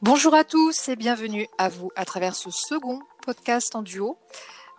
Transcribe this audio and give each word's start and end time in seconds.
Bonjour 0.00 0.32
à 0.32 0.44
tous 0.44 0.88
et 0.88 0.94
bienvenue 0.94 1.48
à 1.58 1.68
vous 1.68 1.90
à 1.96 2.04
travers 2.04 2.36
ce 2.36 2.50
second 2.52 3.00
podcast 3.26 3.74
en 3.74 3.82
duo. 3.82 4.16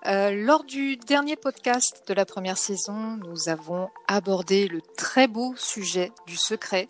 Euh, 0.05 0.31
lors 0.31 0.63
du 0.63 0.95
dernier 0.95 1.35
podcast 1.35 2.03
de 2.07 2.13
la 2.13 2.23
première 2.23 2.57
saison, 2.57 3.17
nous 3.17 3.49
avons 3.49 3.89
abordé 4.07 4.69
le 4.69 4.79
très 4.95 5.27
beau 5.27 5.53
sujet 5.57 6.13
du 6.25 6.37
secret 6.37 6.87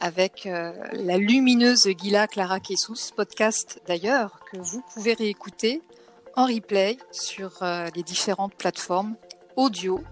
avec 0.00 0.46
euh, 0.46 0.72
la 0.92 1.18
lumineuse 1.18 1.90
Gila 1.98 2.26
Clara 2.26 2.58
Kessous, 2.58 3.12
podcast 3.14 3.82
d'ailleurs 3.86 4.40
que 4.50 4.56
vous 4.56 4.82
pouvez 4.94 5.12
réécouter 5.12 5.82
en 6.36 6.46
replay 6.46 6.96
sur 7.10 7.62
euh, 7.62 7.88
les 7.94 8.02
différentes 8.02 8.54
plateformes 8.54 9.14
audio 9.56 10.02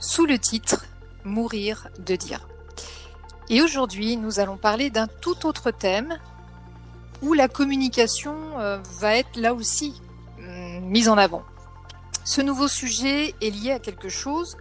sous 0.00 0.26
le 0.26 0.40
titre 0.40 0.84
Mourir 1.22 1.86
de 2.00 2.16
dire. 2.16 2.48
Et 3.48 3.62
aujourd'hui, 3.62 4.16
nous 4.16 4.40
allons 4.40 4.56
parler 4.56 4.90
d'un 4.90 5.06
tout 5.06 5.46
autre 5.46 5.70
thème 5.70 6.18
où 7.22 7.34
la 7.34 7.48
communication 7.48 8.34
euh, 8.58 8.78
va 9.00 9.16
être 9.16 9.36
là 9.36 9.54
aussi 9.54 10.00
hum, 10.38 10.80
mise 10.80 11.08
en 11.08 11.18
avant. 11.18 11.42
Ce 12.24 12.40
nouveau 12.40 12.68
sujet 12.68 13.34
est 13.40 13.50
lié 13.50 13.72
à 13.72 13.78
quelque 13.78 14.08
chose 14.08 14.56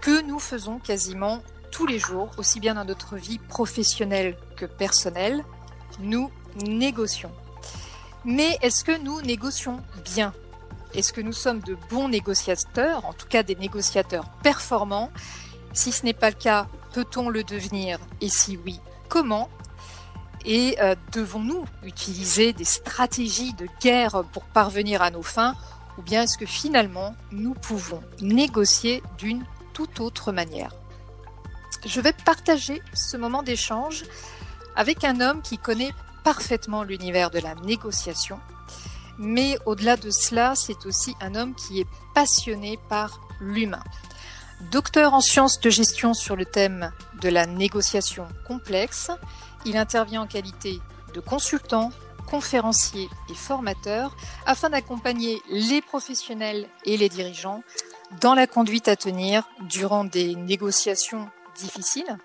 que 0.00 0.22
nous 0.22 0.38
faisons 0.38 0.78
quasiment 0.78 1.42
tous 1.70 1.86
les 1.86 1.98
jours, 1.98 2.30
aussi 2.38 2.60
bien 2.60 2.74
dans 2.74 2.84
notre 2.84 3.16
vie 3.16 3.38
professionnelle 3.38 4.36
que 4.56 4.64
personnelle. 4.64 5.44
Nous 6.00 6.30
négocions. 6.64 7.32
Mais 8.24 8.56
est-ce 8.62 8.82
que 8.82 8.98
nous 8.98 9.20
négocions 9.22 9.82
bien? 10.04 10.32
Est-ce 10.94 11.12
que 11.12 11.20
nous 11.20 11.32
sommes 11.32 11.60
de 11.60 11.76
bons 11.90 12.08
négociateurs, 12.08 13.04
en 13.04 13.12
tout 13.12 13.26
cas 13.28 13.42
des 13.42 13.56
négociateurs 13.56 14.30
performants? 14.42 15.10
Si 15.74 15.92
ce 15.92 16.04
n'est 16.04 16.14
pas 16.14 16.30
le 16.30 16.36
cas, 16.36 16.66
peut-on 16.94 17.28
le 17.28 17.44
devenir? 17.44 17.98
Et 18.22 18.30
si 18.30 18.58
oui, 18.64 18.80
comment? 19.08 19.50
Et 20.46 20.76
euh, 20.80 20.94
devons-nous 21.12 21.64
utiliser 21.82 22.52
des 22.52 22.64
stratégies 22.64 23.52
de 23.54 23.66
guerre 23.82 24.22
pour 24.32 24.44
parvenir 24.44 25.02
à 25.02 25.10
nos 25.10 25.22
fins 25.22 25.54
Ou 25.98 26.02
bien 26.02 26.22
est-ce 26.22 26.38
que 26.38 26.46
finalement 26.46 27.14
nous 27.32 27.54
pouvons 27.54 28.00
négocier 28.20 29.02
d'une 29.18 29.44
toute 29.74 30.00
autre 30.00 30.30
manière? 30.30 30.70
Je 31.84 32.00
vais 32.00 32.12
partager 32.12 32.80
ce 32.94 33.16
moment 33.16 33.42
d'échange 33.42 34.04
avec 34.76 35.04
un 35.04 35.20
homme 35.20 35.42
qui 35.42 35.58
connaît 35.58 35.92
parfaitement 36.22 36.84
l'univers 36.84 37.30
de 37.30 37.40
la 37.40 37.54
négociation. 37.56 38.38
Mais 39.18 39.58
au-delà 39.66 39.96
de 39.96 40.10
cela, 40.10 40.54
c'est 40.54 40.86
aussi 40.86 41.14
un 41.20 41.34
homme 41.34 41.54
qui 41.54 41.80
est 41.80 41.86
passionné 42.14 42.78
par 42.88 43.20
l'humain. 43.40 43.82
Docteur 44.70 45.12
en 45.12 45.20
sciences 45.20 45.60
de 45.60 45.70
gestion 45.70 46.14
sur 46.14 46.36
le 46.36 46.44
thème 46.44 46.92
de 47.20 47.28
la 47.28 47.46
négociation 47.46 48.26
complexe, 48.46 49.10
il 49.66 49.76
intervient 49.76 50.22
en 50.22 50.26
qualité 50.26 50.80
de 51.12 51.20
consultant, 51.20 51.90
conférencier 52.30 53.08
et 53.28 53.34
formateur 53.34 54.16
afin 54.46 54.70
d'accompagner 54.70 55.42
les 55.50 55.82
professionnels 55.82 56.68
et 56.84 56.96
les 56.96 57.08
dirigeants 57.08 57.62
dans 58.20 58.34
la 58.34 58.46
conduite 58.46 58.88
à 58.88 58.96
tenir 58.96 59.48
durant 59.60 60.04
des 60.04 60.34
négociations 60.34 61.28
difficiles. 61.56 62.16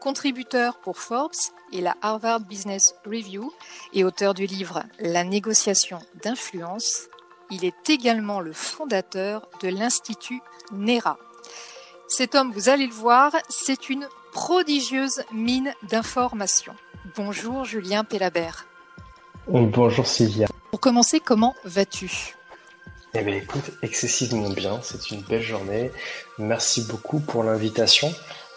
Contributeur 0.00 0.78
pour 0.78 0.98
Forbes 0.98 1.32
et 1.72 1.80
la 1.80 1.96
Harvard 2.02 2.40
Business 2.40 2.94
Review 3.04 3.52
et 3.92 4.04
auteur 4.04 4.34
du 4.34 4.46
livre 4.46 4.84
La 4.98 5.24
négociation 5.24 5.98
d'influence, 6.22 7.08
il 7.50 7.64
est 7.64 7.90
également 7.90 8.40
le 8.40 8.52
fondateur 8.52 9.48
de 9.62 9.68
l'Institut 9.68 10.40
NERA. 10.72 11.18
Cet 12.08 12.34
homme, 12.34 12.52
vous 12.52 12.68
allez 12.68 12.86
le 12.86 12.92
voir, 12.92 13.32
c'est 13.48 13.88
une 13.88 14.08
prodigieuse 14.36 15.22
mine 15.32 15.72
d'informations. 15.88 16.74
Bonjour 17.16 17.64
Julien 17.64 18.04
Pellabert. 18.04 18.66
Bonjour 19.48 20.06
Sylvia. 20.06 20.46
Pour 20.70 20.78
commencer, 20.78 21.20
comment 21.20 21.54
vas-tu? 21.64 22.36
Eh 23.14 23.22
bien 23.22 23.34
écoute, 23.34 23.70
excessivement 23.80 24.50
bien, 24.50 24.78
c'est 24.82 25.10
une 25.10 25.22
belle 25.22 25.40
journée. 25.40 25.90
Merci 26.36 26.82
beaucoup 26.82 27.18
pour 27.20 27.44
l'invitation 27.44 28.12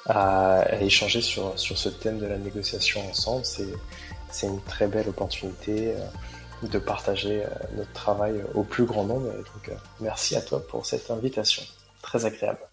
à, 0.05 0.65
échanger 0.81 1.21
sur, 1.21 1.57
sur 1.57 1.77
ce 1.77 1.87
thème 1.87 2.19
de 2.19 2.25
la 2.25 2.37
négociation 2.37 2.99
ensemble. 3.09 3.45
C'est 3.45 4.47
une 4.47 4.61
très 4.63 4.87
belle 4.87 5.07
opportunité 5.07 5.93
euh, 5.93 6.67
de 6.67 6.77
partager 6.77 7.45
euh, 7.45 7.49
notre 7.77 7.93
travail 7.93 8.43
au 8.53 8.63
plus 8.63 8.83
grand 8.83 9.05
nombre. 9.05 9.31
Donc, 9.31 9.69
euh, 9.69 9.75
merci 10.01 10.35
à 10.35 10.41
toi 10.41 10.61
pour 10.67 10.85
cette 10.85 11.09
invitation. 11.09 11.63
Très 12.01 12.25
agréable. 12.25 12.68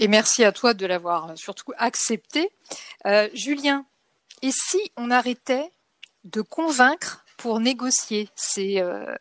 Et 0.00 0.06
merci 0.06 0.44
à 0.44 0.52
toi 0.52 0.74
de 0.74 0.86
l'avoir 0.86 1.36
surtout 1.36 1.72
accepté. 1.76 2.52
Euh, 3.04 3.28
Julien, 3.34 3.84
et 4.42 4.50
si 4.52 4.78
on 4.96 5.10
arrêtait 5.10 5.72
de 6.22 6.40
convaincre 6.40 7.24
pour 7.36 7.58
négocier? 7.58 8.28
Euh, 8.58 9.14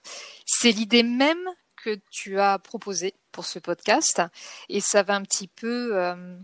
C'est 0.45 0.71
l'idée 0.71 1.01
même 1.01 1.43
que 1.83 1.99
tu 2.11 2.39
as 2.39 2.59
proposée 2.59 3.15
pour 3.31 3.45
ce 3.45 3.57
podcast 3.57 4.21
et 4.69 4.79
ça 4.79 5.01
va 5.01 5.15
un 5.15 5.23
petit 5.23 5.47
peu 5.47 5.97
euh, 5.97 6.37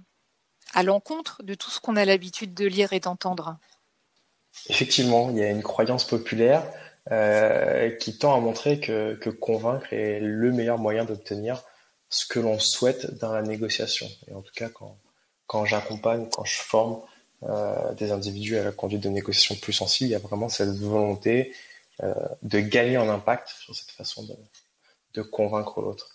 à 0.73 0.81
l'encontre 0.81 1.43
de 1.43 1.53
tout 1.53 1.69
ce 1.69 1.79
qu'on 1.79 1.95
a 1.95 2.03
l'habitude 2.03 2.55
de 2.55 2.65
lire 2.65 2.91
et 2.93 2.99
d'entendre. 2.99 3.59
Effectivement, 4.67 5.29
il 5.29 5.37
y 5.37 5.43
a 5.43 5.49
une 5.49 5.63
croyance 5.63 6.07
populaire 6.07 6.63
qui 7.99 8.17
tend 8.17 8.33
à 8.33 8.39
montrer 8.39 8.79
que 8.79 9.29
convaincre 9.29 9.91
est 9.91 10.21
le 10.21 10.51
meilleur 10.53 10.79
moyen 10.79 11.03
d'obtenir 11.03 11.61
ce 12.13 12.27
que 12.27 12.39
l'on 12.39 12.59
souhaite 12.59 13.17
dans 13.17 13.33
la 13.33 13.41
négociation. 13.41 14.07
Et 14.27 14.33
en 14.35 14.41
tout 14.43 14.53
cas, 14.53 14.69
quand, 14.69 14.99
quand 15.47 15.65
j'accompagne, 15.65 16.29
quand 16.29 16.45
je 16.45 16.61
forme 16.61 17.01
euh, 17.41 17.91
des 17.93 18.11
individus 18.11 18.55
à 18.55 18.63
la 18.63 18.71
conduite 18.71 19.01
de 19.01 19.09
négociation 19.09 19.55
plus 19.55 19.73
sensible, 19.73 20.09
il 20.09 20.11
y 20.11 20.15
a 20.15 20.19
vraiment 20.19 20.47
cette 20.47 20.75
volonté 20.75 21.55
euh, 22.03 22.13
de 22.43 22.59
gagner 22.59 22.99
en 22.99 23.09
impact 23.09 23.49
sur 23.49 23.75
cette 23.75 23.89
façon 23.89 24.21
de, 24.23 24.35
de 25.15 25.23
convaincre 25.23 25.81
l'autre. 25.81 26.11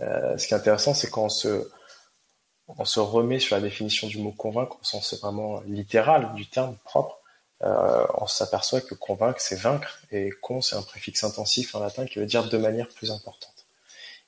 Euh, 0.00 0.36
ce 0.36 0.46
qui 0.46 0.52
est 0.52 0.56
intéressant, 0.58 0.92
c'est 0.92 1.08
quand 1.08 1.24
on 1.24 2.84
se, 2.84 3.00
remet 3.00 3.38
sur 3.38 3.56
la 3.56 3.62
définition 3.62 4.06
du 4.06 4.18
mot 4.18 4.32
convaincre 4.32 4.76
au 4.78 4.84
sens 4.84 5.18
vraiment 5.18 5.62
littéral 5.62 6.34
du 6.34 6.46
terme 6.46 6.76
propre, 6.84 7.22
on 7.60 8.26
s'aperçoit 8.26 8.82
que 8.82 8.94
convaincre, 8.94 9.40
c'est 9.40 9.58
vaincre, 9.58 9.98
et 10.12 10.30
con, 10.42 10.60
c'est 10.60 10.76
un 10.76 10.82
préfixe 10.82 11.24
intensif 11.24 11.74
en 11.74 11.80
latin 11.80 12.06
qui 12.06 12.18
veut 12.20 12.26
dire 12.26 12.48
de 12.48 12.58
manière 12.58 12.88
plus 12.88 13.10
importante. 13.10 13.57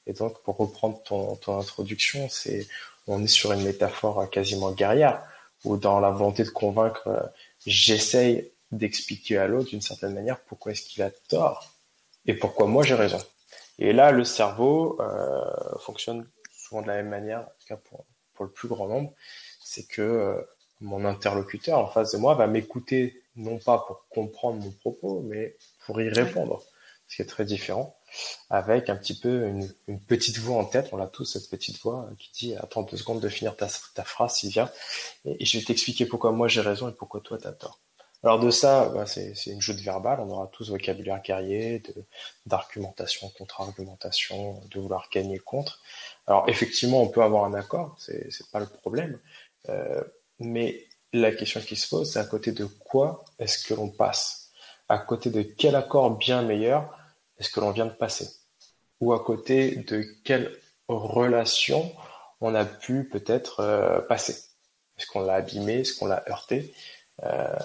Et 0.07 0.13
donc, 0.13 0.43
pour 0.43 0.57
reprendre 0.57 1.03
ton, 1.03 1.59
introduction, 1.59 2.29
c'est 2.29 2.67
on 3.07 3.23
est 3.23 3.29
sur 3.29 3.53
une 3.53 3.63
métaphore 3.63 4.29
quasiment 4.31 4.73
guerrière, 4.73 5.23
où 5.65 5.77
dans 5.77 6.01
la 6.01 6.11
volonté 6.11 6.45
de 6.45 6.51
convaincre, 6.51 7.07
euh, 7.09 7.21
j'essaye 7.67 8.51
d'expliquer 8.73 9.39
à 9.39 9.47
l'autre 9.47 9.71
d'une 9.71 9.81
certaine 9.81 10.15
manière 10.15 10.39
pourquoi 10.41 10.73
est-ce 10.73 10.83
qu'il 10.83 11.03
a 11.03 11.11
tort 11.29 11.73
et 12.27 12.35
pourquoi 12.35 12.67
moi 12.67 12.83
j'ai 12.83 12.95
raison. 12.95 13.19
Et 13.79 13.93
là, 13.93 14.13
le 14.13 14.25
cerveau 14.25 15.01
euh, 15.01 15.79
fonctionne 15.81 16.27
souvent 16.53 16.83
de 16.83 16.87
la 16.87 16.97
même 16.97 17.09
manière, 17.09 17.41
en 17.41 17.53
tout 17.61 17.67
cas 17.69 17.77
pour, 17.77 18.05
pour 18.35 18.45
le 18.45 18.51
plus 18.51 18.69
grand 18.69 18.87
nombre, 18.87 19.13
c'est 19.63 19.87
que 19.87 20.03
euh, 20.03 20.41
mon 20.81 21.05
interlocuteur 21.05 21.79
en 21.79 21.87
face 21.87 22.13
de 22.13 22.19
moi 22.19 22.35
va 22.35 22.47
m'écouter 22.47 23.23
non 23.37 23.59
pas 23.59 23.79
pour 23.87 24.07
comprendre 24.09 24.63
mon 24.65 24.71
propos, 24.71 25.21
mais 25.21 25.57
pour 25.85 26.01
y 26.01 26.09
répondre, 26.09 26.63
ce 27.09 27.17
qui 27.17 27.23
est 27.23 27.27
très 27.27 27.45
différent 27.45 27.97
avec 28.51 28.89
un 28.89 28.97
petit 28.97 29.19
peu 29.19 29.47
une, 29.47 30.01
petite 30.07 30.39
voix 30.39 30.59
en 30.59 30.65
tête. 30.65 30.89
On 30.93 31.01
a 31.01 31.07
tous 31.07 31.25
cette 31.25 31.49
petite 31.51 31.81
voix 31.81 32.09
qui 32.19 32.31
dit 32.33 32.57
attends 32.57 32.83
deux 32.83 32.97
secondes 32.97 33.21
de 33.21 33.29
finir 33.29 33.57
ta, 33.57 33.69
ta 33.95 34.05
phrase, 34.05 34.35
Sylvia, 34.35 34.73
et, 35.25 35.43
et 35.43 35.45
je 35.45 35.59
vais 35.59 35.65
t'expliquer 35.65 36.07
pourquoi 36.07 36.33
moi 36.33 36.49
j'ai 36.49 36.61
raison 36.61 36.89
et 36.89 36.93
pourquoi 36.93 37.21
toi 37.21 37.39
t'as 37.39 37.53
tort. 37.53 37.79
Alors 38.23 38.39
de 38.39 38.51
ça, 38.51 38.91
bah, 38.91 39.07
c'est 39.07 39.35
une 39.47 39.63
joute 39.63 39.81
verbale. 39.81 40.21
On 40.21 40.29
aura 40.31 40.47
tous 40.49 40.71
vocabulaire 40.71 41.23
guerrier, 41.23 41.83
d'argumentation, 42.47 43.31
contre-argumentation, 43.31 44.61
de 44.71 44.81
vouloir 44.81 45.09
gagner 45.11 45.39
contre. 45.39 45.81
Alors 46.27 46.45
effectivement, 46.49 47.03
on 47.03 47.09
peut 47.09 47.23
avoir 47.23 47.45
un 47.45 47.55
accord, 47.55 47.97
c'est 47.99 48.51
pas 48.53 48.61
le 48.61 48.67
problème. 48.67 49.19
Euh, 49.69 50.03
mais 50.39 50.87
la 51.13 51.33
question 51.33 51.61
qui 51.61 51.77
se 51.77 51.89
pose, 51.89 52.13
c'est 52.13 52.19
à 52.19 52.25
côté 52.25 52.53
de 52.53 52.67
quoi 52.67 53.25
est-ce 53.39 53.67
que 53.67 53.75
l'on 53.75 53.89
passe? 53.89 54.51
À 54.89 54.99
côté 54.99 55.31
de 55.31 55.43
quel 55.43 55.75
accord 55.75 56.11
bien 56.11 56.43
meilleur 56.43 56.95
est-ce 57.41 57.51
que 57.51 57.61
l'on 57.61 57.71
vient 57.71 57.87
de 57.87 57.91
passer 57.91 58.29
Ou 59.01 59.13
à 59.13 59.25
côté 59.25 59.77
de 59.77 60.03
quelle 60.25 60.55
relation 60.89 61.93
on 62.41 62.55
a 62.55 62.65
pu 62.65 63.05
peut-être 63.05 63.61
euh, 63.61 64.01
passer 64.03 64.37
Est-ce 64.99 65.07
qu'on 65.07 65.23
l'a 65.23 65.35
abîmé? 65.35 65.81
Est-ce 65.81 65.99
qu'on 65.99 66.07
l'a 66.07 66.23
heurté? 66.29 66.75
Euh, 67.23 67.57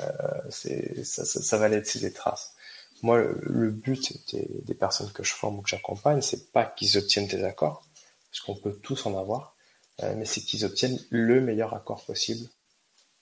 ça, 0.50 1.25
ça, 1.25 1.42
ça, 1.42 1.57
va 1.57 1.69
laisser 1.69 2.00
des 2.00 2.12
traces. 2.12 2.56
Moi, 3.01 3.22
le, 3.42 3.69
but 3.69 4.13
des, 4.33 4.48
des, 4.63 4.74
personnes 4.74 5.12
que 5.12 5.24
je 5.24 5.33
forme 5.33 5.60
ou 5.60 5.62
que 5.62 5.69
j'accompagne, 5.69 6.22
c'est 6.22 6.51
pas 6.51 6.66
qu'ils 6.66 6.98
obtiennent 6.98 7.27
des 7.27 7.44
accords, 7.44 7.86
parce 8.31 8.42
qu'on 8.42 8.56
peut 8.56 8.77
tous 8.81 9.06
en 9.06 9.18
avoir, 9.18 9.56
euh, 10.04 10.13
mais 10.18 10.25
c'est 10.25 10.42
qu'ils 10.42 10.66
obtiennent 10.66 11.00
le 11.10 11.39
meilleur 11.39 11.74
accord 11.74 12.04
possible 12.06 12.50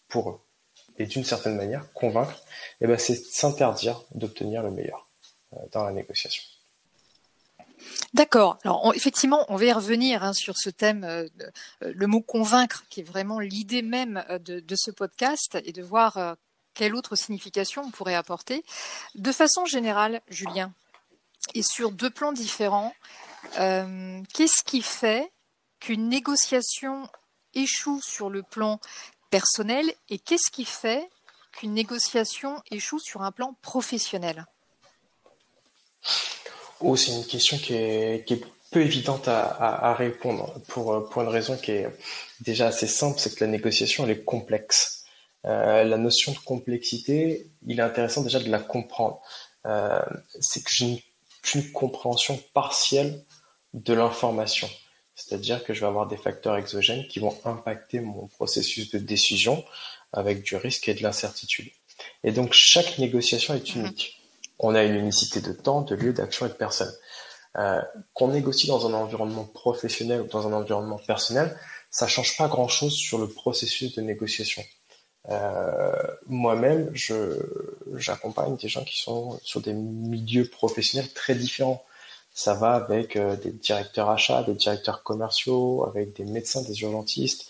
pour 0.07 0.29
eux. 0.29 0.39
Et 0.97 1.05
d'une 1.05 1.23
certaine 1.23 1.55
manière, 1.55 1.91
convaincre, 1.94 2.44
eh 2.81 2.88
ben, 2.88 2.97
c'est 2.97 3.15
s'interdire 3.15 4.03
d'obtenir 4.15 4.63
le 4.63 4.71
meilleur. 4.71 5.07
Euh, 5.57 5.67
dans 5.71 5.83
la 5.83 5.91
négociation. 5.91 6.44
D'accord. 8.13 8.59
Alors 8.63 8.94
effectivement, 8.95 9.45
on 9.50 9.55
va 9.55 9.65
y 9.65 9.73
revenir 9.73 10.23
hein, 10.23 10.33
sur 10.33 10.57
ce 10.57 10.69
thème, 10.69 11.03
euh, 11.03 11.27
euh, 11.81 11.91
le 11.94 12.07
mot 12.07 12.21
convaincre, 12.21 12.85
qui 12.89 13.01
est 13.01 13.03
vraiment 13.03 13.39
l'idée 13.39 13.81
même 13.81 14.23
de, 14.39 14.75
ce 14.75 14.91
podcast, 14.91 15.57
et 15.65 15.73
de 15.73 15.81
voir 15.81 16.38
quelle 16.73 16.95
autre 16.95 17.15
signification 17.15 17.83
on 17.83 17.91
pourrait 17.91 18.15
apporter 18.15 18.63
De 19.15 19.31
façon 19.31 19.65
générale, 19.65 20.21
Julien, 20.29 20.71
et 21.55 21.63
sur 21.63 21.91
deux 21.91 22.09
plans 22.09 22.31
différents, 22.31 22.94
qu'est-ce 23.53 24.63
qui 24.63 24.81
fait 24.81 25.31
qu'une 25.79 26.07
négociation 26.07 27.09
échoue 27.53 28.00
sur 28.01 28.29
le 28.29 28.44
plan 28.44 28.79
personnel 29.29 29.91
et 30.09 30.19
qu'est-ce 30.19 30.51
qui 30.51 30.65
fait 30.65 31.09
qu'une 31.51 31.73
négociation 31.73 32.61
échoue 32.71 33.00
sur 33.00 33.23
un 33.23 33.31
plan 33.31 33.55
professionnel? 33.61 34.45
Oh, 36.79 36.95
c'est 36.95 37.11
une 37.11 37.25
question 37.25 37.57
qui 37.57 37.73
est, 37.75 38.25
peu 38.71 38.81
évidente 38.81 39.27
à, 39.27 39.94
répondre 39.94 40.53
pour, 40.67 41.07
pour 41.09 41.21
une 41.21 41.27
raison 41.27 41.55
qui 41.55 41.71
est 41.71 41.88
déjà 42.41 42.67
assez 42.67 42.88
simple, 42.88 43.19
c'est 43.19 43.35
que 43.35 43.44
la 43.44 43.50
négociation 43.50 44.03
elle 44.03 44.11
est 44.11 44.23
complexe. 44.23 45.05
Euh, 45.45 45.83
la 45.83 45.97
notion 45.97 46.31
de 46.31 46.39
complexité, 46.39 47.47
il 47.67 47.79
est 47.79 47.83
intéressant 47.83 48.23
déjà 48.23 48.39
de 48.39 48.50
la 48.50 48.59
comprendre. 48.59 49.21
Euh, 49.65 50.01
c'est 50.39 50.63
que 50.63 50.71
j'ai 50.71 51.03
une 51.53 51.71
compréhension 51.71 52.41
partielle 52.53 53.21
de 53.73 53.94
l'information. 53.94 54.69
C'est-à-dire 55.15 55.63
que 55.63 55.73
je 55.73 55.81
vais 55.81 55.88
avoir 55.88 56.07
des 56.07 56.17
facteurs 56.17 56.57
exogènes 56.57 57.07
qui 57.07 57.19
vont 57.19 57.38
impacter 57.45 58.00
mon 58.00 58.27
processus 58.27 58.89
de 58.91 58.97
décision 58.97 59.63
avec 60.11 60.44
du 60.44 60.55
risque 60.55 60.88
et 60.88 60.94
de 60.94 61.03
l'incertitude. 61.03 61.69
Et 62.23 62.31
donc 62.31 62.53
chaque 62.53 62.97
négociation 62.97 63.53
est 63.53 63.75
unique. 63.75 64.22
On 64.63 64.75
a 64.75 64.83
une 64.83 64.95
unicité 64.95 65.42
de 65.42 65.51
temps, 65.51 65.81
de 65.81 65.94
lieu, 65.94 66.13
d'action 66.13 66.45
et 66.45 66.50
de 66.50 66.54
personne. 66.54 66.92
Euh, 67.57 67.81
qu'on 68.13 68.30
négocie 68.30 68.68
dans 68.68 68.88
un 68.88 68.94
environnement 68.94 69.44
professionnel 69.44 70.21
ou 70.21 70.27
dans 70.27 70.48
un 70.48 70.54
environnement 70.54 71.00
personnel, 71.06 71.56
ça 71.92 72.07
change 72.07 72.38
pas 72.38 72.48
grand-chose 72.48 72.94
sur 72.94 73.19
le 73.19 73.27
processus 73.27 73.94
de 73.94 74.01
négociation. 74.01 74.63
Euh, 75.30 75.92
moi-même, 76.27 76.92
j'accompagne 77.95 78.56
des 78.56 78.69
gens 78.69 78.86
qui 78.86 78.98
sont 78.98 79.38
sur 79.44 79.60
des 79.60 79.74
milieux 79.74 80.48
professionnels 80.48 81.12
très 81.12 81.36
différents. 81.36 81.83
Ça 82.33 82.54
va 82.54 82.74
avec 82.74 83.18
euh, 83.18 83.36
des 83.36 83.51
directeurs 83.51 84.10
achats, 84.10 84.44
des 84.44 84.56
directeurs 84.56 85.04
commerciaux, 85.04 85.86
avec 85.86 86.15
des 86.15 86.25
médecins, 86.25 86.62
des 86.62 86.81
urgentistes, 86.81 87.50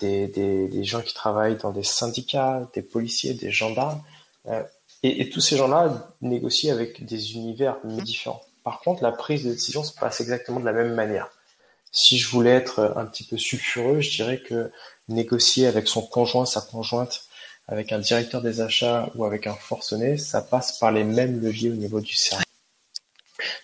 des, 0.00 0.84
gens 0.84 1.00
qui 1.00 1.14
travaillent 1.14 1.56
dans 1.56 1.70
des 1.70 1.84
syndicats, 1.84 2.68
des 2.74 2.82
policiers, 2.82 3.34
des 3.34 3.52
gendarmes. 3.52 4.02
Et, 5.02 5.22
et, 5.22 5.30
tous 5.30 5.40
ces 5.40 5.56
gens-là 5.56 6.14
négocient 6.20 6.72
avec 6.72 7.04
des 7.04 7.34
univers 7.34 7.76
différents. 7.84 8.42
Par 8.62 8.80
contre, 8.80 9.02
la 9.02 9.12
prise 9.12 9.44
de 9.44 9.50
décision 9.50 9.82
se 9.82 9.92
passe 9.92 10.20
exactement 10.20 10.60
de 10.60 10.64
la 10.64 10.72
même 10.72 10.94
manière. 10.94 11.28
Si 11.90 12.18
je 12.18 12.28
voulais 12.28 12.50
être 12.50 12.94
un 12.96 13.04
petit 13.04 13.24
peu 13.24 13.36
sulfureux, 13.36 14.00
je 14.00 14.10
dirais 14.10 14.40
que 14.40 14.70
négocier 15.08 15.66
avec 15.66 15.88
son 15.88 16.02
conjoint, 16.02 16.46
sa 16.46 16.60
conjointe, 16.60 17.24
avec 17.68 17.92
un 17.92 17.98
directeur 17.98 18.42
des 18.42 18.60
achats 18.60 19.10
ou 19.14 19.24
avec 19.24 19.46
un 19.46 19.54
forcené, 19.54 20.18
ça 20.18 20.40
passe 20.42 20.78
par 20.78 20.92
les 20.92 21.04
mêmes 21.04 21.40
leviers 21.40 21.70
au 21.70 21.74
niveau 21.74 22.00
du 22.00 22.14
cerveau. 22.14 22.44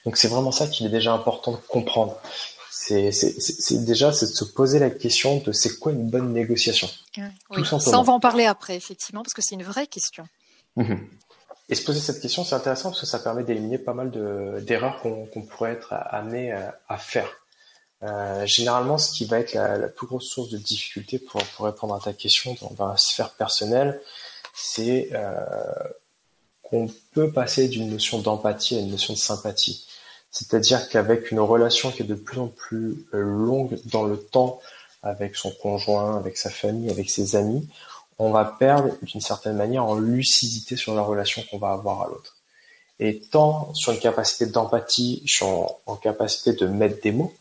Donc 0.05 0.17
c'est 0.17 0.29
vraiment 0.29 0.53
ça 0.53 0.67
qu'il 0.67 0.87
est 0.87 0.91
déjà 0.91 1.13
important 1.13 1.53
de 1.53 1.57
comprendre. 1.57 2.17
C'est 2.71 3.11
déjà 3.85 4.13
c'est 4.13 4.27
de 4.27 4.33
se 4.33 4.45
poser 4.45 4.79
la 4.79 4.91
question 4.91 5.39
de 5.39 5.53
c'est 5.53 5.79
quoi 5.79 5.93
une 5.93 6.09
bonne 6.09 6.33
négociation. 6.33 6.89
Oui. 7.51 7.65
Ça 7.65 7.99
on 7.99 8.03
va 8.03 8.13
en 8.13 8.21
parler 8.21 8.47
après 8.47 8.77
effectivement 8.77 9.23
parce 9.23 9.35
que 9.35 9.43
c'est 9.43 9.55
une 9.55 9.63
vraie 9.63 9.87
question. 9.87 10.27
Mhm. 10.77 11.09
Et 11.69 11.75
se 11.75 11.85
poser 11.85 12.01
cette 12.01 12.21
question 12.21 12.45
c'est 12.45 12.55
intéressant 12.55 12.91
parce 12.91 13.01
que 13.01 13.07
ça 13.07 13.19
permet 13.19 13.45
d'éliminer 13.45 13.79
pas 13.79 13.95
mal 13.95 14.11
d'erreurs 14.65 15.01
qu'on 15.01 15.43
pourrait 15.43 15.73
être 15.73 15.93
amené 15.93 16.53
à, 16.89 16.97
faire. 16.97 17.29
Euh, 18.03 18.47
généralement, 18.47 18.97
ce 18.97 19.13
qui 19.13 19.25
va 19.25 19.41
être 19.41 19.55
la, 19.55 19.89
plus 19.89 20.07
grosse 20.07 20.29
source 20.29 20.51
de 20.51 20.57
difficulté 20.57 21.19
pour, 21.19 21.43
pour 21.43 21.67
répondre 21.67 21.95
à 21.95 22.01
ta 22.01 22.13
question 22.13 22.57
dans, 22.77 22.89
la 22.89 22.97
sphère 22.97 23.33
personnelle, 23.33 24.01
c'est 24.55 25.11
euh, 25.13 25.35
qu'on 26.63 26.89
peut 27.13 27.33
passer 27.33 27.69
d'une 27.69 27.91
notion 27.91 28.21
d'empathie 28.21 28.77
à 28.77 28.81
une 28.81 28.91
notion 28.91 29.15
de 29.15 29.19
sympathie. 29.19 29.87
C'est-à-dire 30.31 30.89
qu'avec 30.89 31.31
une 31.31 31.41
relation 31.41 31.91
qui 31.91 32.03
est 32.03 32.07
de 32.07 32.15
plus 32.15 32.39
en 32.39 32.49
plus 32.49 33.07
euh, 33.15 33.21
longue 33.21 33.79
dans 33.87 34.05
le 34.05 34.19
temps 34.19 34.61
avec 35.03 35.37
son 35.37 35.51
conjoint, 35.51 36.17
avec 36.17 36.37
sa 36.37 36.51
famille, 36.51 36.91
avec 36.91 37.09
ses 37.09 37.37
amis, 37.37 37.69
on 38.19 38.31
va 38.31 38.45
perdre 38.45 38.97
d'une 39.03 39.21
certaine 39.21 39.57
manière 39.57 39.85
en 39.85 39.95
lucidité 39.99 40.77
sur 40.77 40.95
la 40.95 41.03
relation 41.03 41.43
qu'on 41.51 41.59
va 41.59 41.73
avoir 41.73 42.03
à 42.03 42.09
l'autre. 42.09 42.37
Et 43.01 43.21
tant 43.21 43.73
sur 43.75 43.93
une 43.93 44.01
capacité 44.01 44.47
d'empathie, 44.47 45.23
je 45.25 45.35
suis 45.35 45.45
en, 45.45 45.97
capacité 45.97 46.53
de 46.53 46.67
mettre 46.67 47.01
des 47.01 47.13
mots 47.13 47.33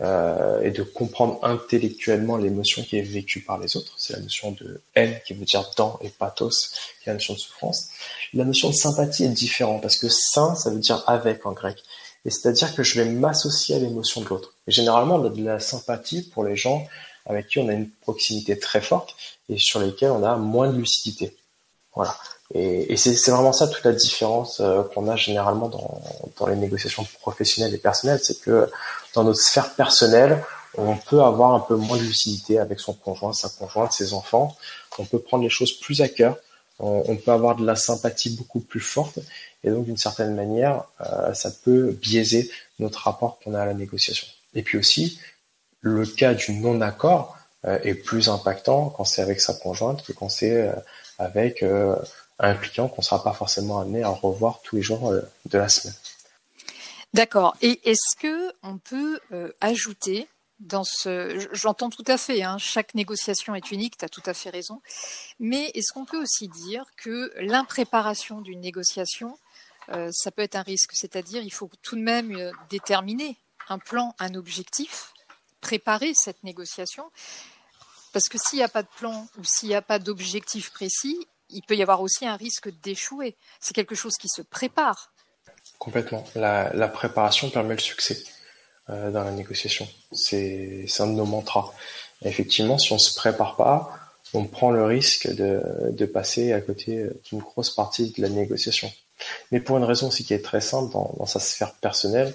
euh, 0.00 0.60
et 0.62 0.72
de 0.72 0.82
comprendre 0.82 1.38
intellectuellement 1.42 2.36
l'émotion 2.36 2.82
qui 2.82 2.98
est 2.98 3.02
vécue 3.02 3.40
par 3.40 3.58
les 3.58 3.76
autres. 3.76 3.94
C'est 3.96 4.14
la 4.14 4.20
notion 4.20 4.50
de 4.50 4.82
haine 4.96 5.16
qui 5.24 5.34
veut 5.34 5.44
dire 5.44 5.70
dans 5.76 6.00
et 6.02 6.08
pathos, 6.08 6.72
qui 7.00 7.08
est 7.08 7.12
la 7.12 7.14
notion 7.14 7.34
de 7.34 7.38
souffrance. 7.38 7.90
La 8.32 8.44
notion 8.44 8.70
de 8.70 8.74
sympathie 8.74 9.24
est 9.24 9.28
différente 9.28 9.82
parce 9.82 9.96
que 9.96 10.08
saint, 10.08 10.56
ça 10.56 10.70
veut 10.70 10.80
dire 10.80 11.04
avec 11.06 11.46
en 11.46 11.52
grec. 11.52 11.78
Et 12.24 12.30
c'est-à-dire 12.30 12.74
que 12.74 12.82
je 12.82 13.00
vais 13.00 13.08
m'associer 13.08 13.76
à 13.76 13.78
l'émotion 13.78 14.22
de 14.22 14.26
l'autre. 14.26 14.54
Généralement, 14.66 15.16
on 15.16 15.26
a 15.26 15.28
de 15.28 15.44
la 15.44 15.60
sympathie 15.60 16.22
pour 16.22 16.42
les 16.42 16.56
gens 16.56 16.84
avec 17.26 17.48
qui 17.48 17.58
on 17.58 17.68
a 17.68 17.72
une 17.72 17.90
proximité 17.90 18.58
très 18.58 18.80
forte 18.80 19.16
et 19.48 19.58
sur 19.58 19.80
lesquels 19.80 20.10
on 20.10 20.24
a 20.24 20.36
moins 20.36 20.70
de 20.70 20.76
lucidité. 20.76 21.36
Voilà. 21.94 22.16
Et, 22.52 22.96
c'est 22.96 23.30
vraiment 23.30 23.52
ça 23.52 23.68
toute 23.68 23.84
la 23.84 23.92
différence 23.92 24.60
euh, 24.60 24.82
qu'on 24.82 25.08
a 25.08 25.16
généralement 25.16 25.68
dans, 25.68 26.00
dans 26.38 26.46
les 26.46 26.56
négociations 26.56 27.06
professionnelles 27.20 27.74
et 27.74 27.78
personnelles, 27.78 28.20
c'est 28.22 28.40
que 28.40 28.70
dans 29.14 29.24
notre 29.24 29.40
sphère 29.40 29.74
personnelle, 29.74 30.42
on 30.76 30.96
peut 30.96 31.22
avoir 31.22 31.52
un 31.52 31.60
peu 31.60 31.76
moins 31.76 31.96
de 31.96 32.02
lucidité 32.02 32.58
avec 32.58 32.80
son 32.80 32.94
conjoint, 32.94 33.32
sa 33.32 33.48
conjointe, 33.48 33.92
ses 33.92 34.12
enfants. 34.12 34.56
On 34.98 35.04
peut 35.04 35.18
prendre 35.18 35.44
les 35.44 35.50
choses 35.50 35.72
plus 35.72 36.00
à 36.02 36.08
cœur. 36.08 36.36
On, 36.80 37.16
peut 37.16 37.30
avoir 37.30 37.54
de 37.54 37.64
la 37.64 37.76
sympathie 37.76 38.30
beaucoup 38.30 38.58
plus 38.58 38.80
forte. 38.80 39.20
Et 39.62 39.70
donc, 39.70 39.84
d'une 39.84 39.96
certaine 39.96 40.34
manière, 40.34 40.84
euh, 41.00 41.32
ça 41.32 41.50
peut 41.50 41.92
biaiser 41.92 42.50
notre 42.80 42.98
rapport 42.98 43.38
qu'on 43.38 43.54
a 43.54 43.62
à 43.62 43.66
la 43.66 43.74
négociation. 43.74 44.26
Et 44.54 44.62
puis 44.62 44.76
aussi, 44.76 45.20
le 45.84 46.06
cas 46.06 46.34
du 46.34 46.52
non-accord 46.54 47.36
euh, 47.64 47.78
est 47.82 47.94
plus 47.94 48.28
impactant 48.28 48.90
quand 48.90 49.04
c'est 49.04 49.22
avec 49.22 49.40
sa 49.40 49.54
conjointe 49.54 50.04
que 50.04 50.12
quand 50.12 50.28
c'est 50.28 50.56
euh, 50.56 50.72
avec 51.18 51.64
un 52.40 52.54
client 52.54 52.88
qu'on 52.88 53.02
ne 53.02 53.04
sera 53.04 53.22
pas 53.22 53.32
forcément 53.32 53.78
amené 53.78 54.02
à 54.02 54.08
revoir 54.08 54.60
tous 54.62 54.74
les 54.74 54.82
jours 54.82 55.12
de 55.12 55.58
la 55.58 55.68
semaine. 55.68 55.94
D'accord. 57.12 57.56
Et 57.62 57.88
est-ce 57.88 58.20
que 58.20 58.52
on 58.64 58.78
peut 58.78 59.20
ajouter 59.60 60.26
dans 60.60 60.84
ce, 60.84 61.48
j'entends 61.52 61.90
tout 61.90 62.04
à 62.06 62.16
fait, 62.16 62.42
hein, 62.42 62.58
chaque 62.58 62.94
négociation 62.94 63.54
est 63.54 63.70
unique, 63.70 63.96
tu 63.98 64.04
as 64.04 64.08
tout 64.08 64.22
à 64.26 64.34
fait 64.34 64.50
raison, 64.50 64.80
mais 65.38 65.70
est-ce 65.74 65.92
qu'on 65.92 66.04
peut 66.04 66.20
aussi 66.20 66.48
dire 66.48 66.84
que 66.96 67.32
l'impréparation 67.38 68.40
d'une 68.40 68.60
négociation, 68.60 69.38
euh, 69.90 70.10
ça 70.12 70.30
peut 70.30 70.42
être 70.42 70.56
un 70.56 70.62
risque, 70.62 70.92
c'est-à-dire 70.94 71.42
il 71.42 71.52
faut 71.52 71.70
tout 71.82 71.96
de 71.96 72.02
même 72.02 72.34
euh, 72.36 72.50
déterminer 72.70 73.36
un 73.68 73.78
plan, 73.78 74.14
un 74.18 74.34
objectif, 74.34 75.13
préparer 75.64 76.12
cette 76.14 76.44
négociation, 76.44 77.04
parce 78.12 78.28
que 78.28 78.38
s'il 78.38 78.58
n'y 78.58 78.64
a 78.64 78.68
pas 78.68 78.82
de 78.82 78.88
plan 78.96 79.26
ou 79.38 79.44
s'il 79.44 79.70
n'y 79.70 79.74
a 79.74 79.82
pas 79.82 79.98
d'objectif 79.98 80.70
précis, 80.70 81.26
il 81.50 81.62
peut 81.62 81.76
y 81.76 81.82
avoir 81.82 82.00
aussi 82.00 82.26
un 82.26 82.36
risque 82.36 82.68
d'échouer. 82.82 83.36
C'est 83.60 83.74
quelque 83.74 83.96
chose 83.96 84.16
qui 84.16 84.28
se 84.28 84.42
prépare. 84.42 85.12
Complètement. 85.78 86.24
la 86.34 86.88
préparation 86.88 87.50
permet 87.50 87.74
le 87.74 87.80
succès. 87.80 88.22
Euh, 88.90 89.10
dans 89.10 89.24
la 89.24 89.30
négociation. 89.30 89.88
C'est 90.12 90.84
un 90.98 91.06
de 91.06 91.12
nos 91.12 91.24
mantras. 91.24 91.72
effectivement, 92.22 92.76
si 92.76 92.92
on 92.92 92.98
se 92.98 93.14
prépare 93.14 93.56
pas, 93.56 93.90
on 94.34 94.44
prend 94.44 94.70
le 94.70 94.84
risque 94.84 95.26
de, 95.26 96.04
passer 96.04 96.52
à 96.52 96.60
côté 96.60 97.08
d'une 97.24 97.38
grosse 97.38 97.70
partie 97.70 98.10
de 98.10 98.20
la 98.20 98.28
négociation. 98.28 98.92
Mais 99.50 99.60
pour 99.60 99.78
une 99.78 99.84
raison 99.84 100.08
aussi 100.08 100.22
qui 100.22 100.34
est 100.34 100.44
très 100.44 100.60
simple 100.60 100.92
dans, 100.92 101.24
sa 101.24 101.40
sphère 101.40 101.72
personnelle 101.76 102.34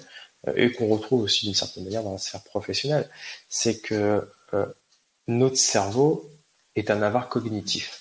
et 0.56 0.72
qu'on 0.72 0.88
retrouve 0.88 1.22
aussi 1.22 1.46
d'une 1.46 1.54
certaine 1.54 1.84
manière 1.84 2.02
dans 2.02 2.12
la 2.12 2.18
sphère 2.18 2.42
professionnelle, 2.42 3.08
c'est 3.48 3.78
que 3.78 4.28
euh, 4.54 4.66
notre 5.28 5.56
cerveau 5.56 6.30
est 6.76 6.90
un 6.90 7.02
avare 7.02 7.28
cognitif. 7.28 8.00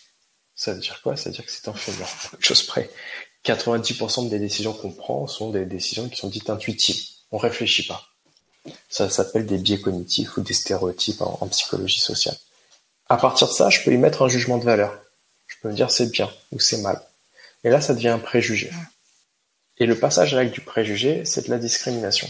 Ça 0.56 0.74
veut 0.74 0.80
dire 0.80 1.02
quoi? 1.02 1.16
Ça 1.16 1.30
veut 1.30 1.36
dire 1.36 1.46
que 1.46 1.52
c'est 1.52 1.68
un 1.68 1.74
fainéant, 1.74 2.08
chose 2.40 2.64
près. 2.64 2.90
90% 3.46 4.30
des 4.30 4.40
décisions 4.40 4.74
qu'on 4.74 4.92
prend 4.92 5.28
sont 5.28 5.52
des 5.52 5.66
décisions 5.66 6.10
qui 6.10 6.18
sont 6.18 6.30
dites 6.30 6.50
intuitives. 6.50 7.02
On 7.32 7.38
réfléchit 7.38 7.88
pas. 7.88 8.06
Ça 8.90 9.10
s'appelle 9.10 9.46
des 9.46 9.58
biais 9.58 9.80
cognitifs 9.80 10.36
ou 10.38 10.42
des 10.42 10.54
stéréotypes 10.54 11.22
en, 11.22 11.48
psychologie 11.48 12.00
sociale. 12.00 12.38
À 13.08 13.18
partir 13.18 13.48
de 13.48 13.54
ça, 13.54 13.70
je 13.70 13.82
peux 13.84 13.94
y 13.94 13.98
mettre 13.98 14.22
un 14.22 14.28
jugement 14.28 14.58
de 14.58 14.66
valeur. 14.66 15.00
Je 15.48 15.56
peux 15.62 15.70
me 15.70 15.74
dire 15.74 15.90
c'est 15.90 16.12
bien 16.12 16.30
ou 16.52 16.60
c'est 16.60 16.80
mal. 16.80 17.02
Et 17.64 17.70
là, 17.70 17.82
ça 17.82 17.94
devient 17.94 18.10
un 18.10 18.20
préjugé. 18.20 18.70
Et 19.80 19.86
le 19.86 19.98
passage 19.98 20.34
avec 20.34 20.52
du 20.52 20.62
préjugé, 20.62 21.24
c'est 21.26 21.46
de 21.46 21.52
la 21.52 21.58
discrimination. 21.58 22.30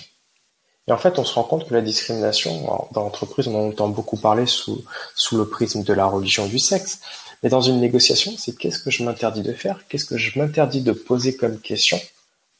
Et 0.87 0.91
en 0.91 0.97
fait, 0.97 1.19
on 1.19 1.25
se 1.25 1.33
rend 1.33 1.43
compte 1.43 1.67
que 1.67 1.73
la 1.73 1.81
discrimination, 1.81 2.87
dans 2.91 3.03
l'entreprise, 3.03 3.47
on 3.47 3.55
en 3.55 3.69
entend 3.69 3.89
beaucoup 3.89 4.17
parler 4.17 4.45
sous, 4.45 4.83
sous 5.15 5.37
le 5.37 5.47
prisme 5.47 5.83
de 5.83 5.93
la 5.93 6.05
religion 6.05 6.47
du 6.47 6.59
sexe. 6.59 6.99
Mais 7.43 7.49
dans 7.49 7.61
une 7.61 7.79
négociation, 7.79 8.33
c'est 8.37 8.57
qu'est-ce 8.57 8.79
que 8.79 8.91
je 8.91 9.03
m'interdis 9.03 9.41
de 9.41 9.53
faire, 9.53 9.87
qu'est-ce 9.87 10.05
que 10.05 10.17
je 10.17 10.37
m'interdis 10.37 10.81
de 10.81 10.91
poser 10.91 11.35
comme 11.35 11.59
question 11.59 11.99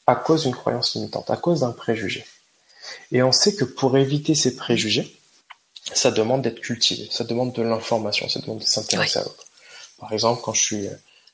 à 0.06 0.14
cause 0.14 0.44
d'une 0.44 0.54
croyance 0.54 0.94
limitante, 0.94 1.30
à 1.30 1.36
cause 1.36 1.60
d'un 1.60 1.72
préjugé. 1.72 2.24
Et 3.12 3.22
on 3.22 3.32
sait 3.32 3.54
que 3.54 3.64
pour 3.64 3.96
éviter 3.96 4.34
ces 4.34 4.56
préjugés, 4.56 5.16
ça 5.92 6.10
demande 6.10 6.42
d'être 6.42 6.60
cultivé, 6.60 7.08
ça 7.10 7.24
demande 7.24 7.52
de 7.52 7.62
l'information, 7.62 8.28
ça 8.28 8.40
demande 8.40 8.60
de 8.60 8.64
s'intéresser 8.64 9.18
à 9.18 9.22
l'autre. 9.22 9.44
Par 9.98 10.12
exemple, 10.12 10.40
quand 10.42 10.54
je 10.54 10.62
suis, 10.62 10.88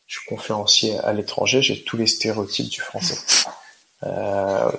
je 0.07 0.19
suis 0.19 0.29
conférencier 0.29 0.99
à 0.99 1.13
l'étranger, 1.13 1.63
j'ai 1.63 1.83
tous 1.83 1.97
les 1.97 2.07
stéréotypes 2.07 2.69
du 2.69 2.81
français. 2.81 3.19
Euh, 4.03 4.71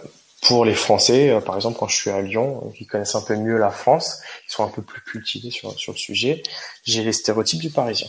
pour 0.44 0.64
les 0.64 0.76
Français, 0.76 1.32
euh, 1.32 1.42
par 1.42 1.56
exemple, 1.56 1.80
quand 1.80 1.88
je 1.88 1.96
suis 1.96 2.12
à 2.12 2.22
Lyon, 2.22 2.72
qui 2.78 2.86
connaissent 2.86 3.16
un 3.16 3.22
peu 3.22 3.36
mieux 3.36 3.58
la 3.58 3.72
France, 3.72 4.20
ils 4.48 4.52
sont 4.52 4.64
un 4.64 4.70
peu 4.70 4.84
plus 4.84 5.02
cultivés 5.02 5.50
sur, 5.50 5.78
sur 5.78 5.92
le 5.92 5.98
sujet, 5.98 6.44
j'ai 6.84 7.04
les 7.04 7.14
stéréotypes 7.14 7.60
du 7.60 7.72
Parisien. 7.72 8.08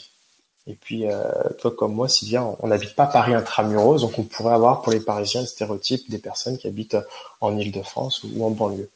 Et 0.66 0.74
puis, 0.74 1.06
euh, 1.06 1.32
toi 1.58 1.70
comme 1.70 1.94
moi, 1.94 2.08
Sylvia, 2.08 2.44
on 2.60 2.66
n'habite 2.66 2.94
pas 2.94 3.06
Paris 3.06 3.34
intramuros, 3.34 4.02
donc 4.02 4.18
on 4.18 4.22
pourrait 4.22 4.52
avoir 4.52 4.82
pour 4.82 4.92
les 4.92 5.00
Parisiens 5.00 5.40
le 5.40 5.46
stéréotype 5.46 6.10
des 6.10 6.18
personnes 6.18 6.58
qui 6.58 6.66
habitent 6.66 6.98
en 7.40 7.56
Île-de-France 7.56 8.22
ou 8.24 8.44
en 8.44 8.50
banlieue. 8.50 8.90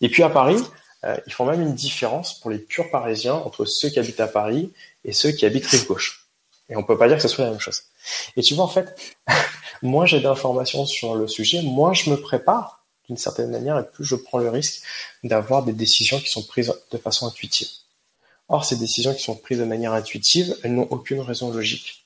Et 0.00 0.08
puis 0.08 0.22
à 0.22 0.30
Paris, 0.30 0.62
euh, 1.04 1.16
ils 1.26 1.32
font 1.32 1.46
même 1.46 1.60
une 1.60 1.74
différence 1.74 2.38
pour 2.38 2.50
les 2.50 2.58
purs 2.58 2.90
Parisiens 2.90 3.34
entre 3.34 3.64
ceux 3.64 3.88
qui 3.88 3.98
habitent 3.98 4.20
à 4.20 4.28
Paris 4.28 4.70
et 5.04 5.12
ceux 5.12 5.32
qui 5.32 5.46
habitent 5.46 5.66
rive 5.66 5.86
gauche. 5.86 6.19
Et 6.70 6.76
on 6.76 6.82
peut 6.82 6.96
pas 6.96 7.08
dire 7.08 7.16
que 7.16 7.22
ce 7.22 7.28
soit 7.28 7.44
la 7.44 7.50
même 7.50 7.60
chose. 7.60 7.82
Et 8.36 8.42
tu 8.42 8.54
vois, 8.54 8.64
en 8.64 8.68
fait, 8.68 8.96
moins 9.82 10.06
j'ai 10.06 10.20
d'informations 10.20 10.86
sur 10.86 11.14
le 11.14 11.28
sujet, 11.28 11.62
moins 11.62 11.92
je 11.92 12.10
me 12.10 12.16
prépare 12.16 12.84
d'une 13.08 13.16
certaine 13.16 13.50
manière 13.50 13.78
et 13.78 13.84
plus 13.84 14.04
je 14.04 14.14
prends 14.14 14.38
le 14.38 14.48
risque 14.48 14.82
d'avoir 15.24 15.64
des 15.64 15.72
décisions 15.72 16.20
qui 16.20 16.30
sont 16.30 16.44
prises 16.44 16.72
de 16.92 16.98
façon 16.98 17.26
intuitive. 17.26 17.68
Or, 18.48 18.64
ces 18.64 18.76
décisions 18.76 19.12
qui 19.12 19.22
sont 19.22 19.36
prises 19.36 19.58
de 19.58 19.64
manière 19.64 19.92
intuitive, 19.92 20.56
elles 20.62 20.74
n'ont 20.74 20.88
aucune 20.90 21.20
raison 21.20 21.50
logique 21.50 22.04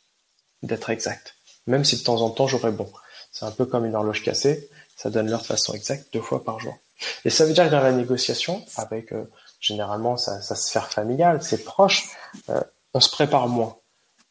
d'être 0.62 0.90
exactes. 0.90 1.34
Même 1.66 1.84
si 1.84 1.96
de 1.96 2.02
temps 2.02 2.22
en 2.22 2.30
temps 2.30 2.46
j'aurais 2.46 2.72
bon. 2.72 2.90
C'est 3.32 3.44
un 3.44 3.50
peu 3.50 3.66
comme 3.66 3.84
une 3.84 3.94
horloge 3.94 4.22
cassée, 4.22 4.68
ça 4.96 5.10
donne 5.10 5.28
l'heure 5.28 5.42
de 5.42 5.46
façon 5.46 5.74
exacte 5.74 6.12
deux 6.12 6.20
fois 6.20 6.44
par 6.44 6.60
jour. 6.60 6.76
Et 7.24 7.30
ça 7.30 7.44
veut 7.44 7.52
dire 7.52 7.64
que 7.66 7.70
dans 7.70 7.82
la 7.82 7.92
négociation, 7.92 8.64
avec 8.76 9.12
euh, 9.12 9.24
généralement 9.60 10.16
sa, 10.16 10.40
sphère 10.40 10.90
familiale, 10.90 11.42
ses 11.42 11.64
proches, 11.64 12.08
euh, 12.50 12.60
on 12.92 13.00
se 13.00 13.10
prépare 13.10 13.48
moins. 13.48 13.76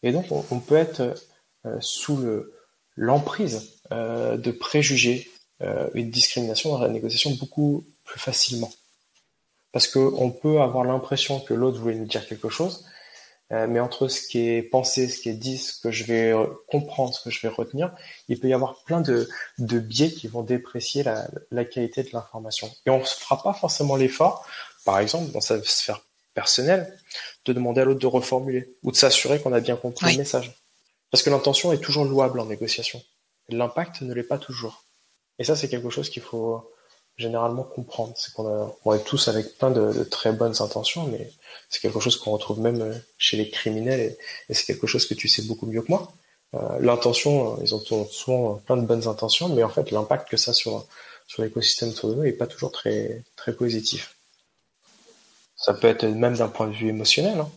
Et 0.04 0.12
donc 0.12 0.26
on, 0.32 0.60
peut 0.60 0.76
être 0.76 1.16
euh, 1.66 1.78
sous 1.80 2.18
le, 2.18 2.54
l'emprise 2.96 3.80
euh, 3.92 4.38
de 4.38 4.52
préjugés 4.52 5.30
euh, 5.62 5.90
et 5.96 6.04
de 6.04 6.12
discrimination 6.12 6.72
dans 6.72 6.80
la 6.80 6.90
négociation 6.90 7.32
beaucoup 7.32 7.86
plus 8.06 8.20
facilement. 8.20 8.72
Parce 9.72 9.88
qu'on 9.88 10.32
peut 10.32 10.62
avoir 10.62 10.84
l'impression 10.84 11.40
que 11.40 11.54
l'autre 11.54 11.80
voulait 11.80 11.96
nous 11.96 12.06
dire 12.06 12.28
quelque 12.28 12.50
chose, 12.50 12.86
euh, 13.52 13.68
mais 13.68 13.80
entre 13.80 14.08
ce 14.08 14.28
qui 14.28 14.48
est 14.48 14.62
pensé, 14.62 15.08
ce 15.10 15.20
qui 15.20 15.30
est 15.30 15.34
dit, 15.34 15.58
ce 15.58 15.80
que 15.80 15.92
je 15.92 16.04
vais 16.04 16.34
comprendre, 16.68 17.14
ce 17.14 17.24
que 17.24 17.30
je 17.30 17.42
vais 17.42 17.50
retenir, 17.54 17.94
il 18.28 18.40
peut 18.40 18.48
y 18.48 18.54
avoir 18.54 18.84
plein 18.84 19.02
de, 19.02 19.28
biais 19.58 20.12
qui 20.12 20.28
vont 20.28 20.44
déprécier 20.44 21.04
la, 21.04 21.28
la 21.52 21.66
qualité 21.66 22.04
de 22.04 22.10
l'information. 22.14 22.72
Et 22.86 22.90
on 22.90 23.00
ne 23.00 23.04
fera 23.04 23.42
pas 23.42 23.54
forcément 23.54 23.96
l'effort, 23.96 24.46
par 24.86 25.00
exemple, 25.00 25.32
dans 25.32 25.42
sa 25.42 25.62
sphère 25.64 26.02
personnelle, 26.34 26.98
de 27.46 27.54
demander 27.54 27.82
à 27.82 27.86
l'autre 27.86 28.00
de 28.00 28.08
reformuler 28.08 28.74
ou 28.84 28.92
de 28.92 28.96
s'assurer 28.98 29.40
qu'on 29.40 29.54
a 29.54 29.60
bien 29.60 29.76
compris 29.76 30.06
oui. 30.08 30.12
le 30.14 30.18
message. 30.20 30.56
Parce 31.12 31.24
que 31.24 31.30
l'intention 31.30 31.72
est 31.72 31.78
toujours 31.78 32.06
louable 32.06 32.40
en 32.40 32.46
négociation. 32.46 33.02
L'impact 33.50 34.02
ne 34.02 34.14
l'est 34.14 34.24
pas 34.24 34.38
toujours. 34.38 34.84
Et 35.40 35.44
ça, 35.44 35.56
c'est 35.56 35.70
quelque 35.70 35.90
chose 35.90 36.10
qu'il 36.10 36.24
faut 36.24 36.68
généralement 37.18 37.64
comprendre. 37.64 38.14
C'est 38.18 38.34
qu'on 38.34 38.76
on 38.84 38.94
est 38.94 39.04
tous 39.04 39.28
avec 39.28 39.58
plein 39.58 39.70
de, 39.70 39.94
de 39.94 40.04
très 40.04 40.32
bonnes 40.32 40.56
intentions, 40.62 41.06
mais 41.08 41.32
c'est 41.70 41.80
quelque 41.82 42.00
chose 42.00 42.18
qu'on 42.18 42.32
retrouve 42.32 42.60
même 42.60 43.00
chez 43.18 43.38
les 43.38 43.50
criminels 43.50 44.00
et, 44.00 44.18
et 44.50 44.54
c'est 44.54 44.66
quelque 44.66 44.88
chose 44.88 45.06
que 45.06 45.14
tu 45.14 45.28
sais 45.28 45.44
beaucoup 45.44 45.68
mieux 45.68 45.82
que 45.82 45.90
moi. 45.90 46.12
Euh, 46.56 46.80
L'intention, 46.80 47.60
ils 47.62 47.74
ont 47.76 48.08
souvent 48.10 48.56
plein 48.66 48.78
de 48.78 48.86
bonnes 48.86 49.08
intentions, 49.08 49.50
mais 49.50 49.64
en 49.64 49.70
fait, 49.70 49.92
l'impact 49.92 50.30
que 50.30 50.38
ça 50.38 50.54
sur, 50.54 50.86
sur 51.28 51.44
l'écosystème 51.44 51.90
autour 51.90 52.10
de 52.10 52.16
nous 52.16 52.24
est 52.24 52.34
pas 52.34 52.48
toujours 52.48 52.72
très, 52.72 53.24
très 53.36 53.54
positif. 53.54 54.16
Ça 55.64 55.74
peut 55.74 55.88
être 55.88 56.04
même 56.04 56.36
d'un 56.36 56.50
point 56.50 56.68
de 56.68 56.74
vue 56.74 56.90
émotionnel. 56.90 57.40
Hein. 57.40 57.50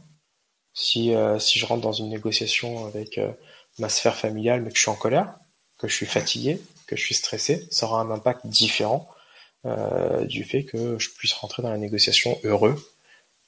Si, 0.74 1.12
euh, 1.12 1.40
si 1.40 1.58
je 1.58 1.66
rentre 1.66 1.82
dans 1.82 1.92
une 1.92 2.08
négociation 2.08 2.86
avec 2.86 3.18
euh, 3.18 3.32
ma 3.80 3.88
sphère 3.88 4.14
familiale, 4.14 4.62
mais 4.62 4.70
que 4.70 4.76
je 4.76 4.82
suis 4.82 4.90
en 4.90 4.94
colère, 4.94 5.34
que 5.76 5.88
je 5.88 5.94
suis 5.94 6.06
fatigué, 6.06 6.62
que 6.86 6.94
je 6.94 7.02
suis 7.02 7.16
stressé, 7.16 7.66
ça 7.72 7.86
aura 7.86 8.00
un 8.02 8.10
impact 8.12 8.46
différent 8.46 9.08
euh, 9.64 10.24
du 10.24 10.44
fait 10.44 10.62
que 10.62 11.00
je 11.00 11.10
puisse 11.10 11.32
rentrer 11.32 11.64
dans 11.64 11.70
la 11.70 11.78
négociation 11.78 12.38
heureux, 12.44 12.76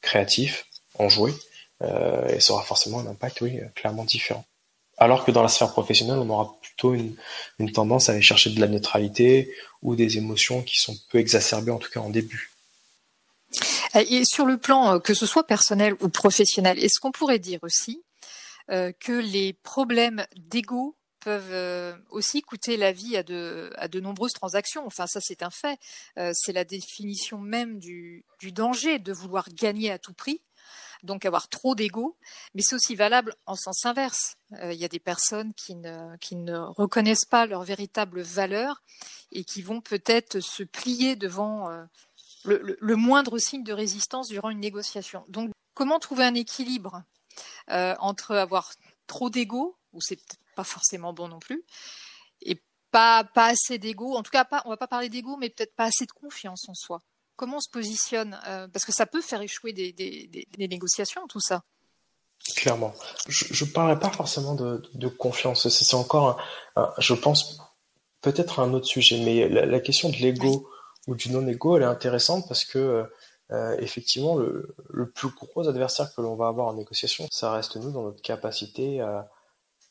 créatif, 0.01 0.67
enjoué, 0.99 1.33
euh, 1.83 2.27
et 2.27 2.41
ça 2.41 2.55
aura 2.55 2.65
forcément 2.65 2.99
un 2.99 3.07
impact, 3.07 3.43
oui, 3.43 3.61
clairement 3.77 4.05
différent. 4.05 4.45
Alors 4.97 5.25
que 5.25 5.31
dans 5.31 5.45
la 5.45 5.49
sphère 5.49 5.71
professionnelle, 5.71 6.19
on 6.19 6.31
aura 6.31 6.57
plutôt 6.61 6.95
une, 6.95 7.15
une 7.61 7.71
tendance 7.71 8.09
à 8.09 8.13
aller 8.13 8.23
chercher 8.23 8.51
de 8.51 8.61
la 8.61 8.67
neutralité 8.67 9.55
ou 9.83 9.95
des 9.95 10.19
émotions 10.19 10.63
qui 10.63 10.81
sont 10.81 10.97
peu 11.11 11.19
exacerbées, 11.19 11.71
en 11.71 11.79
tout 11.79 11.91
cas 11.91 12.01
en 12.01 12.11
début. 12.11 12.58
Et 13.95 14.25
sur 14.25 14.45
le 14.45 14.59
plan, 14.59 14.95
euh, 14.95 14.99
que 14.99 15.15
ce 15.15 15.27
soit 15.27 15.47
personnel 15.47 15.95
ou 16.01 16.09
professionnel, 16.09 16.79
est-ce 16.83 17.01
qu'on 17.01 17.13
pourrait 17.13 17.39
dire 17.39 17.61
aussi 17.63 18.03
euh, 18.71 18.93
que 19.01 19.13
les 19.13 19.55
problèmes 19.55 20.27
d'ego 20.37 20.95
peuvent 21.21 21.53
euh, 21.53 21.97
aussi 22.11 22.43
coûter 22.43 22.77
la 22.77 22.93
vie 22.93 23.17
à 23.17 23.23
de, 23.23 24.01
nombreuses 24.01 24.35
transactions? 24.35 24.87
Enfin, 24.87 25.07
ça, 25.07 25.21
c'est 25.23 25.43
un 25.43 25.51
fait. 25.51 25.79
Euh, 26.19 26.33
c'est 26.35 26.53
la 26.53 26.65
définition 26.65 27.39
même 27.39 27.79
du, 27.79 28.27
danger 28.43 28.99
de 28.99 29.13
vouloir 29.13 29.49
gagner 29.55 29.91
à 29.91 29.99
tout 29.99 30.13
prix, 30.13 30.43
donc 31.03 31.25
avoir 31.25 31.49
trop 31.49 31.75
d'ego. 31.75 32.19
Mais 32.55 32.61
c'est 32.61 32.75
aussi 32.75 32.95
valable 32.95 33.35
en 33.47 33.55
sens 33.55 33.87
inverse. 33.87 34.37
Il 34.63 34.75
y 34.75 34.85
a 34.85 34.89
des 34.89 35.01
personnes 35.01 35.55
qui 35.55 35.75
ne, 35.75 36.17
qui 36.19 36.37
ne 36.37 36.59
reconnaissent 36.59 37.25
pas 37.25 37.47
leur 37.47 37.65
véritable 37.65 38.21
valeur 38.21 38.83
et 39.33 39.45
qui 39.45 39.63
vont 39.63 39.81
peut-être 39.81 40.41
se 40.41 40.63
plier 40.63 41.17
devant 41.17 41.69
le, 42.45 42.59
le, 42.63 42.77
le, 42.81 42.97
moindre 42.97 43.39
signe 43.39 43.65
de 43.65 43.73
résistance 43.73 44.29
durant 44.29 44.51
une 44.51 44.61
négociation. 44.61 45.25
Donc, 45.29 45.51
comment 45.75 45.99
trouver 45.99 46.25
un 46.25 46.35
équilibre 46.35 47.03
euh, 47.71 47.95
entre 48.01 48.35
avoir 48.35 48.73
trop 49.07 49.31
d'ego, 49.31 49.77
ou 49.93 50.01
c'est 50.01 50.17
peut-être 50.17 50.41
pas 50.57 50.65
forcément 50.65 51.13
bon 51.13 51.29
non 51.29 51.39
plus, 51.39 51.65
et 52.43 52.61
pas, 52.91 53.25
pas 53.25 53.47
assez 53.47 53.79
d'ego, 53.79 54.17
en 54.17 54.23
tout 54.23 54.31
cas, 54.31 54.45
pas, 54.45 54.63
on 54.65 54.71
va 54.71 54.77
pas 54.77 54.89
parler 54.89 55.09
d'ego, 55.09 55.37
mais 55.37 55.51
peut-être 55.51 55.75
pas 55.75 55.85
assez 55.85 56.07
de 56.07 56.13
confiance 56.13 56.69
en 56.69 56.75
soi. 56.75 57.01
Comment 57.37 57.59
on 57.59 57.61
se 57.61 57.71
positionne 57.71 58.41
euh, 58.47 58.67
Parce 58.69 58.85
que 58.85 58.93
ça 58.93 59.07
peut 59.07 59.21
faire 59.21 59.43
échouer 59.43 59.73
des, 59.73 59.93
des, 59.93 60.27
des, 60.27 60.49
des 60.51 60.69
négociations, 60.69 61.27
tout 61.29 61.41
ça. 61.41 61.63
Clairement. 62.57 62.95
Je 63.29 63.65
ne 63.65 63.71
parlerai 63.71 63.99
pas 63.99 64.11
forcément 64.11 64.55
de, 64.55 64.83
de 64.95 65.09
confiance. 65.09 65.69
C'est 65.69 65.95
encore, 65.95 66.41
un, 66.77 66.83
un, 66.83 66.93
je 66.99 67.15
pense, 67.15 67.61
peut-être 68.23 68.61
un 68.61 68.73
autre 68.73 68.87
sujet, 68.87 69.23
mais 69.25 69.49
la, 69.49 69.67
la 69.67 69.81
question 69.81 70.09
de 70.09 70.17
l'ego. 70.17 70.69
Ou 71.09 71.17
du 71.17 71.33
non-ego, 71.33 71.77
elle 71.77 71.83
est 71.83 71.87
intéressante 71.87 72.47
parce 72.47 72.65
que 72.65 73.09
euh, 73.51 73.77
effectivement, 73.79 74.37
le, 74.37 75.11
plus 75.15 75.31
gros 75.31 75.67
adversaire 75.67 76.15
que 76.15 76.21
l'on 76.21 76.37
va 76.37 76.49
avoir 76.49 76.67
en 76.67 76.75
négociation, 76.75 77.27
ça 77.31 77.51
reste 77.51 77.77
nous 77.77 77.91
dans 77.91 78.03
notre 78.03 78.21
capacité 78.21 79.01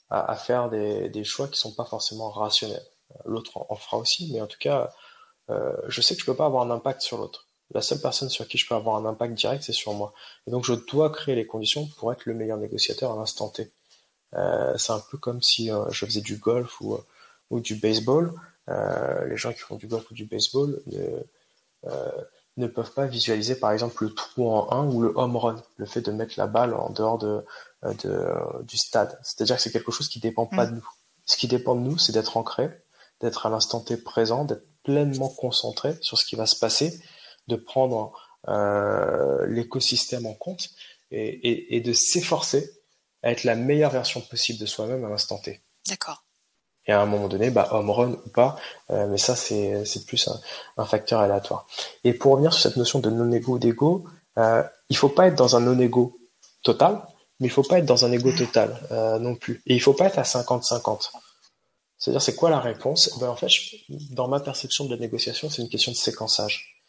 à, 0.09 0.35
faire 0.35 0.69
des, 0.69 1.23
choix 1.23 1.47
qui 1.47 1.59
sont 1.59 1.73
pas 1.73 1.85
forcément 1.85 2.29
rationnels. 2.29 2.85
L'autre 3.25 3.65
en, 3.69 3.75
fera 3.75 3.97
aussi, 3.97 4.31
mais 4.31 4.41
en 4.41 4.47
tout 4.47 4.59
cas, 4.59 4.93
euh, 5.49 5.75
je 5.87 6.01
sais 6.01 6.15
que 6.15 6.21
je 6.21 6.25
peux 6.25 6.35
pas 6.35 6.45
avoir 6.45 6.63
un 6.63 6.71
impact 6.71 7.01
sur 7.01 7.17
l'autre. 7.17 7.47
La 7.73 7.81
seule 7.81 7.99
personne 7.99 8.29
sur 8.29 8.47
qui 8.47 8.57
je 8.57 8.67
peux 8.67 8.75
avoir 8.75 8.95
un 8.95 9.05
impact 9.05 9.33
direct, 9.33 9.63
c'est 9.63 9.73
sur 9.73 9.93
moi. 9.93 10.13
Et 10.45 10.51
donc, 10.51 10.63
je 10.65 10.73
dois 10.73 11.09
créer 11.09 11.35
les 11.35 11.47
conditions 11.47 11.87
pour 11.97 12.13
être 12.13 12.25
le 12.25 12.33
meilleur 12.33 12.57
négociateur 12.57 13.11
à 13.11 13.15
l'instant 13.15 13.49
T. 13.49 13.71
Euh, 14.35 14.77
c'est 14.77 14.93
un 14.93 15.01
peu 15.11 15.17
comme 15.17 15.41
si 15.41 15.71
euh, 15.71 15.89
je 15.89 16.05
faisais 16.05 16.21
du 16.21 16.37
golf 16.37 16.79
ou 17.49 17.59
du 17.59 17.75
baseball. 17.75 18.33
Euh, 18.69 19.25
les 19.27 19.37
gens 19.37 19.53
qui 19.53 19.59
font 19.59 19.75
du 19.75 19.87
golf 19.87 20.09
ou 20.11 20.13
du 20.13 20.25
baseball 20.25 20.81
ne, 20.87 20.99
euh, 21.85 22.11
ne 22.57 22.67
peuvent 22.67 22.91
pas 22.91 23.05
visualiser 23.05 23.55
par 23.55 23.71
exemple 23.71 24.03
le 24.03 24.13
trou 24.13 24.49
en 24.49 24.71
1 24.71 24.87
ou 24.87 25.01
le 25.01 25.13
home 25.15 25.37
run, 25.37 25.63
le 25.77 25.85
fait 25.85 26.01
de 26.01 26.11
mettre 26.11 26.33
la 26.37 26.47
balle 26.47 26.73
en 26.73 26.89
dehors 26.89 27.17
de, 27.17 27.45
de 27.83 28.63
du 28.63 28.77
stade. 28.77 29.17
C'est-à-dire 29.23 29.55
que 29.55 29.61
c'est 29.61 29.71
quelque 29.71 29.91
chose 29.91 30.09
qui 30.09 30.19
dépend 30.19 30.45
pas 30.45 30.65
mmh. 30.65 30.69
de 30.69 30.75
nous. 30.75 30.89
Ce 31.25 31.37
qui 31.37 31.47
dépend 31.47 31.75
de 31.75 31.81
nous, 31.81 31.97
c'est 31.97 32.13
d'être 32.13 32.37
ancré, 32.37 32.69
d'être 33.21 33.45
à 33.45 33.49
l'instant 33.49 33.79
T 33.79 33.97
présent, 33.97 34.45
d'être 34.45 34.65
pleinement 34.83 35.29
concentré 35.29 35.95
sur 36.01 36.17
ce 36.17 36.25
qui 36.25 36.35
va 36.35 36.45
se 36.45 36.57
passer, 36.57 37.01
de 37.47 37.55
prendre 37.55 38.13
euh, 38.47 39.45
l'écosystème 39.47 40.25
en 40.25 40.33
compte 40.33 40.69
et, 41.11 41.27
et, 41.27 41.75
et 41.75 41.81
de 41.81 41.93
s'efforcer 41.93 42.71
à 43.23 43.31
être 43.31 43.43
la 43.43 43.55
meilleure 43.55 43.91
version 43.91 44.21
possible 44.21 44.59
de 44.59 44.65
soi-même 44.65 45.03
à 45.03 45.09
l'instant 45.09 45.37
T. 45.37 45.61
D'accord 45.87 46.23
et 46.87 46.93
à 46.93 47.01
un 47.01 47.05
moment 47.05 47.27
donné, 47.27 47.49
bah, 47.49 47.67
home 47.71 47.89
run 47.89 48.11
ou 48.25 48.29
pas, 48.29 48.57
euh, 48.91 49.07
mais 49.07 49.17
ça 49.17 49.35
c'est 49.35 50.05
plus 50.05 50.29
un, 50.77 50.85
facteur 50.85 51.19
aléatoire. 51.19 51.67
Et 52.03 52.13
pour 52.13 52.33
revenir 52.33 52.53
sur 52.53 52.63
cette 52.63 52.77
notion 52.77 52.99
de 52.99 53.09
non-ego 53.09 53.59
d'ego, 53.59 54.05
euh, 54.37 54.63
il 54.89 54.97
faut 54.97 55.09
pas 55.09 55.27
être 55.27 55.35
dans 55.35 55.55
un 55.55 55.59
non-ego 55.59 56.17
total, 56.63 57.01
mais 57.39 57.47
il 57.47 57.51
faut 57.51 57.63
pas 57.63 57.79
être 57.79 57.85
dans 57.85 58.05
un 58.05 58.11
ego 58.11 58.31
total 58.31 58.79
euh, 58.91 59.19
non 59.19 59.35
plus. 59.35 59.61
Et 59.67 59.75
il 59.75 59.81
faut 59.81 59.93
pas 59.93 60.05
être 60.05 60.19
à 60.19 60.23
50-50. 60.23 61.09
C'est-à-dire 61.97 62.21
c'est 62.21 62.35
quoi 62.35 62.49
la 62.49 62.59
réponse? 62.59 63.17
Ben, 63.19 63.29
En 63.29 63.35
fait, 63.35 63.49
dans 64.11 64.27
ma 64.27 64.39
perception 64.39 64.85
de 64.85 64.91
la 64.91 64.97
négociation, 64.97 65.49
c'est 65.49 65.61
une 65.61 65.69
question 65.69 65.91
de 65.91 65.97
séquençage. 65.97 66.83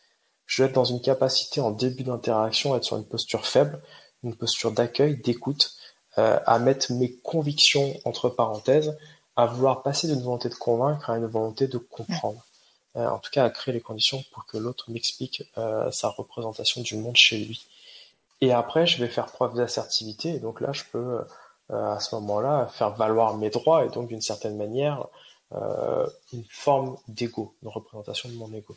Je 0.47 0.59
dois 0.59 0.67
être 0.69 0.75
dans 0.75 0.85
une 0.85 1.01
capacité 1.01 1.61
en 1.61 1.71
début 1.71 2.05
d'interaction, 2.05 2.75
être 2.77 2.85
sur 2.85 2.97
une 2.97 3.07
posture 3.07 3.47
faible, 3.47 3.83
une 4.23 4.35
posture 4.35 4.73
d'accueil, 4.73 5.21
d'écoute, 5.21 5.75
euh, 6.19 6.39
à 6.47 6.59
mettre 6.59 6.93
mes 6.93 7.15
convictions 7.17 7.95
entre 8.05 8.29
parenthèses, 8.29 8.97
à 9.39 9.47
vouloir 9.47 9.85
passer 9.85 10.09
d'une 10.09 10.21
volonté 10.21 10.49
de 10.49 10.55
convaincre 10.57 11.11
à 11.11 11.17
une 11.17 11.27
volonté 11.27 11.69
de 11.69 11.79
comprendre. 11.79 12.45
Euh, 12.97 13.07
en 13.07 13.21
tout 13.21 13.31
cas, 13.31 13.45
à 13.45 13.51
créer 13.51 13.73
les 13.73 13.81
conditions 13.81 14.25
pour 14.33 14.47
que 14.47 14.59
l'autre 14.59 14.91
m'explique 14.91 15.45
euh, 15.57 15.93
sa 15.93 16.09
représentation 16.09 16.81
du 16.81 16.97
monde 16.97 17.15
chez 17.15 17.39
lui. 17.39 17.65
Et 18.41 18.53
après, 18.53 18.85
je 18.89 18.99
vais 18.99 19.09
faire 19.09 19.27
preuve 19.27 19.55
d'assertivité. 19.55 20.41
Donc 20.41 20.61
là, 20.61 20.73
je 20.73 20.83
peux 20.91 21.21
à 21.71 22.01
ce 22.01 22.15
moment-là 22.17 22.67
faire 22.67 22.91
valoir 22.97 23.37
mes 23.37 23.51
droits 23.51 23.85
et 23.85 23.91
donc 23.91 24.09
d'une 24.09 24.23
certaine 24.23 24.57
manière 24.57 25.07
une 25.53 26.45
forme 26.49 26.97
d'ego, 27.09 27.55
une 27.63 27.69
représentation 27.69 28.29
de 28.31 28.35
mon 28.35 28.53
ego. 28.55 28.75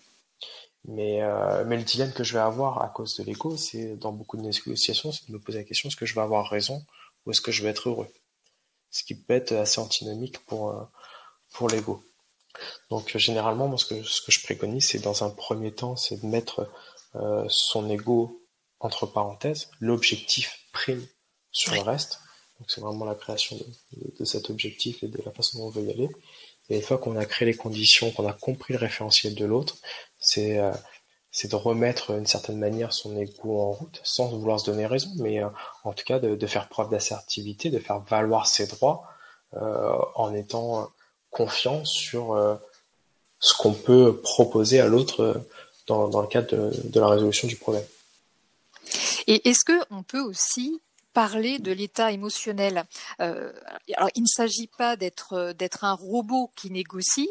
Mais, 0.85 1.21
mais 1.67 1.77
le 1.77 1.83
dilemme 1.83 2.11
que 2.11 2.23
je 2.23 2.33
vais 2.33 2.39
avoir 2.39 2.81
à 2.81 2.89
cause 2.89 3.15
de 3.15 3.23
l'ego, 3.23 3.55
c'est 3.55 3.95
dans 3.95 4.11
beaucoup 4.11 4.35
de 4.35 4.41
négociations, 4.41 5.11
c'est 5.11 5.27
de 5.27 5.33
me 5.33 5.39
poser 5.39 5.59
la 5.59 5.63
question 5.63 5.87
est-ce 5.87 5.95
que 5.95 6.07
je 6.07 6.15
vais 6.15 6.21
avoir 6.21 6.49
raison 6.49 6.83
ou 7.25 7.31
est-ce 7.31 7.39
que 7.39 7.51
je 7.51 7.63
vais 7.63 7.69
être 7.69 7.87
heureux? 7.87 8.07
Ce 8.91 9.03
qui 9.03 9.15
peut 9.15 9.33
être 9.33 9.53
assez 9.53 9.79
antinomique 9.79 10.39
pour, 10.45 10.87
pour 11.53 11.69
l'ego. 11.69 12.03
Donc 12.89 13.17
généralement, 13.17 13.67
moi, 13.67 13.77
ce 13.77 13.85
que, 13.85 14.03
ce 14.03 14.21
que 14.21 14.31
je 14.31 14.43
préconise, 14.43 14.89
c'est 14.89 14.99
dans 14.99 15.23
un 15.23 15.29
premier 15.29 15.71
temps, 15.71 15.95
c'est 15.95 16.21
de 16.21 16.25
mettre 16.25 16.69
euh, 17.15 17.45
son 17.49 17.89
ego 17.89 18.41
entre 18.79 19.05
parenthèses, 19.05 19.69
l'objectif 19.79 20.59
prime 20.73 21.05
sur 21.51 21.73
le 21.73 21.81
reste. 21.81 22.19
Donc 22.59 22.69
c'est 22.69 22.81
vraiment 22.81 23.05
la 23.05 23.15
création 23.15 23.57
de, 23.57 23.65
de, 24.19 24.25
cet 24.25 24.49
objectif 24.49 25.03
et 25.03 25.07
de 25.07 25.21
la 25.25 25.31
façon 25.31 25.59
dont 25.59 25.67
on 25.67 25.69
veut 25.69 25.83
y 25.83 25.91
aller. 25.91 26.09
Et 26.69 26.77
une 26.77 26.81
fois 26.81 26.97
qu'on 26.97 27.17
a 27.17 27.25
créé 27.25 27.45
les 27.45 27.55
conditions, 27.55 28.11
qu'on 28.11 28.27
a 28.27 28.33
compris 28.33 28.73
le 28.73 28.79
référentiel 28.79 29.35
de 29.35 29.45
l'autre, 29.45 29.77
c'est 30.19 30.59
euh, 30.59 30.71
c'est 31.31 31.49
de 31.49 31.55
remettre 31.55 32.13
d'une 32.13 32.27
certaine 32.27 32.57
manière 32.57 32.93
son 32.93 33.17
ego 33.17 33.61
en 33.61 33.71
route, 33.71 34.01
sans 34.03 34.27
vouloir 34.27 34.59
se 34.59 34.65
donner 34.65 34.85
raison, 34.85 35.09
mais 35.17 35.43
euh, 35.43 35.47
en 35.83 35.93
tout 35.93 36.03
cas 36.05 36.19
de, 36.19 36.47
faire 36.47 36.67
preuve 36.67 36.89
d'assertivité, 36.89 37.69
de 37.69 37.79
faire 37.79 37.99
valoir 37.99 38.47
ses 38.47 38.67
droits 38.67 39.03
euh, 39.55 39.97
en 40.15 40.33
étant 40.33 40.89
confiant 41.31 41.83
sur 41.85 42.33
euh, 42.33 42.55
ce 43.39 43.55
qu'on 43.55 43.73
peut 43.73 44.21
proposer 44.21 44.79
à 44.79 44.87
l'autre 44.87 45.21
euh, 45.21 45.33
dans, 45.87 46.21
le 46.21 46.27
cadre 46.27 46.71
de, 46.83 46.99
la 46.99 47.07
résolution 47.07 47.47
du 47.47 47.55
problème. 47.55 47.83
Et 49.27 49.49
est-ce 49.49 49.65
qu'on 49.65 50.03
peut 50.03 50.21
aussi 50.21 50.79
parler 51.13 51.59
de 51.59 51.71
l'état 51.71 52.11
émotionnel? 52.11 52.85
Euh, 53.19 53.51
Alors, 53.97 54.09
il 54.15 54.21
ne 54.21 54.27
s'agit 54.27 54.69
pas 54.77 54.95
d'être 54.95 55.33
un 55.83 55.93
robot 55.93 56.51
qui 56.55 56.71
négocie, 56.71 57.29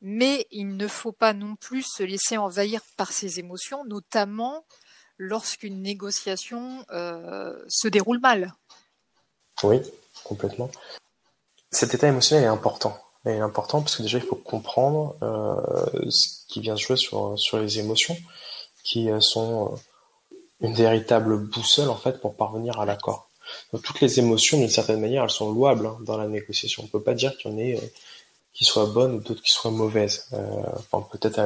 mais 0.00 0.46
il 0.50 0.76
ne 0.76 0.88
faut 0.88 1.12
pas 1.12 1.32
non 1.32 1.56
plus 1.56 1.82
se 1.82 2.02
laisser 2.02 2.36
envahir 2.36 2.80
par 2.96 3.12
ses 3.12 3.38
émotions, 3.38 3.84
notamment 3.84 4.64
lorsqu'une 5.18 5.82
négociation 5.82 6.84
euh, 6.90 7.56
se 7.68 7.88
déroule 7.88 8.20
mal. 8.20 8.54
Oui, 9.62 9.80
complètement. 10.24 10.70
Cet 11.70 11.94
état 11.94 12.08
émotionnel 12.08 12.44
est 12.44 12.48
important 12.48 12.98
est 13.26 13.40
important 13.40 13.80
parce 13.80 13.96
que 13.96 14.02
déjà 14.02 14.18
il 14.18 14.24
faut 14.24 14.36
comprendre 14.36 15.16
euh, 15.22 16.10
ce 16.10 16.46
qui 16.48 16.60
vient 16.60 16.76
se 16.76 16.82
jouer 16.82 16.96
sur, 16.96 17.58
les 17.58 17.78
émotions 17.78 18.16
qui 18.84 19.10
euh, 19.10 19.20
sont 19.20 19.78
une 20.60 20.74
véritable 20.74 21.36
boussole 21.38 21.90
en 21.90 21.96
fait 21.96 22.20
pour 22.20 22.36
parvenir 22.36 22.80
à 22.80 22.86
l'accord. 22.86 23.28
Donc 23.72 23.82
toutes 23.82 24.00
les 24.00 24.18
émotions 24.18 24.58
d'une 24.58 24.68
certaine 24.68 25.00
manière 25.00 25.24
elles 25.24 25.30
sont 25.30 25.52
louables 25.52 25.86
hein, 25.86 25.98
dans 26.02 26.16
la 26.16 26.28
négociation. 26.28 26.84
On 26.84 26.86
peut 26.86 27.02
pas 27.02 27.14
dire 27.14 27.36
qu'il 27.36 27.50
y 27.50 27.54
en 27.54 27.58
ait 27.58 27.92
qui 28.58 28.64
soient 28.64 28.86
bonnes 28.86 29.14
ou 29.14 29.20
d'autres 29.20 29.42
qui 29.42 29.52
soient 29.52 29.70
mauvaises. 29.70 30.26
Euh, 30.32 30.62
enfin 30.76 31.06
peut-être 31.12 31.40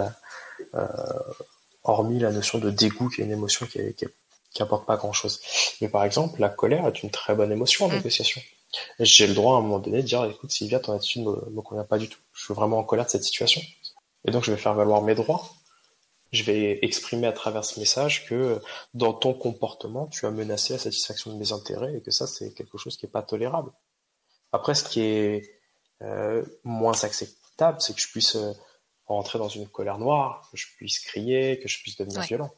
hormis 1.84 2.18
la 2.18 2.32
notion 2.32 2.58
de 2.58 2.70
dégoût 2.70 3.10
qui 3.10 3.20
est 3.20 3.24
une 3.24 3.32
émotion 3.32 3.66
qui, 3.66 3.78
est, 3.78 3.92
qui, 3.94 4.06
qui, 4.52 4.62
apporte 4.62 4.86
pas 4.86 4.96
grand 4.96 5.12
chose. 5.12 5.40
Mais 5.80 5.88
par 5.88 6.04
exemple 6.04 6.40
la 6.40 6.48
colère 6.48 6.86
est 6.86 7.02
une 7.02 7.10
très 7.10 7.34
bonne 7.34 7.52
émotion 7.52 7.84
en 7.84 7.88
mmh. 7.88 7.96
négociation 7.96 8.40
j'ai 8.98 9.26
le 9.26 9.34
droit 9.34 9.56
à 9.56 9.58
un 9.58 9.62
moment 9.62 9.78
donné 9.78 9.98
de 9.98 10.06
dire, 10.06 10.24
écoute 10.24 10.50
Sylvia, 10.50 10.80
ton 10.80 10.94
attitude 10.94 11.22
me, 11.22 11.50
me 11.50 11.60
convient 11.60 11.84
pas 11.84 11.98
du 11.98 12.08
tout. 12.08 12.18
Je 12.32 12.44
suis 12.44 12.54
vraiment 12.54 12.78
en 12.78 12.84
colère 12.84 13.04
de 13.04 13.10
cette 13.10 13.24
situation. 13.24 13.60
Et 14.24 14.30
donc 14.30 14.44
je 14.44 14.50
vais 14.50 14.56
faire 14.56 14.74
valoir 14.74 15.02
mes 15.02 15.14
droits. 15.14 15.48
Je 16.32 16.44
vais 16.44 16.78
exprimer 16.82 17.26
à 17.26 17.32
travers 17.32 17.64
ce 17.64 17.78
message 17.78 18.26
que 18.26 18.60
dans 18.94 19.12
ton 19.12 19.34
comportement, 19.34 20.06
tu 20.06 20.24
as 20.24 20.30
menacé 20.30 20.72
la 20.72 20.78
satisfaction 20.78 21.32
de 21.32 21.38
mes 21.38 21.52
intérêts 21.52 21.96
et 21.96 22.00
que 22.00 22.10
ça, 22.10 22.26
c'est 22.26 22.54
quelque 22.54 22.78
chose 22.78 22.96
qui 22.96 23.04
est 23.04 23.10
pas 23.10 23.22
tolérable. 23.22 23.70
Après, 24.52 24.74
ce 24.74 24.84
qui 24.84 25.00
est 25.00 25.42
euh, 25.42 25.46
moins 26.64 27.04
acceptable, 27.04 27.80
c'est 27.80 27.94
que 27.94 28.00
je 28.00 28.08
puisse 28.08 28.36
euh, 28.36 28.52
rentrer 29.06 29.38
dans 29.38 29.48
une 29.48 29.68
colère 29.68 29.98
noire, 29.98 30.48
que 30.50 30.56
je 30.56 30.66
puisse 30.76 30.98
crier, 31.00 31.58
que 31.60 31.68
je 31.68 31.80
puisse 31.80 31.96
devenir 31.96 32.20
violent. 32.22 32.50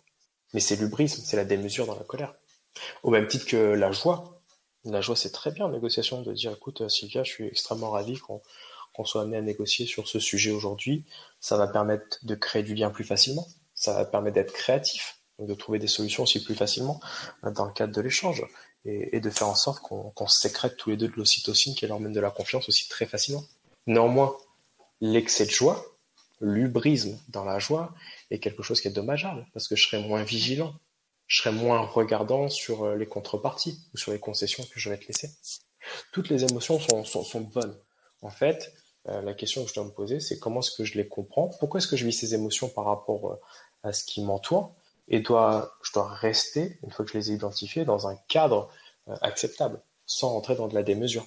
Mais 0.53 0.61
c'est 0.61 0.77
l'ubrisme, 0.77 1.23
c'est 1.25 1.37
la 1.37 1.45
démesure 1.45 1.87
dans 1.87 1.97
la 1.97 2.05
colère. 2.05 2.35
Au 3.03 3.11
même 3.11 3.27
titre 3.27 3.47
que 3.47 3.57
la 3.57 3.92
joie. 3.92 4.40
La 4.85 5.01
joie, 5.01 5.16
c'est 5.16 5.33
très 5.33 5.51
bien 5.51 5.64
en 5.66 5.71
négociation 5.71 6.23
de 6.23 6.33
dire, 6.33 6.53
écoute, 6.53 6.83
euh, 6.83 6.88
Sylvia, 6.88 7.25
je 7.25 7.33
suis 7.33 7.47
extrêmement 7.47 7.90
ravi 7.90 8.19
qu'on 8.19 9.05
soit 9.05 9.23
amené 9.23 9.38
à 9.38 9.42
négocier 9.42 9.87
sur 9.87 10.07
ce 10.09 10.19
sujet 10.19 10.51
aujourd'hui. 10.51 11.05
Ça 11.40 11.57
va 11.57 11.66
permettre 11.66 12.19
de 12.23 12.35
créer 12.35 12.62
du 12.62 12.75
lien 12.75 12.90
plus 12.90 13.05
facilement. 13.05 13.47
Ça 13.75 13.95
va 13.95 14.05
permettre 14.05 14.35
d'être 14.35 14.53
créatif, 14.53 15.19
de 15.38 15.55
trouver 15.55 15.79
des 15.79 15.87
solutions 15.87 16.25
aussi 16.25 16.42
plus 16.45 16.55
facilement 16.55 17.01
euh, 17.45 17.51
dans 17.51 17.64
le 17.64 17.73
cadre 17.73 17.95
de 17.95 18.01
l'échange 18.01 18.45
et, 18.85 19.20
de 19.20 19.31
faire 19.31 19.49
en 19.49 19.55
sorte 19.55 19.81
qu'on 19.81 20.27
sécrète 20.27 20.77
tous 20.77 20.90
les 20.90 20.97
deux 20.97 21.09
de 21.09 21.14
l'ocytocine 21.16 21.75
qui 21.75 21.87
leur 21.87 22.01
mène 22.01 22.12
de 22.12 22.20
la 22.20 22.31
confiance 22.31 22.68
aussi 22.68 22.88
très 22.88 23.07
facilement. 23.07 23.44
Néanmoins, 23.87 24.37
l'excès 25.01 25.47
de 25.47 25.51
joie, 25.51 25.85
l'ubrisme 26.40 27.18
dans 27.29 27.44
la 27.44 27.59
joie 27.59 27.94
est 28.31 28.38
quelque 28.38 28.62
chose 28.62 28.81
qui 28.81 28.88
est 28.88 28.92
dommageable 28.92 29.47
parce 29.55 29.68
que 29.68 29.77
je 29.77 29.87
serai 29.87 30.07
moins 30.07 30.23
vigilant 30.23 30.75
je 31.27 31.42
serai 31.42 31.55
moins 31.55 31.81
regardant 31.81 32.49
sur 32.49 32.85
euh, 32.85 32.97
les 32.97 33.07
contreparties 33.07 33.81
ou 33.92 33.97
sur 33.97 34.12
les 34.12 34.18
concessions 34.18 34.64
que 34.64 34.79
je 34.79 34.90
vais 34.90 34.99
te 34.99 35.07
laisser. 35.07 35.31
Toutes 36.12 36.29
les 36.29 36.44
émotions 36.44 36.79
sont 36.79 37.40
bonnes. 37.40 37.77
En 38.23 38.31
fait, 38.31 38.73
euh, 39.09 39.20
la 39.23 39.35
question 39.35 39.64
que 39.64 39.68
je 39.68 39.75
dois 39.75 39.85
me 39.85 39.90
poser, 39.90 40.20
c'est 40.20 40.38
comment 40.38 40.61
est-ce 40.61 40.70
que 40.70 40.85
je 40.85 40.94
les 40.94 41.07
comprends? 41.07 41.49
Pourquoi 41.61 41.79
est-ce 41.79 41.88
que 41.88 41.97
je 41.97 42.07
vis 42.07 42.12
ces 42.12 42.35
émotions 42.35 42.68
par 42.68 42.85
rapport 42.85 43.33
euh, 43.33 43.40
à 43.83 43.92
ce 43.92 44.05
qui 44.05 44.23
m'entoure? 44.23 44.75
Et 45.09 45.21
dois, 45.21 45.77
je 45.83 45.93
dois 45.93 46.09
rester, 46.09 46.79
une 46.83 46.90
fois 46.90 47.05
que 47.05 47.12
je 47.12 47.19
les 47.19 47.31
ai 47.31 47.35
identifiées, 47.35 47.85
dans 47.85 48.09
un 48.09 48.17
cadre 48.29 48.71
acceptable, 49.21 49.83
sans 50.07 50.31
rentrer 50.31 50.57
dans 50.57 50.69
de 50.69 50.75
la 50.75 50.83
démesure. 50.83 51.27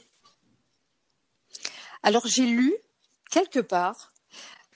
Alors 2.04 2.26
j'ai 2.26 2.46
lu 2.46 2.76
quelque 3.30 3.60
part 3.60 4.12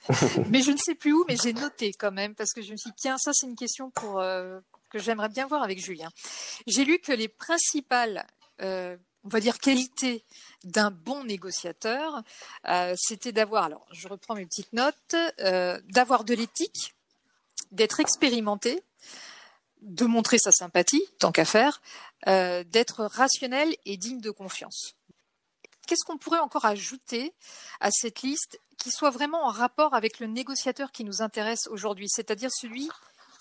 mais 0.50 0.64
je 0.64 0.72
ne 0.72 0.78
sais 0.78 0.96
plus 0.96 1.14
où, 1.14 1.24
mais 1.28 1.38
j'ai 1.38 1.54
noté 1.54 1.94
quand 1.94 2.12
même, 2.12 2.34
parce 2.34 2.54
que 2.54 2.64
je 2.64 2.72
me 2.72 2.78
suis 2.78 2.90
dit, 2.90 2.96
tiens, 2.98 3.18
ça 3.20 3.34
c'est 3.34 3.46
une 3.46 3.56
question 3.56 3.92
pour, 3.92 4.20
que 4.92 5.00
j'aimerais 5.00 5.30
bien 5.30 5.48
voir 5.48 5.64
avec 5.64 5.80
Julien. 5.80 6.10
J'ai 6.68 6.86
lu 6.86 7.00
que 7.00 7.12
les 7.12 7.28
principales, 7.28 8.28
euh, 8.62 8.98
on 9.24 9.30
va 9.30 9.40
dire, 9.40 9.58
qualités 9.58 10.24
d'un 10.64 10.92
bon 10.92 11.24
négociateur, 11.24 12.22
euh, 12.68 12.94
c'était 12.98 13.32
d'avoir, 13.32 13.64
alors 13.64 13.88
je 13.92 14.08
reprends 14.08 14.36
mes 14.36 14.46
petites 14.46 14.74
notes, 14.74 15.16
euh, 15.40 15.80
d'avoir 15.90 16.24
de 16.24 16.36
l'éthique, 16.36 16.94
d'être 17.72 18.00
expérimenté, 18.00 18.84
de 19.82 20.06
montrer 20.06 20.38
sa 20.38 20.52
sympathie, 20.52 21.04
tant 21.20 21.32
qu'à 21.32 21.46
faire, 21.46 21.82
d'être 22.26 23.04
rationnel 23.06 23.76
et 23.86 23.98
digne 23.98 24.22
de 24.22 24.32
confiance. 24.32 24.96
Qu'est-ce 25.88 26.06
qu'on 26.06 26.18
pourrait 26.18 26.40
encore 26.40 26.66
ajouter 26.66 27.34
à 27.80 27.90
cette 27.92 28.22
liste 28.22 28.60
qui 28.78 28.92
soit 28.92 29.10
vraiment 29.10 29.46
en 29.46 29.50
rapport 29.50 29.94
avec 29.94 30.20
le 30.20 30.28
négociateur 30.28 30.92
qui 30.92 31.04
nous 31.04 31.22
intéresse 31.22 31.68
aujourd'hui, 31.68 32.08
c'est-à-dire 32.10 32.50
celui 32.52 32.90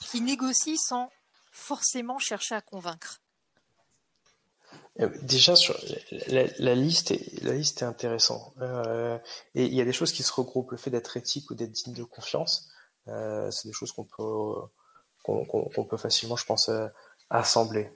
qui 0.01 0.21
négocie 0.21 0.77
sans 0.79 1.11
forcément 1.53 2.19
chercher 2.19 2.55
à 2.55 2.61
convaincre? 2.61 3.21
Euh, 5.01 5.09
Déjà 5.23 5.57
sur 5.57 5.79
la, 6.27 6.75
liste, 6.75 7.11
est, 7.11 7.43
la 7.43 7.55
liste 7.55 7.83
est 7.83 7.87
intéressante. 7.87 8.53
Euh, 8.61 9.19
et 9.55 9.65
il 9.65 9.75
y 9.75 9.81
a 9.81 9.85
des 9.85 9.93
choses 9.93 10.13
qui 10.13 10.23
se 10.23 10.33
regroupent. 10.33 10.73
Le 10.73 10.77
fait 10.77 10.91
d'être 10.91 11.17
éthique 11.17 11.51
ou 11.51 11.55
d'être 11.55 11.73
digne 11.73 11.95
de 11.95 12.05
confiance, 12.05 12.69
euh, 13.09 13.51
c'est 13.51 13.69
des 13.69 13.75
choses 13.75 13.93
qu'on 13.93 14.05
peut 14.05 14.55
qu'on 15.23 15.85
peut 15.89 15.97
facilement, 15.97 16.37
je 16.37 16.45
pense, 16.45 16.71
assembler. 17.31 17.91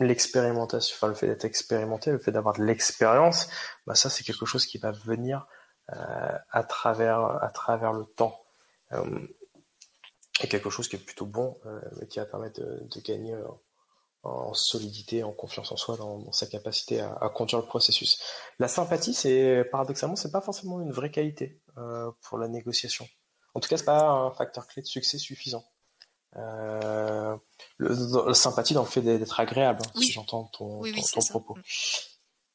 L'expérimentation, 0.00 0.96
enfin 0.96 1.08
le 1.08 1.14
fait 1.14 1.28
d'être 1.28 1.44
expérimenté, 1.44 2.10
le 2.10 2.18
fait 2.18 2.32
d'avoir 2.32 2.56
de 2.56 2.64
l'expérience, 2.64 3.48
bah 3.86 3.94
ça 3.94 4.10
c'est 4.10 4.24
quelque 4.24 4.44
chose 4.44 4.66
qui 4.66 4.78
va 4.78 4.90
venir 4.90 5.46
à 5.88 6.64
travers 6.64 7.20
à 7.20 7.48
travers 7.50 7.92
le 7.92 8.04
temps 8.04 8.40
est 10.42 10.48
quelque 10.48 10.70
chose 10.70 10.88
qui 10.88 10.96
est 10.96 11.00
plutôt 11.00 11.26
bon, 11.26 11.58
euh, 11.66 11.80
qui 12.10 12.18
va 12.18 12.26
permettre 12.26 12.60
de, 12.60 13.00
gagner 13.00 13.34
euh, 13.34 13.46
en 14.22 14.54
solidité, 14.54 15.22
en 15.22 15.32
confiance 15.32 15.70
en 15.70 15.76
soi, 15.76 15.96
dans, 15.96 16.32
sa 16.32 16.46
capacité 16.46 17.00
à, 17.00 17.30
conduire 17.34 17.60
le 17.60 17.66
processus. 17.66 18.20
La 18.58 18.68
sympathie, 18.68 19.14
c'est 19.14 19.64
paradoxalement, 19.70 20.16
c'est 20.16 20.32
pas 20.32 20.40
forcément 20.40 20.80
une 20.80 20.92
vraie 20.92 21.10
qualité 21.10 21.60
euh, 21.78 22.10
pour 22.22 22.38
la 22.38 22.48
négociation. 22.48 23.06
En 23.54 23.60
tout 23.60 23.68
cas, 23.68 23.76
c'est 23.76 23.84
pas 23.84 24.08
un 24.08 24.30
facteur 24.32 24.66
clé 24.66 24.82
de 24.82 24.86
succès 24.86 25.18
suffisant. 25.18 25.64
Euh, 26.36 27.36
le, 27.76 28.26
la 28.28 28.34
sympathie 28.34 28.74
dans 28.74 28.82
le 28.82 28.88
fait 28.88 29.02
d'être 29.02 29.40
agréable, 29.40 29.82
hein, 29.84 30.00
si 30.00 30.12
j'entends 30.12 30.44
ton, 30.52 30.82
ton, 30.82 31.20
propos. 31.28 31.54
Mm. 31.54 31.62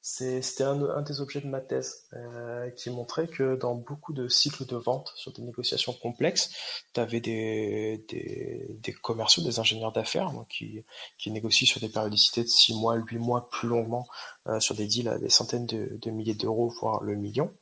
C'était 0.01 0.63
un, 0.63 0.81
un, 0.89 1.01
des 1.03 1.21
objets 1.21 1.39
de 1.39 1.47
ma 1.47 1.61
thèse 1.61 2.05
euh, 2.13 2.71
qui 2.71 2.89
montrait 2.89 3.27
que 3.27 3.55
dans 3.55 3.75
beaucoup 3.75 4.11
de 4.11 4.27
cycles 4.27 4.65
de 4.65 4.75
vente 4.75 5.11
sur 5.15 5.31
des 5.33 5.43
négociations 5.43 5.93
complexes, 5.93 6.49
tu 6.93 6.99
avais 6.99 7.19
des, 7.19 8.03
des, 8.09 8.65
des, 8.81 8.93
commerciaux, 8.93 9.43
des 9.43 9.59
ingénieurs 9.59 9.91
d'affaires 9.91 10.31
qui, 10.49 10.83
qui 11.19 11.29
négocient 11.29 11.67
sur 11.67 11.79
des 11.79 11.89
périodicités 11.89 12.43
de 12.43 12.47
6 12.47 12.73
mois, 12.73 12.95
8 12.95 13.17
mois 13.19 13.49
plus 13.51 13.67
longuement 13.67 14.07
euh, 14.47 14.59
sur 14.59 14.73
des 14.73 14.87
deals 14.87 15.09
à 15.09 15.19
des 15.19 15.29
centaines 15.29 15.67
de, 15.67 15.99
de 16.01 16.09
milliers 16.09 16.33
d'euros, 16.33 16.73
voire 16.81 17.03
le 17.03 17.15
million, 17.15 17.53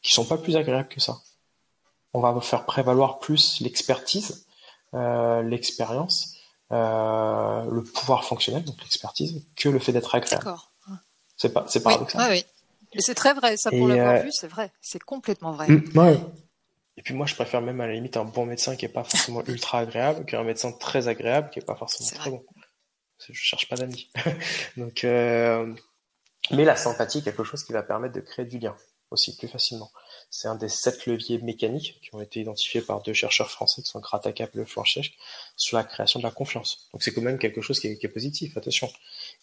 qui 0.00 0.12
sont 0.12 0.24
pas 0.24 0.38
plus 0.38 0.54
agréables 0.54 0.88
que 0.88 1.00
ça. 1.00 1.18
On 2.12 2.20
va 2.20 2.40
faire 2.40 2.66
prévaloir 2.66 3.18
plus 3.18 3.60
l'expertise, 3.60 4.45
l'expérience, 5.42 6.36
euh, 6.72 7.64
le 7.70 7.82
pouvoir 7.82 8.24
fonctionnel, 8.24 8.64
donc 8.64 8.80
l'expertise, 8.80 9.44
que 9.54 9.68
le 9.68 9.78
fait 9.78 9.92
d'être 9.92 10.14
agréable. 10.14 10.44
C'est 11.36 11.52
pas, 11.52 11.66
c'est 11.68 11.82
paradoxal. 11.82 12.30
Oui, 12.30 12.44
oui. 12.94 13.00
c'est 13.02 13.14
très 13.14 13.34
vrai, 13.34 13.56
ça 13.56 13.70
pour 13.70 13.86
l'avoir 13.88 14.22
vu, 14.22 14.32
c'est 14.32 14.48
vrai. 14.48 14.72
C'est 14.80 15.02
complètement 15.02 15.52
vrai. 15.52 15.68
Mm, 15.68 15.82
Et 16.96 17.02
puis 17.02 17.14
moi, 17.14 17.26
je 17.26 17.34
préfère 17.34 17.60
même 17.60 17.80
à 17.80 17.86
la 17.86 17.92
limite 17.92 18.16
un 18.16 18.24
bon 18.24 18.46
médecin 18.46 18.74
qui 18.74 18.84
est 18.84 18.88
pas 18.90 19.04
forcément 19.04 19.44
ultra 19.46 19.80
agréable 19.80 20.24
qu'un 20.24 20.44
médecin 20.44 20.72
très 20.72 21.08
agréable 21.08 21.50
qui 21.50 21.58
est 21.58 21.64
pas 21.64 21.76
forcément 21.76 22.10
très 22.18 22.30
bon. 22.30 22.44
Je 23.18 23.32
cherche 23.32 23.68
pas 23.68 23.76
d'amis. 23.76 24.10
Donc, 24.76 25.04
euh... 25.04 25.72
mais 26.50 26.64
la 26.64 26.76
sympathie, 26.76 27.22
quelque 27.22 27.44
chose 27.44 27.62
qui 27.64 27.72
va 27.72 27.82
permettre 27.82 28.14
de 28.14 28.20
créer 28.20 28.44
du 28.44 28.58
lien 28.58 28.74
aussi 29.10 29.36
plus 29.36 29.48
facilement. 29.48 29.90
C'est 30.30 30.48
un 30.48 30.54
des 30.54 30.68
sept 30.68 31.06
leviers 31.06 31.38
mécaniques 31.38 31.98
qui 32.02 32.14
ont 32.14 32.20
été 32.20 32.40
identifiés 32.40 32.80
par 32.80 33.02
deux 33.02 33.12
chercheurs 33.12 33.50
français 33.50 33.82
qui 33.82 33.88
sont 33.88 34.00
Kratakap 34.00 34.54
et 34.54 34.58
Le 34.58 34.66
sur 35.56 35.76
la 35.76 35.84
création 35.84 36.18
de 36.18 36.24
la 36.24 36.30
confiance. 36.30 36.88
Donc 36.92 37.02
c'est 37.02 37.12
quand 37.12 37.22
même 37.22 37.38
quelque 37.38 37.60
chose 37.60 37.80
qui 37.80 37.86
est, 37.88 38.08
positif, 38.08 38.56
attention. 38.56 38.90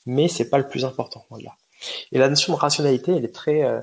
Mais 0.06 0.28
c'est 0.28 0.50
pas 0.50 0.58
le 0.58 0.68
plus 0.68 0.86
important. 0.86 1.26
Et 2.12 2.18
la 2.18 2.30
notion 2.30 2.54
de 2.54 2.60
rationalité, 2.60 3.16
elle 3.16 3.26
est 3.26 3.34
très, 3.34 3.64
euh, 3.64 3.82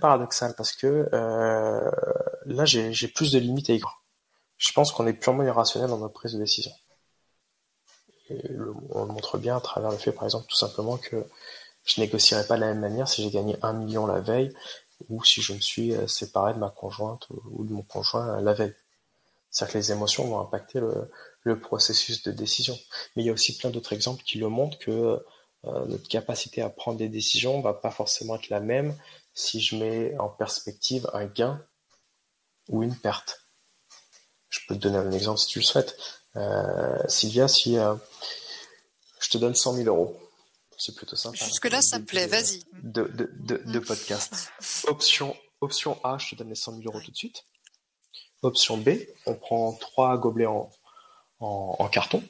paradoxale 0.00 0.54
parce 0.56 0.72
que 0.72 1.08
euh, 1.12 1.90
là, 2.46 2.64
j'ai 2.64 3.08
plus 3.08 3.32
de 3.32 3.38
limites 3.38 3.70
à 3.70 3.74
y 3.74 3.80
croire. 3.80 4.02
Je 4.56 4.72
pense 4.72 4.92
qu'on 4.92 5.06
est 5.06 5.12
purement 5.12 5.42
irrationnel 5.42 5.90
dans 5.90 5.98
notre 5.98 6.14
prise 6.14 6.32
de 6.32 6.38
décision. 6.38 6.72
On 8.30 9.04
le 9.04 9.12
montre 9.12 9.38
bien 9.38 9.56
à 9.56 9.60
travers 9.60 9.90
le 9.90 9.98
fait, 9.98 10.12
par 10.12 10.24
exemple, 10.24 10.46
tout 10.48 10.56
simplement 10.56 10.96
que 10.96 11.24
je 11.84 12.00
négocierais 12.00 12.46
pas 12.46 12.56
de 12.56 12.62
la 12.62 12.68
même 12.68 12.80
manière 12.80 13.06
si 13.06 13.22
j'ai 13.22 13.30
gagné 13.30 13.56
un 13.62 13.72
million 13.72 14.06
la 14.06 14.20
veille 14.20 14.52
ou 15.08 15.24
si 15.24 15.42
je 15.42 15.52
me 15.52 15.60
suis 15.60 15.94
euh, 15.94 16.06
séparé 16.06 16.54
de 16.54 16.58
ma 16.58 16.70
conjointe 16.70 17.26
ou 17.50 17.64
de 17.64 17.72
mon 17.72 17.82
conjoint 17.82 18.40
la 18.40 18.52
veille. 18.52 18.74
C'est-à-dire 19.50 19.72
que 19.72 19.78
les 19.78 19.92
émotions 19.92 20.26
vont 20.26 20.40
impacter 20.40 20.80
le, 20.80 21.60
processus 21.60 22.22
de 22.24 22.32
décision. 22.32 22.76
Mais 23.14 23.22
il 23.22 23.26
y 23.26 23.30
a 23.30 23.32
aussi 23.32 23.56
plein 23.56 23.70
d'autres 23.70 23.92
exemples 23.92 24.22
qui 24.24 24.38
le 24.38 24.48
montrent 24.48 24.78
que 24.78 24.90
euh, 24.90 25.86
notre 25.86 26.08
capacité 26.08 26.60
à 26.60 26.68
prendre 26.68 26.98
des 26.98 27.08
décisions 27.08 27.60
va 27.60 27.72
pas 27.72 27.90
forcément 27.90 28.34
être 28.34 28.50
la 28.50 28.60
même 28.60 28.96
si 29.32 29.60
je 29.60 29.76
mets 29.76 30.18
en 30.18 30.28
perspective 30.28 31.08
un 31.14 31.24
gain 31.24 31.62
ou 32.68 32.82
une 32.82 32.96
perte. 32.96 33.42
Je 34.50 34.60
peux 34.66 34.74
te 34.74 34.80
donner 34.80 34.98
un 34.98 35.12
exemple 35.12 35.38
si 35.38 35.46
tu 35.46 35.60
le 35.60 35.64
souhaites. 35.64 35.96
Euh, 36.36 36.98
Sylvia, 37.08 37.48
si 37.48 37.78
euh, 37.78 37.94
je 39.20 39.30
te 39.30 39.38
donne 39.38 39.54
100 39.54 39.74
000 39.74 39.86
euros, 39.88 40.18
c'est 40.78 40.94
plutôt 40.94 41.16
simple. 41.16 41.38
Hein. 41.40 41.46
Jusque-là, 41.46 41.82
ça 41.82 41.98
me 41.98 42.04
plaît, 42.04 42.26
vas-y. 42.26 42.62
De, 42.82 43.04
de, 43.04 43.30
de, 43.40 43.62
de, 43.64 43.78
podcast. 43.78 44.50
Option, 44.86 45.36
option 45.60 45.98
A, 46.04 46.18
je 46.18 46.30
te 46.30 46.34
donne 46.36 46.48
les 46.50 46.54
100 46.54 46.72
000 46.78 46.82
euros 46.86 47.00
tout 47.00 47.10
de 47.10 47.16
suite. 47.16 47.44
Option 48.42 48.76
B, 48.76 48.90
on 49.24 49.34
prend 49.34 49.72
trois 49.72 50.16
gobelets 50.18 50.46
en, 50.46 50.70
en, 51.40 51.76
en 51.78 51.88
carton, 51.88 52.22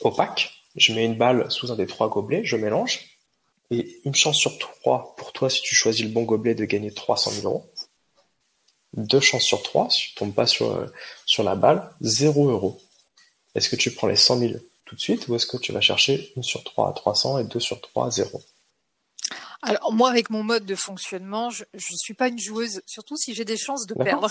opaque. 0.00 0.52
Je 0.76 0.94
mets 0.94 1.04
une 1.04 1.16
balle 1.16 1.50
sous 1.50 1.70
un 1.70 1.76
des 1.76 1.86
trois 1.86 2.08
gobelets, 2.08 2.44
je 2.44 2.56
mélange. 2.56 3.00
Et 3.70 4.00
une 4.04 4.14
chance 4.14 4.36
sur 4.36 4.58
trois 4.58 5.14
pour 5.16 5.32
toi, 5.32 5.48
si 5.48 5.62
tu 5.62 5.74
choisis 5.74 6.04
le 6.04 6.10
bon 6.10 6.22
gobelet, 6.22 6.54
de 6.54 6.64
gagner 6.64 6.92
300 6.92 7.30
000 7.30 7.46
euros. 7.46 7.70
Deux 8.94 9.20
chances 9.20 9.44
sur 9.44 9.62
trois, 9.62 9.88
si 9.88 10.08
tu 10.08 10.14
tombes 10.14 10.34
pas 10.34 10.46
sur, 10.46 10.90
sur 11.24 11.42
la 11.42 11.54
balle, 11.54 11.90
0 12.02 12.50
euros. 12.50 12.80
Est-ce 13.54 13.70
que 13.70 13.76
tu 13.76 13.90
prends 13.90 14.06
les 14.06 14.16
100 14.16 14.38
000 14.38 14.52
tout 14.92 14.96
de 14.96 15.00
suite 15.00 15.26
ou 15.28 15.34
est-ce 15.34 15.46
que 15.46 15.56
tu 15.56 15.72
vas 15.72 15.80
chercher 15.80 16.34
une 16.36 16.42
sur 16.42 16.62
3 16.62 16.90
à 16.90 16.92
300 16.92 17.38
et 17.38 17.44
2 17.44 17.58
sur 17.58 17.80
3 17.80 18.08
à 18.08 18.10
0 18.10 18.42
alors 19.64 19.92
moi, 19.92 20.10
avec 20.10 20.28
mon 20.28 20.42
mode 20.42 20.66
de 20.66 20.74
fonctionnement, 20.74 21.48
je 21.50 21.62
ne 21.72 21.96
suis 21.96 22.14
pas 22.14 22.26
une 22.26 22.38
joueuse, 22.40 22.82
surtout 22.84 23.16
si 23.16 23.32
j'ai 23.32 23.44
des 23.44 23.56
chances 23.56 23.86
de 23.86 23.94
perdre. 23.94 24.28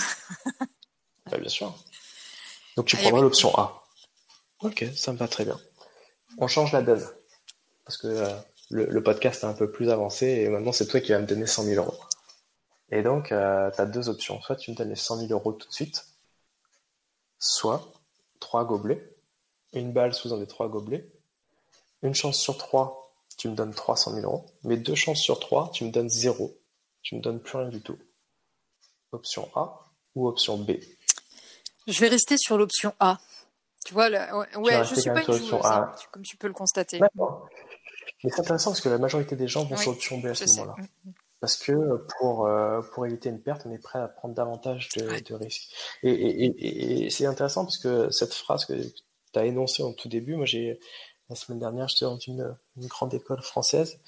bah, 1.31 1.37
bien 1.37 1.47
sûr. 1.47 1.73
Donc 2.75 2.87
tu 2.87 2.97
prendras 2.97 3.21
l'option 3.21 3.57
A. 3.57 3.81
Ok, 4.59 4.85
ça 4.93 5.13
me 5.13 5.17
va 5.17 5.29
très 5.29 5.45
bien. 5.45 5.57
On 6.37 6.49
change 6.49 6.73
la 6.73 6.81
donne. 6.81 7.07
Parce 7.85 7.97
que 7.97 8.07
euh, 8.07 8.27
le, 8.71 9.01
podcast 9.01 9.43
est 9.43 9.47
un 9.47 9.53
peu 9.53 9.71
plus 9.71 9.89
avancé 9.89 10.25
et 10.27 10.49
maintenant 10.49 10.73
c'est 10.73 10.87
toi 10.87 10.99
qui 10.99 11.13
vas 11.13 11.19
me 11.19 11.25
donner 11.25 11.47
100 11.47 11.63
000 11.63 11.85
euros. 11.85 11.97
Et 12.91 13.01
donc, 13.01 13.31
euh, 13.31 13.71
tu 13.71 13.79
as 13.79 13.85
deux 13.85 14.09
options. 14.09 14.41
Soit 14.41 14.57
tu 14.57 14.71
me 14.71 14.75
donnes 14.75 14.89
les 14.89 14.97
100 14.97 15.27
000 15.27 15.31
euros 15.31 15.53
tout 15.53 15.69
de 15.69 15.73
suite, 15.73 16.07
soit 17.39 17.89
trois 18.41 18.65
gobelets 18.65 19.10
une 19.73 19.91
balle 19.91 20.13
sous 20.13 20.33
un 20.33 20.37
des 20.37 20.47
trois 20.47 20.67
gobelets. 20.67 21.05
Une 22.03 22.15
chance 22.15 22.39
sur 22.39 22.57
trois, 22.57 23.11
tu 23.37 23.47
me 23.47 23.55
donnes 23.55 23.73
300 23.73 24.13
000 24.13 24.25
euros. 24.25 24.45
Mais 24.63 24.77
deux 24.77 24.95
chances 24.95 25.19
sur 25.19 25.39
trois, 25.39 25.71
tu 25.73 25.83
me 25.85 25.91
donnes 25.91 26.09
zéro. 26.09 26.57
Tu 27.01 27.15
me 27.15 27.21
donnes 27.21 27.39
plus 27.39 27.57
rien 27.57 27.69
du 27.69 27.81
tout. 27.81 27.97
Option 29.11 29.49
A 29.55 29.91
ou 30.15 30.27
option 30.27 30.57
B? 30.57 30.71
Je 31.87 31.99
vais 31.99 32.07
rester 32.07 32.37
sur 32.37 32.57
l'option 32.57 32.93
A. 32.99 33.19
Tu 33.85 33.93
vois, 33.93 34.09
ouais, 34.09 34.85
je 34.85 34.95
suis 34.95 35.09
pas 35.09 35.23
une 35.23 35.33
joueuse, 35.33 35.65
hein, 35.65 35.91
comme 36.11 36.21
tu 36.21 36.37
peux 36.37 36.47
le 36.47 36.53
constater. 36.53 36.99
Mais 38.23 38.29
c'est 38.29 38.41
intéressant 38.41 38.69
parce 38.69 38.81
que 38.81 38.89
la 38.89 38.99
majorité 38.99 39.35
des 39.35 39.47
gens 39.47 39.65
vont 39.65 39.75
sur 39.75 39.91
l'option 39.91 40.19
B 40.19 40.27
à 40.27 40.35
ce 40.35 40.45
moment-là. 40.45 40.75
Mm, 40.77 41.09
mm. 41.09 41.13
Parce 41.39 41.57
que 41.57 42.05
pour, 42.19 42.45
euh, 42.45 42.81
pour 42.93 43.07
éviter 43.07 43.29
une 43.29 43.41
perte, 43.41 43.63
on 43.65 43.71
est 43.71 43.79
prêt 43.79 43.99
à 43.99 44.07
prendre 44.07 44.35
davantage 44.35 44.89
de, 44.89 45.33
risques. 45.33 45.73
Et, 46.03 47.05
et 47.05 47.09
c'est 47.09 47.25
intéressant 47.25 47.65
parce 47.65 47.79
que 47.79 48.11
cette 48.11 48.35
phrase 48.35 48.65
que 48.65 48.73
tu 49.33 49.39
as 49.39 49.45
énoncé 49.45 49.83
en 49.83 49.93
tout 49.93 50.09
début. 50.09 50.35
Moi, 50.35 50.45
j'ai 50.45 50.79
la 51.29 51.35
semaine 51.35 51.59
dernière, 51.59 51.87
j'étais 51.87 52.05
dans 52.05 52.19
une, 52.19 52.55
grande 52.77 53.13
école 53.13 53.41
française 53.41 53.99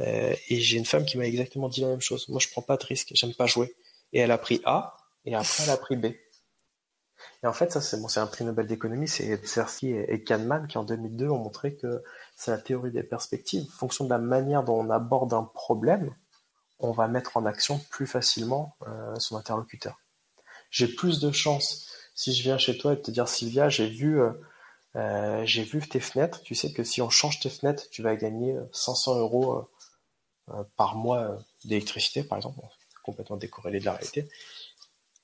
euh, 0.00 0.34
et 0.48 0.60
j'ai 0.60 0.78
une 0.78 0.84
femme 0.84 1.04
qui 1.04 1.16
m'a 1.16 1.26
exactement 1.26 1.68
dit 1.68 1.80
la 1.80 1.88
même 1.88 2.00
chose. 2.00 2.28
Moi, 2.28 2.40
je 2.40 2.48
prends 2.48 2.62
pas 2.62 2.76
de 2.76 2.84
risque, 2.84 3.12
j'aime 3.14 3.34
pas 3.34 3.46
jouer. 3.46 3.74
Et 4.12 4.18
elle 4.18 4.32
a 4.32 4.38
pris 4.38 4.60
A 4.64 4.96
et 5.24 5.34
après 5.34 5.62
elle 5.62 5.70
a 5.70 5.76
pris 5.76 5.96
B. 5.96 6.06
Et 6.06 7.46
en 7.46 7.52
fait, 7.52 7.72
ça, 7.72 7.80
c'est 7.80 8.00
bon, 8.00 8.08
un 8.14 8.26
prix 8.26 8.44
Nobel 8.44 8.66
d'économie, 8.66 9.08
c'est 9.08 9.40
Tversky 9.40 9.92
et, 9.92 10.22
Kahneman 10.24 10.66
qui 10.66 10.78
en 10.78 10.84
2002 10.84 11.28
ont 11.28 11.38
montré 11.38 11.74
que 11.74 12.02
c'est 12.36 12.50
la 12.50 12.58
théorie 12.58 12.90
des 12.90 13.02
perspectives. 13.04 13.64
En 13.64 13.76
fonction 13.78 14.04
de 14.04 14.10
la 14.10 14.18
manière 14.18 14.64
dont 14.64 14.78
on 14.78 14.90
aborde 14.90 15.32
un 15.34 15.44
problème, 15.44 16.12
on 16.80 16.90
va 16.90 17.06
mettre 17.06 17.36
en 17.36 17.46
action 17.46 17.80
plus 17.90 18.06
facilement 18.06 18.76
euh, 18.88 19.14
son 19.18 19.36
interlocuteur. 19.36 20.00
J'ai 20.70 20.88
plus 20.88 21.20
de 21.20 21.30
chances 21.30 21.88
si 22.14 22.34
je 22.34 22.42
viens 22.42 22.58
chez 22.58 22.76
toi 22.76 22.94
et 22.94 23.00
te 23.00 23.10
dire 23.10 23.28
Sylvia, 23.28 23.68
j'ai 23.68 23.88
vu 23.88 24.20
euh, 24.20 24.32
euh, 24.96 25.44
j'ai 25.46 25.64
vu 25.64 25.80
tes 25.88 26.00
fenêtres. 26.00 26.42
Tu 26.42 26.54
sais 26.54 26.72
que 26.72 26.84
si 26.84 27.00
on 27.00 27.10
change 27.10 27.40
tes 27.40 27.50
fenêtres, 27.50 27.88
tu 27.90 28.02
vas 28.02 28.16
gagner 28.16 28.56
500 28.72 29.18
euros 29.18 29.52
euh, 29.58 29.70
euh, 30.50 30.64
par 30.76 30.96
mois 30.96 31.38
d'électricité, 31.64 32.22
par 32.22 32.38
exemple, 32.38 32.60
complètement 33.02 33.36
décorrélé 33.36 33.80
de 33.80 33.84
la 33.84 33.92
réalité. 33.92 34.28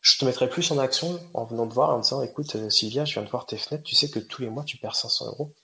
Je 0.01 0.17
te 0.19 0.25
mettrai 0.25 0.49
plus 0.49 0.71
en 0.71 0.79
action 0.79 1.21
en 1.35 1.45
venant 1.45 1.67
te 1.69 1.75
voir 1.75 1.91
en 1.91 1.99
disant, 1.99 2.23
écoute, 2.23 2.71
Sylvia, 2.71 3.05
je 3.05 3.15
viens 3.15 3.25
de 3.25 3.29
voir 3.29 3.47
tes 3.47 3.59
fenêtres. 3.59 3.85
Tu 3.85 3.95
sais 3.95 4.11
que 4.11 4.21
tous 4.21 4.43
les 4.43 4.49
mois, 4.49 4.65
tu 4.65 4.79
perds 4.79 4.97
500 4.97 5.27
euros. 5.27 5.55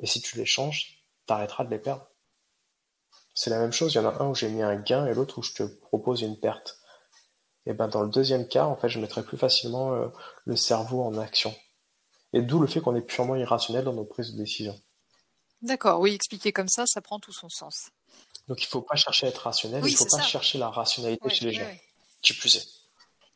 Et 0.00 0.06
si 0.06 0.20
tu 0.20 0.36
les 0.38 0.46
changes, 0.46 1.02
tu 1.26 1.32
arrêteras 1.32 1.64
de 1.64 1.70
les 1.70 1.78
perdre. 1.78 2.06
C'est 3.34 3.50
la 3.50 3.58
même 3.58 3.72
chose. 3.72 3.92
Il 3.92 3.96
y 3.96 4.00
en 4.00 4.06
a 4.08 4.22
un 4.22 4.28
où 4.28 4.34
j'ai 4.34 4.48
mis 4.48 4.62
un 4.62 4.76
gain 4.76 5.06
et 5.06 5.12
l'autre 5.12 5.38
où 5.38 5.42
je 5.42 5.52
te 5.52 5.62
propose 5.64 6.22
une 6.22 6.38
perte. 6.38 6.78
Et 7.66 7.74
ben 7.74 7.88
dans 7.88 8.02
le 8.02 8.08
deuxième 8.08 8.46
cas, 8.46 8.64
en 8.64 8.76
fait, 8.76 8.88
je 8.88 9.00
mettrai 9.00 9.22
plus 9.22 9.36
facilement 9.36 10.10
le 10.44 10.56
cerveau 10.56 11.02
en 11.02 11.18
action. 11.18 11.54
Et 12.32 12.42
d'où 12.42 12.60
le 12.60 12.66
fait 12.66 12.80
qu'on 12.80 12.96
est 12.96 13.02
purement 13.02 13.36
irrationnel 13.36 13.84
dans 13.84 13.92
nos 13.92 14.04
prises 14.04 14.32
de 14.32 14.38
décision. 14.38 14.78
D'accord, 15.62 16.00
oui, 16.00 16.14
expliqué 16.14 16.52
comme 16.52 16.68
ça, 16.68 16.86
ça 16.86 17.00
prend 17.00 17.18
tout 17.18 17.32
son 17.32 17.48
sens. 17.48 17.90
Donc 18.48 18.60
il 18.62 18.66
ne 18.66 18.70
faut 18.70 18.82
pas 18.82 18.96
chercher 18.96 19.26
à 19.26 19.30
être 19.30 19.38
rationnel, 19.42 19.82
il 19.84 19.92
ne 19.92 19.96
faut 19.96 20.04
pas 20.04 20.22
chercher 20.22 20.58
la 20.58 20.70
rationalité 20.70 21.28
chez 21.30 21.46
les 21.46 21.52
gens. 21.52 21.70
Qui 22.22 22.34
plus 22.34 22.56
est. 22.56 22.68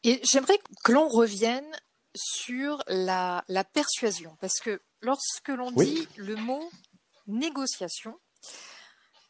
Et 0.05 0.21
j'aimerais 0.25 0.59
que 0.85 0.93
l'on 0.93 1.09
revienne 1.09 1.71
sur 2.15 2.83
la, 2.87 3.45
persuasion, 3.73 4.37
parce 4.41 4.59
que 4.61 4.81
lorsque 5.01 5.49
l'on 5.49 5.71
dit 5.71 6.09
le 6.17 6.37
mot 6.37 6.71
négociation, 7.27 8.19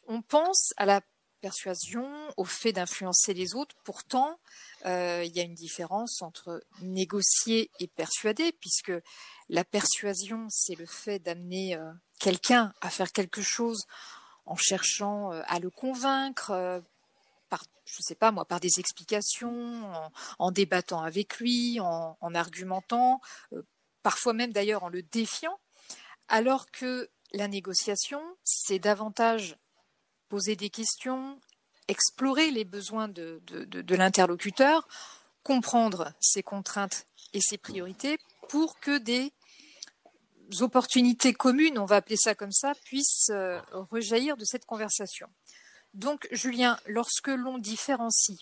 on 0.07 0.21
pense 0.21 0.73
à 0.77 0.85
la 0.85 1.01
persuasion, 1.41 2.07
au 2.37 2.45
fait 2.45 2.71
d'influencer 2.71 3.33
les 3.33 3.55
autres. 3.55 3.75
Pourtant, 3.83 4.39
euh, 4.85 5.23
il 5.25 5.35
y 5.35 5.39
a 5.39 5.43
une 5.43 5.55
différence 5.55 6.21
entre 6.21 6.63
négocier 6.81 7.71
et 7.79 7.87
persuader, 7.87 8.51
puisque 8.53 8.93
la 9.51 9.63
persuasion, 9.63 10.47
c'est 10.49 10.73
le 10.73 10.87
fait 10.87 11.19
d'amener 11.19 11.75
euh, 11.75 11.91
quelqu'un 12.19 12.73
à 12.81 12.89
faire 12.89 13.11
quelque 13.11 13.41
chose 13.41 13.85
en 14.45 14.55
cherchant 14.55 15.31
euh, 15.31 15.43
à 15.45 15.59
le 15.59 15.69
convaincre, 15.69 16.81
par, 17.49 17.63
je 17.85 18.01
sais 18.01 18.15
pas 18.15 18.31
moi, 18.31 18.45
par 18.45 18.59
des 18.59 18.79
explications, 18.79 19.91
en, 20.39 20.51
débattant 20.51 21.01
avec 21.03 21.37
lui, 21.37 21.79
en, 21.79 22.17
en 22.19 22.33
argumentant, 22.33 23.21
parfois 24.01 24.33
même 24.33 24.51
d'ailleurs 24.51 24.83
en 24.83 24.89
le 24.89 25.03
défiant, 25.03 25.59
alors 26.27 26.71
que 26.71 27.09
la 27.33 27.47
négociation, 27.47 28.21
c'est 28.43 28.79
davantage 28.79 29.57
poser 30.29 30.55
des 30.55 30.69
questions, 30.69 31.39
explorer 31.89 32.51
les 32.51 32.63
besoins 32.63 33.09
de, 33.09 33.41
l'interlocuteur, 33.95 34.87
comprendre 35.43 36.13
ses 36.21 36.41
contraintes 36.41 37.05
et 37.33 37.41
ses 37.41 37.57
priorités 37.57 38.17
pour 38.47 38.79
que 38.79 38.97
des 38.97 39.33
opportunités 40.59 41.33
communes, 41.33 41.77
on 41.79 41.85
va 41.85 41.97
appeler 41.97 42.17
ça 42.17 42.35
comme 42.35 42.51
ça, 42.51 42.73
puissent 42.85 43.29
euh, 43.29 43.59
rejaillir 43.71 44.37
de 44.37 44.45
cette 44.45 44.65
conversation. 44.65 45.27
Donc, 45.93 46.27
Julien, 46.31 46.79
lorsque 46.85 47.27
l'on 47.27 47.57
différencie 47.57 48.39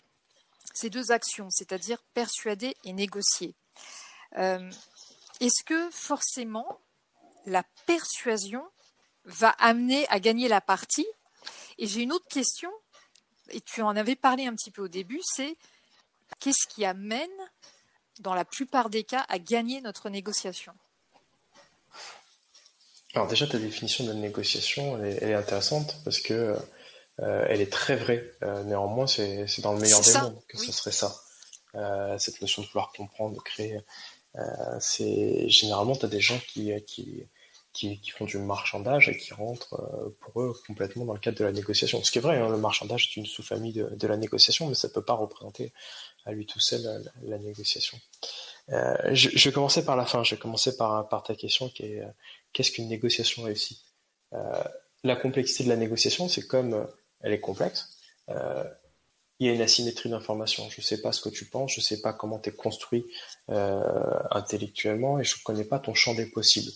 ces 0.74 0.90
deux 0.90 1.12
actions, 1.12 1.50
c'est-à-dire 1.50 2.02
persuader 2.14 2.76
et 2.84 2.94
négocier, 2.94 3.56
euh, 4.38 4.70
est-ce 5.40 5.64
que 5.64 5.90
forcément 5.92 6.80
la 7.46 7.64
persuasion 7.86 8.64
va 9.26 9.50
amener 9.50 10.08
à 10.10 10.20
gagner 10.20 10.48
la 10.48 10.62
partie? 10.62 11.08
Et 11.78 11.88
j'ai 11.88 12.02
une 12.02 12.12
autre 12.12 12.28
question, 12.28 12.72
et 13.50 13.62
tu 13.62 13.82
en 13.82 13.96
avais 13.96 14.16
parlé 14.16 14.46
un 14.46 14.54
petit 14.54 14.72
peu 14.72 14.84
au 14.84 14.88
début, 14.88 15.22
c'est 15.24 15.58
qu'est-ce 16.40 16.68
qui 16.68 16.86
amène, 16.86 17.30
dans 18.20 18.36
la 18.36 18.46
plupart 18.46 18.90
des 18.90 19.04
cas, 19.04 19.26
à 19.30 19.40
gagner 19.40 19.82
notre 19.82 20.10
négociation? 20.10 20.74
Alors 23.16 23.28
déjà, 23.28 23.48
ta 23.48 23.58
définition 23.58 24.04
de 24.04 24.10
la 24.10 24.16
négociation, 24.16 25.04
elle 25.04 25.32
est, 25.32 25.34
intéressante 25.34 25.98
parce 26.04 26.20
que 26.20 26.56
euh, 27.20 27.46
elle 27.50 27.62
est 27.62 27.72
très 27.72 27.96
vraie. 27.96 28.24
Euh, 28.44 28.64
néanmoins, 28.64 29.08
c'est 29.08 29.46
dans 29.62 29.74
le 29.74 29.80
meilleur 29.80 30.02
des 30.02 30.14
mondes 30.14 30.40
que 30.48 30.58
ce 30.58 30.72
serait 30.72 30.92
ça. 30.92 31.16
Euh, 31.76 32.18
cette 32.20 32.40
notion 32.42 32.62
de 32.62 32.68
vouloir 32.68 32.92
comprendre, 32.92 33.36
de 33.36 33.42
créer, 33.42 33.80
c'est 34.80 35.50
généralement, 35.50 35.96
tu 35.96 36.06
as 36.06 36.10
des 36.10 36.22
gens 36.22 36.40
qui, 36.48 36.72
qui 36.86 37.26
qui, 37.74 38.10
font 38.10 38.26
du 38.26 38.38
marchandage 38.38 39.08
et 39.10 39.18
qui 39.18 39.34
rentrent 39.34 40.14
pour 40.20 40.42
eux 40.42 40.54
complètement 40.68 41.06
dans 41.06 41.14
le 41.14 41.20
cadre 41.20 41.38
de 41.38 41.46
la 41.46 41.52
négociation. 41.52 42.04
Ce 42.04 42.12
qui 42.12 42.18
est 42.18 42.22
vrai, 42.22 42.38
hein, 42.38 42.50
le 42.50 42.58
marchandage 42.58 43.10
est 43.10 43.16
une 43.16 43.26
sous-famille 43.26 43.74
de, 43.74 44.08
la 44.08 44.18
négociation, 44.18 44.68
mais 44.68 44.76
ça 44.76 44.88
ne 44.90 44.94
peut 44.94 45.04
pas 45.04 45.14
représenter 45.14 45.72
à 46.26 46.32
lui 46.32 46.46
tout 46.46 46.60
seul 46.60 47.10
la, 47.24 47.38
négociation. 47.38 47.98
Je, 48.68 49.30
je, 49.34 49.50
vais 49.50 49.54
commencer 49.54 49.86
par 49.86 49.96
la 49.96 50.06
fin, 50.06 50.24
je 50.24 50.36
vais 50.36 50.42
commencer 50.42 50.76
par, 50.76 51.08
par 51.08 51.24
ta 51.24 51.36
question 51.36 51.70
qui 51.70 51.84
est 51.84 52.04
qu'est-ce 52.54 52.72
qu'une 52.72 52.88
négociation 52.88 53.44
réussie? 53.44 53.84
La 55.04 55.16
complexité 55.16 55.64
de 55.64 55.70
la 55.70 55.78
négociation, 55.78 56.30
c'est 56.30 56.46
comme 56.46 56.88
elle 57.22 57.34
est 57.34 57.40
complexe, 57.40 57.90
il 58.28 59.48
y 59.48 59.50
a 59.50 59.54
une 59.54 59.62
asymétrie 59.62 60.10
d'information. 60.10 60.70
Je 60.70 60.82
ne 60.82 60.84
sais 60.84 61.02
pas 61.02 61.12
ce 61.12 61.22
que 61.22 61.30
tu 61.30 61.46
penses, 61.46 61.74
je 61.74 61.80
ne 61.80 61.84
sais 61.84 62.02
pas 62.02 62.14
comment 62.14 62.40
tu 62.40 62.50
es 62.50 62.52
construit 62.52 63.06
intellectuellement 63.48 65.20
et 65.20 65.24
je 65.24 65.36
ne 65.36 65.44
connais 65.44 65.64
pas 65.64 65.80
ton 65.80 65.94
champ 65.94 66.14
des 66.14 66.26
possibles. 66.26 66.72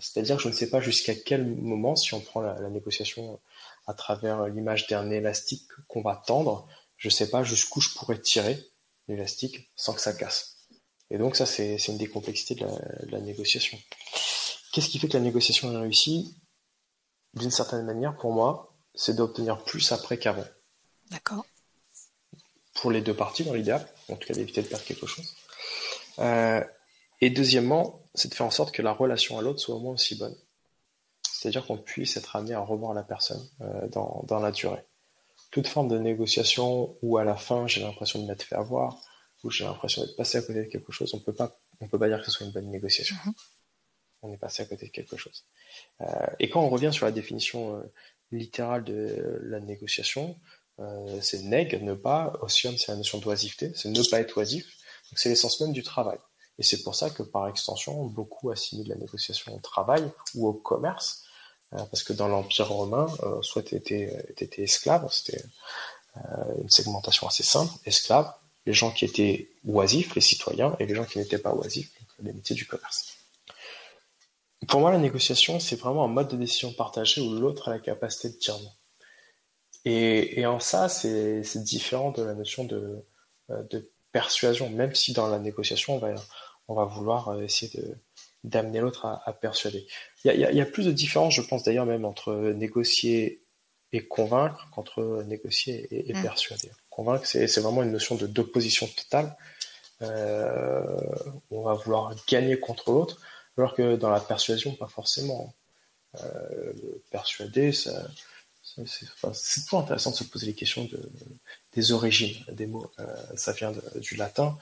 C'est-à-dire 0.00 0.36
que 0.36 0.42
je 0.42 0.48
ne 0.48 0.54
sais 0.54 0.70
pas 0.70 0.80
jusqu'à 0.80 1.14
quel 1.14 1.44
moment, 1.44 1.96
si 1.96 2.14
on 2.14 2.20
prend 2.20 2.40
la, 2.40 2.68
négociation 2.70 3.40
à 3.86 3.94
travers 3.94 4.46
l'image 4.46 4.86
d'un 4.86 5.10
élastique 5.10 5.66
qu'on 5.88 6.02
va 6.02 6.22
tendre, 6.26 6.68
je 6.96 7.08
ne 7.08 7.12
sais 7.12 7.28
pas 7.30 7.42
jusqu'où 7.42 7.80
je 7.80 7.90
pourrais 7.90 8.20
tirer 8.20 8.64
l'élastique 9.08 9.70
sans 9.76 9.94
que 9.94 10.00
ça 10.00 10.12
casse. 10.12 10.56
Et 11.10 11.18
donc 11.18 11.36
ça, 11.36 11.46
c'est 11.46 11.76
une 11.88 11.98
des 11.98 12.08
complexités 12.08 12.54
de 12.54 12.66
la, 13.10 13.20
négociation. 13.20 13.78
Qu'est-ce 14.72 14.88
qui 14.88 14.98
fait 14.98 15.08
que 15.08 15.16
la 15.16 15.22
négociation 15.22 15.72
est 15.72 15.76
réussie? 15.76 16.36
D'une 17.34 17.50
certaine 17.50 17.84
manière, 17.84 18.16
pour 18.16 18.32
moi, 18.32 18.74
c'est 18.94 19.14
d'obtenir 19.14 19.62
plus 19.64 19.92
après 19.92 20.18
qu'avant. 20.18 20.46
D'accord. 21.10 21.44
Pour 22.74 22.90
les 22.90 23.00
deux 23.00 23.14
parties, 23.14 23.44
dans 23.44 23.54
l'idéal, 23.54 23.86
en 24.08 24.16
tout 24.16 24.26
cas 24.26 24.34
d'éviter 24.34 24.62
de 24.62 24.68
perdre 24.68 24.84
quelque 24.84 25.06
chose. 25.06 25.34
Euh, 26.18 26.62
et 27.20 27.30
deuxièmement, 27.30 28.02
c'est 28.14 28.28
de 28.28 28.34
faire 28.34 28.46
en 28.46 28.50
sorte 28.50 28.72
que 28.72 28.82
la 28.82 28.92
relation 28.92 29.38
à 29.38 29.42
l'autre 29.42 29.60
soit 29.60 29.74
au 29.74 29.80
moins 29.80 29.94
aussi 29.94 30.16
bonne. 30.16 30.36
C'est-à-dire 31.22 31.66
qu'on 31.66 31.78
puisse 31.78 32.16
être 32.16 32.34
amené 32.36 32.54
à 32.54 32.60
revoir 32.60 32.94
la 32.94 33.02
personne 33.02 33.48
euh, 33.60 33.88
dans, 33.88 34.24
dans, 34.26 34.40
la 34.40 34.50
durée. 34.50 34.84
Toute 35.50 35.68
forme 35.68 35.88
de 35.88 35.98
négociation 35.98 36.96
où 37.02 37.18
à 37.18 37.24
la 37.24 37.36
fin 37.36 37.66
j'ai 37.66 37.80
l'impression 37.80 38.20
de 38.20 38.26
m'être 38.26 38.42
fait 38.42 38.56
avoir, 38.56 38.96
où 39.44 39.50
j'ai 39.50 39.64
l'impression 39.64 40.02
d'être 40.02 40.16
passé 40.16 40.38
à 40.38 40.42
côté 40.42 40.64
de 40.64 40.68
quelque 40.68 40.92
chose, 40.92 41.14
on 41.14 41.20
peut 41.20 41.32
pas, 41.32 41.56
on 41.80 41.86
peut 41.86 41.98
pas 41.98 42.08
dire 42.08 42.18
que 42.18 42.24
ce 42.24 42.32
soit 42.32 42.46
une 42.46 42.52
bonne 42.52 42.70
négociation. 42.70 43.16
Mm-hmm. 43.16 43.34
On 44.22 44.32
est 44.32 44.36
passé 44.36 44.62
à 44.62 44.66
côté 44.66 44.86
de 44.86 44.90
quelque 44.90 45.16
chose. 45.16 45.44
Euh, 46.00 46.26
et 46.40 46.50
quand 46.50 46.62
on 46.62 46.68
revient 46.68 46.90
sur 46.92 47.06
la 47.06 47.12
définition 47.12 47.76
euh, 47.76 47.82
littérale 48.32 48.84
de 48.84 49.40
la 49.42 49.60
négociation, 49.60 50.36
euh, 50.80 51.20
c'est 51.20 51.42
neg, 51.42 51.82
ne 51.82 51.94
pas, 51.94 52.32
ocean, 52.40 52.76
c'est 52.76 52.88
la 52.88 52.96
notion 52.96 53.18
d'oisiveté, 53.18 53.72
c'est 53.74 53.88
ne 53.88 54.10
pas 54.10 54.20
être 54.20 54.36
oisif, 54.36 54.64
donc 55.10 55.18
c'est 55.18 55.28
l'essence 55.28 55.60
même 55.60 55.72
du 55.72 55.82
travail. 55.82 56.18
Et 56.58 56.62
c'est 56.62 56.82
pour 56.82 56.94
ça 56.94 57.10
que 57.10 57.22
par 57.22 57.48
extension, 57.48 58.04
beaucoup 58.04 58.50
assimilent 58.50 58.88
la 58.88 58.96
négociation 58.96 59.54
au 59.54 59.60
travail 59.60 60.08
ou 60.34 60.48
au 60.48 60.52
commerce, 60.52 61.24
parce 61.70 62.02
que 62.02 62.12
dans 62.12 62.28
l'Empire 62.28 62.68
romain, 62.68 63.06
soit 63.42 63.62
tu 63.62 63.76
étais, 63.76 64.10
esclave, 64.56 65.06
c'était 65.12 65.44
une 66.60 66.70
segmentation 66.70 67.28
assez 67.28 67.44
simple, 67.44 67.72
esclave, 67.84 68.32
les 68.66 68.72
gens 68.72 68.90
qui 68.90 69.04
étaient 69.04 69.48
oisifs, 69.64 70.14
les 70.16 70.20
citoyens, 70.20 70.74
et 70.80 70.86
les 70.86 70.94
gens 70.94 71.04
qui 71.04 71.18
n'étaient 71.18 71.38
pas 71.38 71.54
oisifs, 71.54 71.92
les 72.20 72.32
métiers 72.32 72.56
du 72.56 72.66
commerce. 72.66 73.17
Pour 74.68 74.80
moi, 74.80 74.92
la 74.92 74.98
négociation, 74.98 75.60
c'est 75.60 75.76
vraiment 75.76 76.04
un 76.04 76.08
mode 76.08 76.28
de 76.28 76.36
décision 76.36 76.72
partagé 76.72 77.20
où 77.20 77.32
l'autre 77.32 77.68
a 77.68 77.72
la 77.72 77.78
capacité 77.78 78.28
de 78.30 78.38
dire 78.38 78.58
non. 78.58 78.72
Et, 79.84 80.44
en 80.46 80.60
ça, 80.60 80.88
c'est 80.88 81.62
différent 81.62 82.10
de 82.10 82.22
la 82.22 82.34
notion 82.34 82.64
de, 82.64 83.02
de 83.48 83.90
persuasion, 84.12 84.68
même 84.70 84.94
si 84.94 85.12
dans 85.12 85.28
la 85.28 85.38
négociation, 85.38 85.96
on 85.96 85.98
va, 85.98 86.14
on 86.68 86.74
va 86.74 86.84
vouloir 86.84 87.28
euh, 87.28 87.42
essayer 87.42 87.70
d'amener 88.44 88.80
l'autre 88.80 89.06
à, 89.06 89.32
persuader. 89.32 89.86
Il 90.24 90.32
y, 90.32 90.60
a, 90.60 90.66
plus 90.66 90.86
de 90.86 90.92
différence, 90.92 91.34
je 91.34 91.42
pense 91.42 91.64
d'ailleurs 91.64 91.86
même 91.86 92.04
entre 92.04 92.32
négocier 92.52 93.40
et 93.92 94.06
convaincre 94.06 94.68
qu'entre 94.72 95.24
négocier 95.26 95.88
et, 95.90 96.12
mm. 96.12 96.22
persuader. 96.22 96.70
Convaincre, 96.90 97.26
c'est 97.26 97.60
vraiment 97.60 97.82
une 97.82 97.92
notion 97.92 98.14
d'opposition 98.16 98.86
totale. 98.86 99.36
Euh, 100.02 100.84
on 101.50 101.62
va 101.62 101.74
vouloir 101.74 102.14
gagner 102.28 102.58
contre 102.60 102.92
l'autre, 102.92 103.20
alors 103.62 103.74
que 103.74 103.96
dans 103.96 104.10
la 104.10 104.20
persuasion, 104.20 104.74
pas 104.74 104.88
forcément. 104.88 105.54
Euh, 106.22 106.72
persuader, 107.10 107.70
ça, 107.72 108.06
c'est 108.62 109.64
toujours 109.64 109.80
intéressant 109.80 110.10
de 110.10 110.16
se 110.16 110.24
poser 110.24 110.46
les 110.46 110.54
questions 110.54 110.84
de, 110.84 111.10
des 111.74 111.92
origines 111.92 112.42
des 112.52 112.66
mots. 112.66 112.90
ça 113.36 113.52
vient 113.52 113.72
du 113.96 114.16
latin 114.16 114.56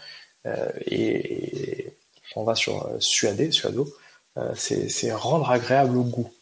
et 0.87 1.93
on 2.35 2.45
va 2.45 2.55
sur 2.55 2.87
euh, 2.87 2.97
suader, 3.01 3.51
suado, 3.53 3.93
euh, 4.37 4.55
c'est 4.57 5.13
rendre 5.13 5.51
agréable 5.51 5.97
au 5.97 6.05
goût. 6.05 6.33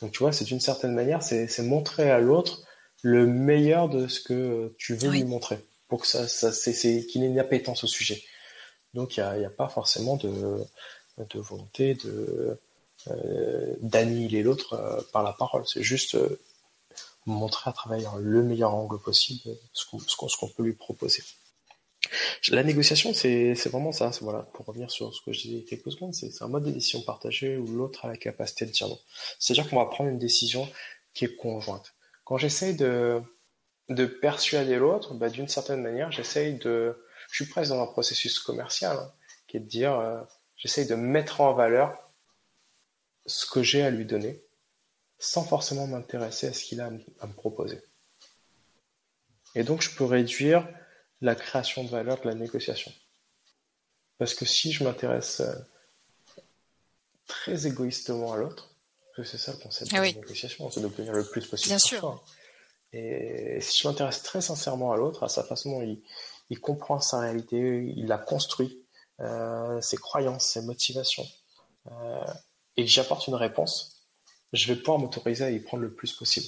Donc 0.00 0.12
tu 0.12 0.20
vois, 0.20 0.32
c'est 0.32 0.44
d'une 0.44 0.60
certaine 0.60 0.94
manière, 0.94 1.22
c'est 1.22 1.58
montrer 1.60 2.10
à 2.10 2.18
l'autre 2.18 2.62
le 3.02 3.26
meilleur 3.26 3.88
de 3.88 4.08
ce 4.08 4.20
que 4.20 4.74
tu 4.78 4.94
veux 4.94 5.10
lui 5.10 5.24
montrer, 5.24 5.58
pour 5.88 6.00
que 6.00 6.06
ça, 6.06 6.26
ça 6.26 6.52
c'est 6.52 7.06
qu'il 7.06 7.22
ait 7.22 7.26
une 7.26 7.38
appétence 7.38 7.84
au 7.84 7.86
sujet. 7.86 8.22
Donc 8.94 9.16
il 9.16 9.20
n'y 9.20 9.26
a, 9.26 9.38
y 9.38 9.44
a, 9.44 9.50
pas 9.50 9.68
forcément 9.68 10.16
de, 10.16 10.64
de 11.18 11.38
volonté 11.38 11.94
de 11.94 12.58
euh, 13.08 13.76
d'annihiler 13.80 14.42
l'autre 14.42 15.06
par 15.12 15.22
la 15.22 15.32
parole. 15.32 15.64
C'est 15.66 15.82
juste 15.82 16.16
montrer 17.26 17.70
à 17.70 17.72
travers 17.72 18.16
le 18.16 18.42
meilleur 18.42 18.74
angle 18.74 18.98
possible 18.98 19.56
ce 19.72 20.36
qu'on 20.36 20.48
peut 20.48 20.62
lui 20.62 20.74
proposer. 20.74 21.22
La 22.50 22.62
négociation, 22.62 23.14
c'est 23.14 23.54
vraiment 23.68 23.92
ça. 23.92 24.10
Voilà, 24.20 24.40
pour 24.52 24.66
revenir 24.66 24.90
sur 24.90 25.14
ce 25.14 25.20
que 25.22 25.32
je 25.32 25.42
disais 25.42 25.62
quelques 25.62 25.92
secondes, 25.92 26.14
c'est 26.14 26.42
un 26.42 26.48
mode 26.48 26.64
de 26.64 26.70
décision 26.70 27.00
partagée 27.02 27.56
où 27.56 27.66
l'autre 27.66 28.04
a 28.04 28.08
la 28.08 28.16
capacité 28.16 28.66
de 28.66 28.70
dire 28.70 28.88
non. 28.88 28.98
C'est-à-dire 29.38 29.68
qu'on 29.68 29.76
va 29.76 29.86
prendre 29.86 30.10
une 30.10 30.18
décision 30.18 30.68
qui 31.14 31.24
est 31.24 31.36
conjointe. 31.36 31.94
Quand 32.24 32.36
j'essaye 32.36 32.74
de, 32.74 33.22
de 33.88 34.06
persuader 34.06 34.76
l'autre, 34.76 35.14
bah, 35.14 35.30
d'une 35.30 35.48
certaine 35.48 35.82
manière, 35.82 36.10
j'essaye 36.12 36.54
de, 36.58 36.96
je 37.30 37.42
suis 37.42 37.50
presque 37.50 37.70
dans 37.70 37.82
un 37.82 37.86
processus 37.86 38.38
commercial, 38.38 38.96
hein, 38.96 39.12
qui 39.46 39.56
est 39.56 39.60
de 39.60 39.68
dire, 39.68 39.98
euh, 39.98 40.20
j'essaye 40.64 40.86
de 40.86 40.94
mettre 40.94 41.42
en 41.42 41.52
valeur 41.52 41.96
ce 43.26 43.46
que 43.46 43.62
j'ai 43.62 43.82
à 43.82 43.90
lui 43.90 44.06
donner, 44.06 44.42
sans 45.18 45.44
forcément 45.44 45.86
m'intéresser 45.86 46.48
à 46.48 46.52
ce 46.52 46.64
qu'il 46.64 46.80
a 46.80 46.86
à 47.20 47.26
me 47.26 47.32
proposer. 47.32 47.80
Et 49.54 49.62
donc, 49.62 49.82
je 49.82 49.94
peux 49.94 50.04
réduire 50.04 50.66
la 51.20 51.34
création 51.34 51.84
de 51.84 51.90
valeur 51.90 52.20
de 52.20 52.28
la 52.28 52.34
négociation. 52.34 52.92
Parce 54.18 54.34
que 54.34 54.44
si 54.44 54.72
je 54.72 54.84
m'intéresse 54.84 55.40
euh, 55.40 55.54
très 57.26 57.66
égoïstement 57.66 58.32
à 58.32 58.36
l'autre, 58.36 58.70
que 59.14 59.22
c'est 59.22 59.38
ça 59.38 59.52
le 59.52 59.58
concept 59.58 59.90
de 59.90 59.96
la 59.96 60.12
négociation, 60.12 60.70
c'est 60.70 60.80
d'obtenir 60.80 61.12
le 61.12 61.24
plus 61.24 61.46
possible 61.46 61.68
Bien 61.68 61.78
sûr. 61.78 62.00
Soi. 62.00 62.24
Et 62.92 63.60
si 63.60 63.80
je 63.82 63.88
m'intéresse 63.88 64.22
très 64.22 64.40
sincèrement 64.40 64.92
à 64.92 64.96
l'autre, 64.96 65.24
à 65.24 65.28
sa 65.28 65.44
façon, 65.44 65.82
il, 65.82 66.02
il, 66.50 66.60
comprend 66.60 67.00
sa 67.00 67.20
réalité, 67.20 67.92
il 67.96 68.06
la 68.06 68.18
construit, 68.18 68.83
ses 69.18 69.96
croyances, 69.96 70.46
ses 70.46 70.62
motivations, 70.62 71.26
euh, 71.90 72.24
et 72.76 72.84
que 72.84 72.90
j'apporte 72.90 73.26
une 73.26 73.34
réponse, 73.34 74.08
je 74.52 74.72
vais 74.72 74.78
pouvoir 74.78 74.98
m'autoriser 74.98 75.44
à 75.44 75.50
y 75.50 75.60
prendre 75.60 75.82
le 75.82 75.92
plus 75.92 76.12
possible. 76.12 76.46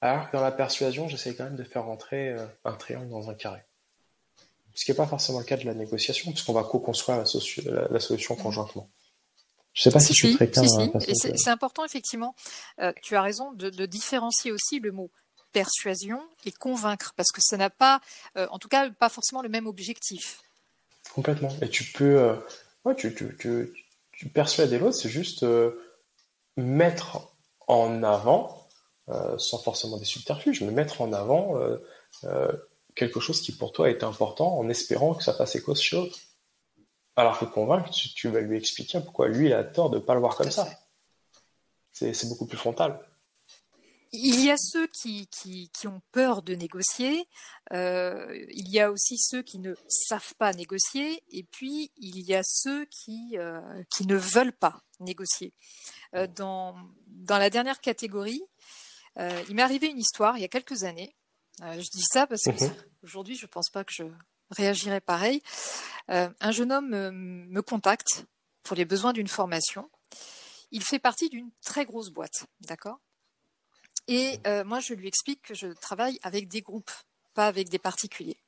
Alors 0.00 0.30
que 0.30 0.36
dans 0.36 0.42
la 0.42 0.52
persuasion, 0.52 1.08
j'essaie 1.08 1.34
quand 1.34 1.44
même 1.44 1.56
de 1.56 1.64
faire 1.64 1.84
rentrer 1.84 2.30
euh, 2.30 2.46
un 2.64 2.74
triangle 2.74 3.10
dans 3.10 3.30
un 3.30 3.34
carré. 3.34 3.60
Ce 4.74 4.84
qui 4.84 4.92
n'est 4.92 4.96
pas 4.96 5.06
forcément 5.06 5.40
le 5.40 5.44
cas 5.44 5.56
de 5.56 5.64
la 5.64 5.74
négociation, 5.74 6.30
puisqu'on 6.30 6.52
va 6.52 6.62
co-construire 6.62 7.18
la, 7.18 8.00
solution 8.00 8.36
conjointement. 8.36 8.88
Je 9.72 9.80
ne 9.80 9.82
sais 9.84 9.90
pas 9.90 9.98
si, 9.98 10.14
je 10.14 10.26
suis 10.26 10.36
très 10.36 10.48
clair. 10.48 10.64
C'est 11.14 11.48
important, 11.48 11.84
effectivement. 11.84 12.36
Euh, 12.80 12.92
tu 13.02 13.16
as 13.16 13.22
raison 13.22 13.52
de, 13.52 13.86
différencier 13.86 14.52
aussi 14.52 14.78
le 14.78 14.92
mot 14.92 15.10
persuasion 15.52 16.22
et 16.44 16.52
convaincre, 16.52 17.14
parce 17.16 17.32
que 17.32 17.40
ça 17.40 17.56
n'a 17.56 17.70
pas, 17.70 18.00
euh, 18.36 18.46
en 18.50 18.58
tout 18.58 18.68
cas, 18.68 18.88
pas 18.90 19.08
forcément 19.08 19.42
le 19.42 19.48
même 19.48 19.66
objectif. 19.66 20.42
Complètement. 21.14 21.50
Et 21.62 21.68
tu 21.68 21.84
peux, 21.84 22.18
euh, 22.18 22.34
ouais, 22.84 22.94
tu, 22.94 23.14
tu, 23.14 23.36
tu, 23.38 23.72
tu 24.12 24.28
persuader 24.28 24.78
l'autre, 24.78 24.96
c'est 24.96 25.08
juste 25.08 25.44
mettre 26.56 27.32
en 27.66 28.02
avant, 28.02 28.66
sans 29.38 29.58
forcément 29.58 29.96
des 29.96 30.04
subterfuges, 30.04 30.62
mais 30.62 30.72
mettre 30.72 31.00
en 31.00 31.12
avant 31.12 31.54
quelque 32.98 33.20
chose 33.20 33.40
qui 33.40 33.52
pour 33.52 33.72
toi 33.72 33.88
est 33.88 34.02
important 34.02 34.58
en 34.58 34.68
espérant 34.68 35.14
que 35.14 35.22
ça 35.22 35.32
fasse 35.32 35.54
écho 35.54 35.74
chez 35.74 35.96
l'autre. 35.96 36.18
Alors 37.16 37.38
que 37.38 37.44
convaincre, 37.46 37.90
tu, 37.90 38.28
vas 38.28 38.40
lui 38.40 38.56
expliquer 38.56 39.00
pourquoi 39.00 39.28
lui 39.28 39.46
il 39.46 39.52
a 39.52 39.64
tort 39.64 39.90
de 39.90 39.96
ne 39.96 40.02
pas 40.02 40.14
le 40.14 40.20
voir 40.20 40.36
comme 40.36 40.50
ça. 40.50 40.68
C'est 41.92 42.28
beaucoup 42.28 42.46
plus 42.46 42.58
frontal. 42.58 43.00
Il 44.12 44.44
y 44.44 44.50
a 44.50 44.56
ceux 44.56 44.86
qui, 44.88 45.26
qui, 45.28 45.70
qui, 45.70 45.86
ont 45.86 46.00
peur 46.12 46.42
de 46.42 46.54
négocier, 46.54 47.28
euh, 47.72 48.26
il 48.50 48.68
y 48.68 48.80
a 48.80 48.90
aussi 48.90 49.18
ceux 49.18 49.42
qui 49.42 49.58
ne 49.58 49.74
savent 49.88 50.34
pas 50.36 50.52
négocier, 50.52 51.22
et 51.30 51.44
puis 51.44 51.92
il 51.96 52.20
y 52.20 52.34
a 52.34 52.42
ceux 52.44 52.86
qui, 52.86 53.36
euh, 53.36 53.60
qui 53.90 54.06
ne 54.06 54.16
veulent 54.16 54.56
pas 54.56 54.82
négocier. 55.00 55.52
Euh, 56.14 56.26
dans, 56.26 56.76
dans 57.06 57.38
la 57.38 57.50
dernière 57.50 57.80
catégorie, 57.80 58.42
euh, 59.18 59.42
il 59.48 59.54
m'est 59.54 59.62
arrivé 59.62 59.88
une 59.88 59.98
histoire 59.98 60.36
il 60.36 60.40
y 60.40 60.44
a 60.44 60.48
quelques 60.48 60.84
années. 60.84 61.14
Euh, 61.62 61.74
je 61.74 61.90
dis 61.90 62.04
ça 62.04 62.26
parce 62.26 62.44
que 62.44 62.64
mhm. 62.64 62.74
aujourd'hui, 63.02 63.36
je 63.36 63.46
ne 63.46 63.50
pense 63.50 63.68
pas 63.70 63.84
que 63.84 63.92
je 63.92 64.04
réagirais 64.50 65.00
pareil. 65.00 65.42
un 66.08 66.52
jeune 66.52 66.72
homme 66.72 66.88
me 66.90 67.60
contacte 67.60 68.24
pour 68.62 68.76
les 68.76 68.86
besoins 68.86 69.12
d'une 69.12 69.28
formation. 69.28 69.90
Il 70.70 70.82
fait 70.82 70.98
partie 70.98 71.28
d'une 71.28 71.50
très 71.62 71.84
grosse 71.84 72.10
boîte, 72.10 72.46
d'accord? 72.60 72.98
Et 74.08 74.40
euh, 74.46 74.64
moi, 74.64 74.80
je 74.80 74.94
lui 74.94 75.06
explique 75.06 75.42
que 75.42 75.54
je 75.54 75.68
travaille 75.68 76.18
avec 76.22 76.48
des 76.48 76.62
groupes, 76.62 76.90
pas 77.34 77.46
avec 77.46 77.68
des 77.68 77.78
particuliers. 77.78 78.38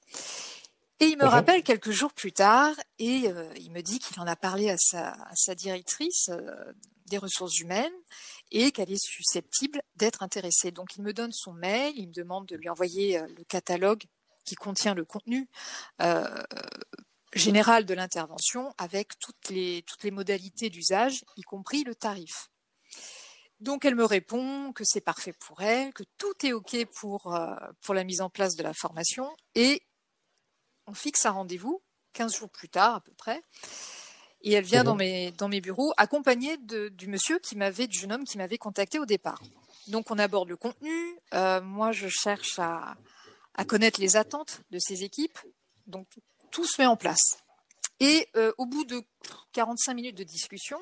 Et 0.99 1.07
il 1.07 1.19
me 1.19 1.25
rappelle 1.25 1.63
quelques 1.63 1.93
jours 1.93 2.13
plus 2.13 2.33
tard 2.33 2.75
et 2.99 3.29
euh, 3.29 3.51
il 3.57 3.71
me 3.71 3.81
dit 3.81 3.99
qu'il 3.99 4.21
en 4.21 4.27
a 4.27 4.37
parlé 4.37 4.69
à 4.69 4.77
sa, 4.77 5.11
à 5.11 5.35
sa 5.35 5.55
directrice 5.55 6.29
euh, 6.31 6.73
des 7.07 7.17
ressources 7.17 7.59
humaines 7.59 7.93
et 8.51 8.71
qu'elle 8.71 8.91
est 8.91 9.03
susceptible 9.03 9.83
d'être 9.97 10.23
intéressée. 10.23 10.73
Donc 10.73 10.97
il 10.97 11.03
me 11.03 11.13
donne 11.13 11.33
son 11.33 11.53
mail, 11.53 11.95
il 11.97 12.09
me 12.09 12.13
demande 12.13 12.47
de 12.47 12.57
lui 12.57 12.69
envoyer 12.69 13.19
le 13.21 13.45
catalogue 13.45 14.05
qui 14.45 14.57
contient 14.57 14.95
le 14.95 15.05
contenu 15.05 15.49
général 17.35 17.87
de 17.87 17.95
l'intervention 17.95 18.75
avec 18.79 19.19
toutes 19.19 19.49
les, 19.49 19.83
toutes 19.87 20.03
les 20.03 20.11
modalités 20.11 20.71
d'usage, 20.71 21.25
y 21.37 21.43
compris 21.43 21.85
le 21.85 21.95
tarif. 21.95 22.50
Donc 23.61 23.85
elle 23.85 23.95
me 23.95 24.05
répond 24.05 24.73
que 24.73 24.85
c'est 24.85 25.01
parfait 25.01 25.35
pour 25.35 25.61
elle, 25.61 25.93
que 25.93 26.05
tout 26.17 26.47
est 26.47 26.53
OK 26.53 26.77
pour, 26.99 27.35
euh, 27.35 27.55
pour 27.83 27.95
la 27.95 28.05
mise 28.05 28.23
en 28.23 28.31
place 28.31 28.57
de 28.57 28.63
la 28.63 28.73
formation. 28.73 29.31
Et 29.55 29.83
on 30.87 30.95
fixe 30.95 31.27
un 31.27 31.31
rendez-vous 31.31 31.83
15 32.15 32.37
jours 32.37 32.51
plus 32.51 32.69
tard 32.69 32.97
à 32.97 33.01
peu 33.01 33.13
près. 33.13 33.43
Et 34.43 34.53
elle 34.53 34.65
vient 34.65 34.85
dans, 34.85 34.97
mes, 34.97 35.33
dans 35.33 35.49
mes 35.49 35.61
bureaux 35.61 35.93
accompagnée 35.99 36.57
de, 36.57 36.89
du 36.89 37.09
monsieur 37.09 37.39
qui 37.39 37.57
m'avait, 37.57 37.87
du 37.87 37.99
jeune 37.99 38.13
homme 38.13 38.25
qui 38.25 38.39
m'avait 38.39 38.57
contacté 38.57 38.99
au 38.99 39.05
départ. 39.05 39.43
Donc 39.89 40.11
on 40.11 40.19
aborde 40.19 40.49
le 40.49 40.57
contenu. 40.57 41.19
Euh, 41.35 41.61
moi, 41.61 41.93
je 41.93 42.09
cherche 42.09 42.59
à, 42.59 42.97
à 43.55 43.65
connaître 43.67 44.01
les 44.01 44.17
attentes 44.17 44.63
de 44.71 44.79
ces 44.79 45.05
équipes. 45.05 45.39
Donc 45.87 46.07
tout 46.51 46.65
se 46.65 46.81
met 46.81 46.87
en 46.87 46.97
place. 46.97 47.43
Et 48.01 48.29
euh, 48.37 48.53
au 48.57 48.65
bout 48.65 48.85
de 48.85 49.03
45 49.53 49.93
minutes 49.93 50.17
de 50.17 50.25
discussion, 50.25 50.79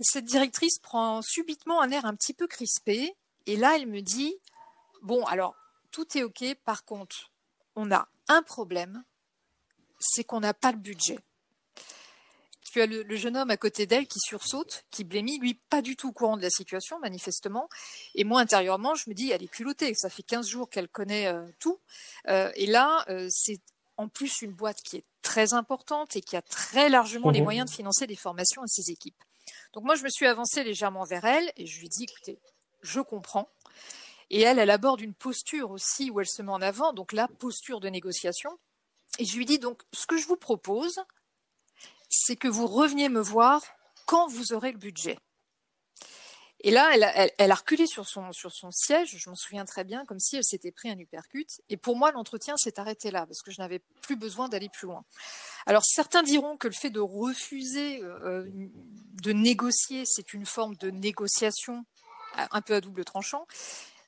cette 0.00 0.24
directrice 0.24 0.78
prend 0.78 1.22
subitement 1.22 1.80
un 1.80 1.90
air 1.90 2.04
un 2.04 2.14
petit 2.14 2.34
peu 2.34 2.46
crispé. 2.46 3.14
Et 3.46 3.56
là, 3.56 3.76
elle 3.76 3.86
me 3.86 4.00
dit, 4.00 4.34
bon, 5.02 5.24
alors, 5.26 5.54
tout 5.90 6.16
est 6.16 6.22
OK. 6.22 6.44
Par 6.64 6.84
contre, 6.84 7.30
on 7.76 7.90
a 7.90 8.08
un 8.28 8.42
problème, 8.42 9.04
c'est 9.98 10.24
qu'on 10.24 10.40
n'a 10.40 10.54
pas 10.54 10.72
le 10.72 10.78
budget. 10.78 11.18
Tu 12.72 12.80
as 12.80 12.86
le, 12.86 13.16
jeune 13.16 13.36
homme 13.36 13.50
à 13.50 13.56
côté 13.56 13.86
d'elle 13.86 14.06
qui 14.06 14.20
sursaute, 14.20 14.84
qui 14.92 15.02
blémit, 15.02 15.38
lui 15.40 15.54
pas 15.54 15.82
du 15.82 15.96
tout 15.96 16.10
au 16.10 16.12
courant 16.12 16.36
de 16.36 16.42
la 16.42 16.50
situation, 16.50 17.00
manifestement. 17.00 17.68
Et 18.14 18.22
moi, 18.22 18.40
intérieurement, 18.40 18.94
je 18.94 19.10
me 19.10 19.14
dis, 19.14 19.32
elle 19.32 19.42
est 19.42 19.48
culottée. 19.48 19.92
Ça 19.94 20.08
fait 20.08 20.22
15 20.22 20.46
jours 20.46 20.70
qu'elle 20.70 20.88
connaît 20.88 21.26
euh, 21.26 21.44
tout. 21.58 21.80
Euh, 22.28 22.52
et 22.54 22.66
là, 22.66 23.04
euh, 23.08 23.26
c'est 23.28 23.60
en 23.96 24.06
plus 24.06 24.42
une 24.42 24.52
boîte 24.52 24.82
qui 24.82 24.98
est 24.98 25.04
très 25.20 25.52
importante 25.52 26.14
et 26.14 26.20
qui 26.20 26.36
a 26.36 26.42
très 26.42 26.88
largement 26.88 27.30
les 27.30 27.42
moyens 27.42 27.68
de 27.68 27.74
financer 27.74 28.06
des 28.06 28.16
formations 28.16 28.62
à 28.62 28.66
ses 28.68 28.90
équipes. 28.92 29.20
Donc 29.72 29.84
moi, 29.84 29.94
je 29.94 30.02
me 30.02 30.08
suis 30.08 30.26
avancée 30.26 30.64
légèrement 30.64 31.04
vers 31.04 31.24
elle 31.24 31.52
et 31.56 31.66
je 31.66 31.80
lui 31.80 31.88
dit, 31.88 32.04
écoutez, 32.04 32.38
je 32.82 33.00
comprends. 33.00 33.48
Et 34.30 34.40
elle, 34.40 34.58
elle 34.58 34.70
aborde 34.70 35.00
une 35.00 35.14
posture 35.14 35.70
aussi 35.70 36.10
où 36.10 36.20
elle 36.20 36.28
se 36.28 36.42
met 36.42 36.52
en 36.52 36.62
avant, 36.62 36.92
donc 36.92 37.12
la 37.12 37.28
posture 37.28 37.80
de 37.80 37.88
négociation. 37.88 38.58
Et 39.18 39.24
je 39.24 39.36
lui 39.36 39.44
dis 39.44 39.58
donc, 39.58 39.82
ce 39.92 40.06
que 40.06 40.16
je 40.16 40.26
vous 40.26 40.36
propose, 40.36 41.00
c'est 42.08 42.36
que 42.36 42.48
vous 42.48 42.66
reveniez 42.66 43.08
me 43.08 43.20
voir 43.20 43.62
quand 44.06 44.28
vous 44.28 44.52
aurez 44.52 44.72
le 44.72 44.78
budget. 44.78 45.18
Et 46.62 46.70
là, 46.70 46.90
elle, 47.38 47.50
a 47.50 47.54
reculé 47.54 47.86
sur 47.86 48.06
son, 48.06 48.30
siège, 48.70 49.16
je 49.16 49.30
m'en 49.30 49.36
souviens 49.36 49.64
très 49.64 49.82
bien, 49.82 50.04
comme 50.04 50.20
si 50.20 50.36
elle 50.36 50.44
s'était 50.44 50.70
pris 50.70 50.90
un 50.90 50.98
uppercut. 50.98 51.46
Et 51.70 51.78
pour 51.78 51.96
moi, 51.96 52.12
l'entretien 52.12 52.54
s'est 52.58 52.78
arrêté 52.78 53.10
là, 53.10 53.26
parce 53.26 53.40
que 53.40 53.50
je 53.50 53.60
n'avais 53.60 53.78
plus 54.02 54.16
besoin 54.16 54.48
d'aller 54.48 54.68
plus 54.68 54.86
loin. 54.86 55.04
Alors 55.64 55.84
certains 55.84 56.22
diront 56.22 56.58
que 56.58 56.68
le 56.68 56.74
fait 56.74 56.90
de 56.90 57.00
refuser 57.00 58.02
euh, 58.02 58.46
de 59.22 59.32
négocier, 59.32 60.04
c'est 60.04 60.34
une 60.34 60.44
forme 60.44 60.76
de 60.76 60.90
négociation 60.90 61.84
un 62.36 62.60
peu 62.60 62.74
à 62.74 62.80
double 62.80 63.04
tranchant. 63.04 63.46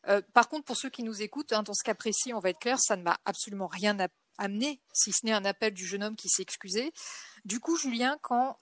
Euh, 0.09 0.21
par 0.35 0.49
contre, 0.49 0.65
pour 0.65 0.77
ceux 0.77 0.91
qui 0.91 1.03
nous 1.03 1.23
écoutent, 1.23 1.53
hein, 1.53 1.63
dans 1.63 1.75
ce 1.75 1.85
cas 1.85 1.95
précis, 1.95 2.35
on 2.35 2.41
va 2.41 2.51
être 2.51 2.59
clair, 2.59 2.79
ça 2.81 2.97
ne 2.97 3.03
m'a 3.03 3.19
absolument 3.25 3.67
rien 3.67 3.97
amené, 4.39 4.81
si 4.93 5.13
ce 5.13 5.25
n'est 5.25 5.33
un 5.33 5.45
appel 5.45 5.73
du 5.73 5.87
jeune 5.87 6.03
homme 6.03 6.17
qui 6.17 6.29
s'est 6.29 6.43
excusé. 6.43 6.93
Du 7.45 7.61
coup, 7.61 7.77
Julien, 7.77 8.19
quand 8.21 8.59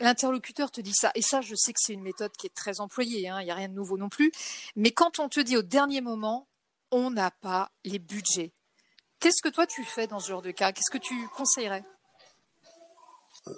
l'interlocuteur 0.00 0.70
te 0.70 0.80
dit 0.80 0.94
ça, 0.94 1.10
et 1.14 1.22
ça, 1.22 1.40
je 1.40 1.54
sais 1.54 1.72
que 1.72 1.78
c'est 1.80 1.92
une 1.92 2.02
méthode 2.02 2.32
qui 2.32 2.46
est 2.46 2.54
très 2.54 2.80
employée, 2.80 3.28
hein, 3.28 3.40
il 3.40 3.44
n'y 3.44 3.50
a 3.50 3.54
rien 3.54 3.68
de 3.68 3.74
nouveau 3.74 3.96
non 3.96 4.08
plus, 4.08 4.32
mais 4.76 4.90
quand 4.90 5.18
on 5.18 5.28
te 5.28 5.40
dit 5.40 5.56
au 5.56 5.62
dernier 5.62 6.00
moment, 6.00 6.48
on 6.90 7.10
n'a 7.10 7.30
pas 7.30 7.70
les 7.84 7.98
budgets, 7.98 8.52
qu'est-ce 9.20 9.42
que 9.42 9.48
toi 9.48 9.66
tu 9.66 9.84
fais 9.84 10.06
dans 10.06 10.20
ce 10.20 10.28
genre 10.28 10.42
de 10.42 10.50
cas? 10.50 10.72
Qu'est-ce 10.72 10.90
que 10.90 10.98
tu 10.98 11.14
conseillerais? 11.28 11.84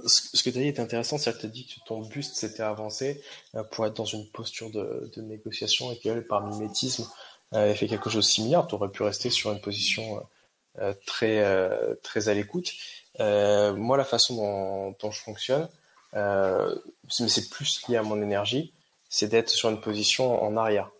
Ce 0.07 0.43
que 0.43 0.51
tu 0.51 0.59
as 0.59 0.63
dit 0.63 0.69
est 0.69 0.81
intéressant, 0.81 1.19
c'est 1.19 1.33
que 1.35 1.41
tu 1.41 1.47
as 1.47 1.51
dit 1.51 1.67
que 1.67 1.81
ton 1.87 2.01
buste 2.03 2.37
s'était 2.37 2.63
avancé 2.63 3.23
euh, 3.55 3.65
pour 3.65 3.85
être 3.87 3.95
dans 3.95 4.05
une 4.05 4.27
posture 4.31 4.71
de, 4.71 5.11
négociation 5.17 5.93
et 5.93 5.99
qu'elle, 5.99 6.25
par 6.25 6.47
mimétisme, 6.47 7.07
avait 7.53 7.75
fait 7.75 7.87
quelque 7.87 8.09
chose 8.09 8.27
de 8.27 8.31
similaire. 8.31 8.67
Tu 8.67 8.75
aurais 8.75 8.91
pu 8.91 9.03
rester 9.03 9.31
sur 9.31 9.53
une 9.53 9.61
position 9.61 10.27
euh, 10.79 10.95
très, 11.07 11.45
très 12.03 12.29
à 12.29 12.35
l'écoute. 12.35 12.73
moi, 13.19 13.97
la 13.97 14.05
façon 14.05 14.97
dont 14.99 15.11
je 15.11 15.21
fonctionne, 15.21 15.69
euh, 16.15 16.75
mais 17.21 17.29
c'est 17.29 17.49
plus 17.49 17.87
lié 17.89 17.97
à 17.97 18.03
mon 18.03 18.21
énergie, 18.23 18.73
c'est 19.09 19.29
d'être 19.29 19.49
sur 19.49 19.69
une 19.69 19.81
position 19.81 20.43
en 20.43 20.57
arrière. 20.57 20.91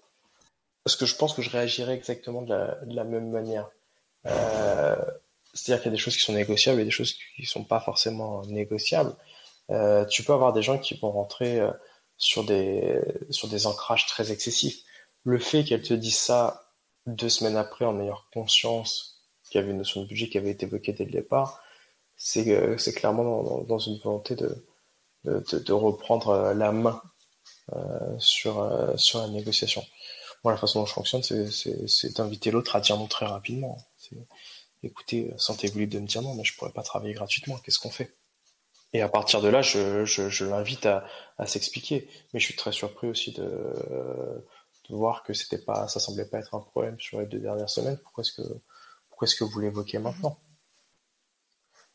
Parce 0.85 0.97
que 0.97 1.07
je 1.07 1.17
pense 1.17 1.35
que 1.35 1.43
je 1.43 1.51
réagirais 1.51 1.95
exactement 1.95 2.43
de 2.43 2.55
la, 2.87 3.05
même 3.05 3.31
manière. 3.31 3.71
Euh, 4.27 4.97
c'est-à-dire 5.55 5.83
qu'il 5.83 5.91
y 5.91 5.95
a 5.95 5.97
des 5.97 6.03
choses 6.03 6.17
qui 6.17 6.23
sont 6.23 6.35
négociables 6.35 6.81
et 6.81 6.85
des 6.85 6.91
choses 6.91 7.13
qui 7.13 7.43
ne 7.43 7.47
sont 7.47 7.65
pas 7.65 7.81
forcément 7.81 8.45
négociables. 8.47 9.15
Euh, 9.71 10.05
tu 10.05 10.23
peux 10.23 10.35
avoir 10.35 10.53
des 10.53 10.63
gens 10.63 10.79
qui 10.79 10.95
vont 10.99 11.11
rentrer 11.11 11.61
sur 12.19 12.45
des, 12.45 13.01
sur 13.31 13.49
des 13.49 13.67
ancrages 13.67 14.07
très 14.07 14.31
excessifs. 14.31 14.83
Le 15.25 15.39
fait 15.39 15.65
qu'elle 15.65 15.83
te 15.83 15.95
dise 15.95 16.19
ça 16.19 16.65
deux 17.07 17.29
semaines 17.29 17.57
après 17.57 17.85
en 17.85 17.99
ayant 18.01 18.19
conscience 18.33 19.23
qu'il 19.49 19.61
y 19.61 19.65
avait 19.65 19.73
une 19.73 19.79
notion 19.79 20.03
de 20.03 20.07
budget 20.07 20.29
qui 20.29 20.39
avait 20.39 20.51
été 20.51 20.67
évoquée 20.67 20.93
dès 20.93 21.05
le 21.05 21.11
départ, 21.11 21.63
c'est 22.17 22.95
clairement 22.95 23.63
dans, 23.63 23.79
une 23.79 23.99
volonté 23.99 24.35
de, 24.35 24.57
de, 25.25 25.73
reprendre 25.73 26.29
euh, 26.29 26.55
la 26.55 26.73
main 26.73 27.01
euh, 27.75 28.19
sur, 28.19 28.61
euh, 28.61 28.97
sur 28.97 29.21
la 29.21 29.29
négociation. 29.29 29.85
Moi, 30.43 30.53
la 30.53 30.59
façon 30.59 30.81
dont 30.81 30.87
je 30.87 30.93
fonctionne, 30.93 31.23
c'est 31.23 32.17
d'inviter 32.17 32.51
l'autre 32.51 32.77
à 32.77 32.81
dire 32.81 32.99
non 32.99 33.07
très 33.07 33.25
rapidement. 33.25 33.79
Écoutez, 34.83 35.33
sentez-vous 35.39 35.79
libre 35.79 35.95
de 35.95 36.01
me 36.01 36.07
dire 36.07 36.21
non, 36.21 36.35
mais 36.35 36.45
je 36.45 36.55
pourrais 36.55 36.73
pas 36.73 36.83
travailler 36.83 37.15
gratuitement. 37.15 37.57
Qu'est-ce 37.59 37.79
qu'on 37.79 37.91
fait? 37.91 38.15
Et 38.93 39.01
à 39.01 39.09
partir 39.09 39.41
de 39.41 39.49
là, 39.49 39.63
je, 39.63 40.05
je, 40.05 40.45
l'invite 40.45 40.85
à, 40.85 41.07
à 41.39 41.47
s'expliquer. 41.47 42.07
Mais 42.33 42.41
je 42.41 42.45
suis 42.45 42.57
très 42.57 42.73
surpris 42.73 43.09
aussi 43.09 43.33
de, 43.33 43.43
de 44.91 44.95
voir 44.95 45.23
que 45.23 45.33
c'était 45.33 45.59
pas, 45.59 45.89
ça 45.89 46.01
semblait 46.01 46.27
pas 46.27 46.39
être 46.39 46.55
un 46.55 46.61
problème 46.61 47.01
sur 47.01 47.19
les 47.21 47.27
deux 47.27 47.41
dernières 47.41 47.71
semaines. 47.71 47.97
Pourquoi 48.03 48.23
est-ce 48.23 48.33
que, 48.33 48.47
pourquoi 49.09 49.27
est-ce 49.27 49.37
que 49.37 49.45
vous 49.45 49.61
l'évoquez 49.61 49.99
maintenant? 49.99 50.37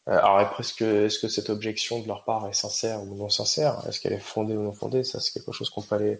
Alors 0.09 0.39
après, 0.39 0.63
est-ce 0.63 0.73
que, 0.73 1.05
est-ce 1.05 1.19
que 1.19 1.27
cette 1.27 1.49
objection 1.49 1.99
de 1.99 2.07
leur 2.07 2.23
part 2.23 2.47
est 2.47 2.53
sincère 2.53 3.01
ou 3.03 3.15
non 3.15 3.29
sincère? 3.29 3.81
Est-ce 3.87 3.99
qu'elle 3.99 4.13
est 4.13 4.19
fondée 4.19 4.55
ou 4.55 4.63
non 4.63 4.73
fondée? 4.73 5.03
Ça, 5.03 5.19
c'est 5.19 5.31
quelque 5.31 5.51
chose 5.51 5.69
qu'on 5.69 5.81
peut 5.81 5.95
aller, 5.95 6.19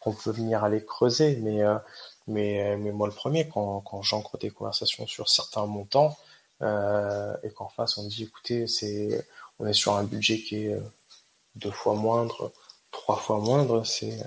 qu'on 0.00 0.12
peut 0.12 0.30
venir 0.30 0.64
aller 0.64 0.84
creuser. 0.84 1.36
Mais, 1.36 1.62
euh, 1.62 1.78
mais, 2.26 2.76
mais 2.76 2.92
moi, 2.92 3.08
le 3.08 3.14
premier, 3.14 3.48
quand, 3.48 3.80
quand 3.80 4.02
j'ancre 4.02 4.38
des 4.38 4.50
conversations 4.50 5.06
sur 5.06 5.28
certains 5.28 5.66
montants 5.66 6.16
euh, 6.62 7.34
et 7.42 7.50
qu'en 7.50 7.68
face 7.68 7.96
on 7.98 8.06
dit, 8.06 8.24
écoutez, 8.24 8.66
c'est, 8.66 9.26
on 9.58 9.66
est 9.66 9.72
sur 9.72 9.94
un 9.96 10.04
budget 10.04 10.38
qui 10.40 10.66
est 10.66 10.76
deux 11.56 11.70
fois 11.70 11.94
moindre, 11.94 12.52
trois 12.90 13.16
fois 13.16 13.38
moindre, 13.38 13.84
c'est 13.84 14.18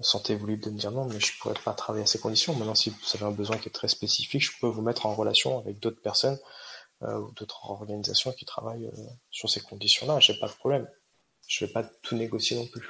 sentez-vous 0.00 0.46
libre 0.46 0.66
de 0.66 0.70
me 0.70 0.78
dire 0.78 0.92
non, 0.92 1.06
mais 1.06 1.18
je 1.18 1.32
pourrais 1.38 1.54
pas 1.64 1.72
travailler 1.72 2.04
à 2.04 2.06
ces 2.06 2.20
conditions. 2.20 2.54
Maintenant, 2.54 2.74
si 2.74 2.90
vous 2.90 2.96
avez 3.14 3.24
un 3.24 3.30
besoin 3.32 3.56
qui 3.56 3.68
est 3.68 3.72
très 3.72 3.88
spécifique, 3.88 4.42
je 4.42 4.52
peux 4.60 4.68
vous 4.68 4.82
mettre 4.82 5.06
en 5.06 5.14
relation 5.14 5.58
avec 5.58 5.80
d'autres 5.80 6.00
personnes 6.00 6.34
euh, 6.34 6.46
ou 7.00 7.30
d'autres 7.32 7.70
organisations 7.70 8.32
qui 8.32 8.44
travaillent 8.44 8.86
euh, 8.86 9.06
sur 9.30 9.48
ces 9.48 9.60
conditions-là. 9.60 10.20
J'ai 10.20 10.38
pas 10.38 10.48
de 10.48 10.52
problème. 10.52 10.88
Je 11.46 11.64
vais 11.64 11.72
pas 11.72 11.84
tout 12.02 12.16
négocier 12.16 12.56
non 12.56 12.66
plus. 12.66 12.86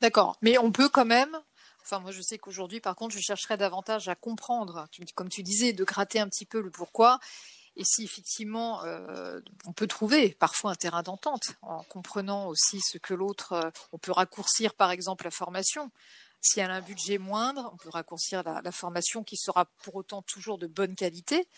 D'accord, 0.00 0.36
mais 0.42 0.58
on 0.58 0.72
peut 0.72 0.88
quand 0.88 1.04
même. 1.04 1.38
Enfin, 1.82 2.00
moi, 2.00 2.10
je 2.10 2.20
sais 2.20 2.38
qu'aujourd'hui, 2.38 2.80
par 2.80 2.94
contre, 2.94 3.14
je 3.14 3.20
chercherais 3.20 3.56
davantage 3.56 4.08
à 4.08 4.14
comprendre, 4.14 4.86
comme 5.14 5.28
tu 5.28 5.42
disais, 5.42 5.72
de 5.72 5.84
gratter 5.84 6.20
un 6.20 6.28
petit 6.28 6.46
peu 6.46 6.60
le 6.60 6.70
pourquoi. 6.70 7.18
Et 7.76 7.84
si 7.84 8.04
effectivement, 8.04 8.84
euh, 8.84 9.40
on 9.66 9.72
peut 9.72 9.86
trouver 9.86 10.34
parfois 10.38 10.72
un 10.72 10.74
terrain 10.74 11.02
d'entente 11.02 11.54
en 11.62 11.82
comprenant 11.84 12.48
aussi 12.48 12.80
ce 12.80 12.98
que 12.98 13.14
l'autre, 13.14 13.72
on 13.92 13.98
peut 13.98 14.12
raccourcir 14.12 14.74
par 14.74 14.90
exemple 14.90 15.24
la 15.24 15.30
formation. 15.30 15.90
Si 16.40 16.60
elle 16.60 16.70
a 16.70 16.74
un 16.74 16.80
budget 16.80 17.18
moindre, 17.18 17.70
on 17.72 17.76
peut 17.76 17.90
raccourcir 17.90 18.42
la, 18.42 18.72
formation 18.72 19.22
qui 19.22 19.36
sera 19.36 19.66
pour 19.82 19.96
autant 19.96 20.22
toujours 20.22 20.56
de 20.56 20.66
bonne 20.66 20.94
qualité. 20.94 21.48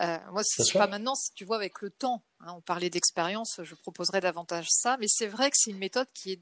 Euh, 0.00 0.18
moi, 0.30 0.42
ce 0.42 0.72
pas 0.72 0.86
maintenant, 0.86 1.14
si 1.14 1.32
tu 1.34 1.44
vois, 1.44 1.56
avec 1.56 1.82
le 1.82 1.90
temps, 1.90 2.22
hein, 2.40 2.54
on 2.56 2.62
parlait 2.62 2.88
d'expérience, 2.88 3.60
je 3.62 3.74
proposerais 3.74 4.20
davantage 4.20 4.68
ça, 4.70 4.96
mais 4.98 5.06
c'est 5.08 5.26
vrai 5.26 5.50
que 5.50 5.56
c'est 5.58 5.70
une 5.70 5.78
méthode 5.78 6.08
qui 6.14 6.32
est 6.32 6.40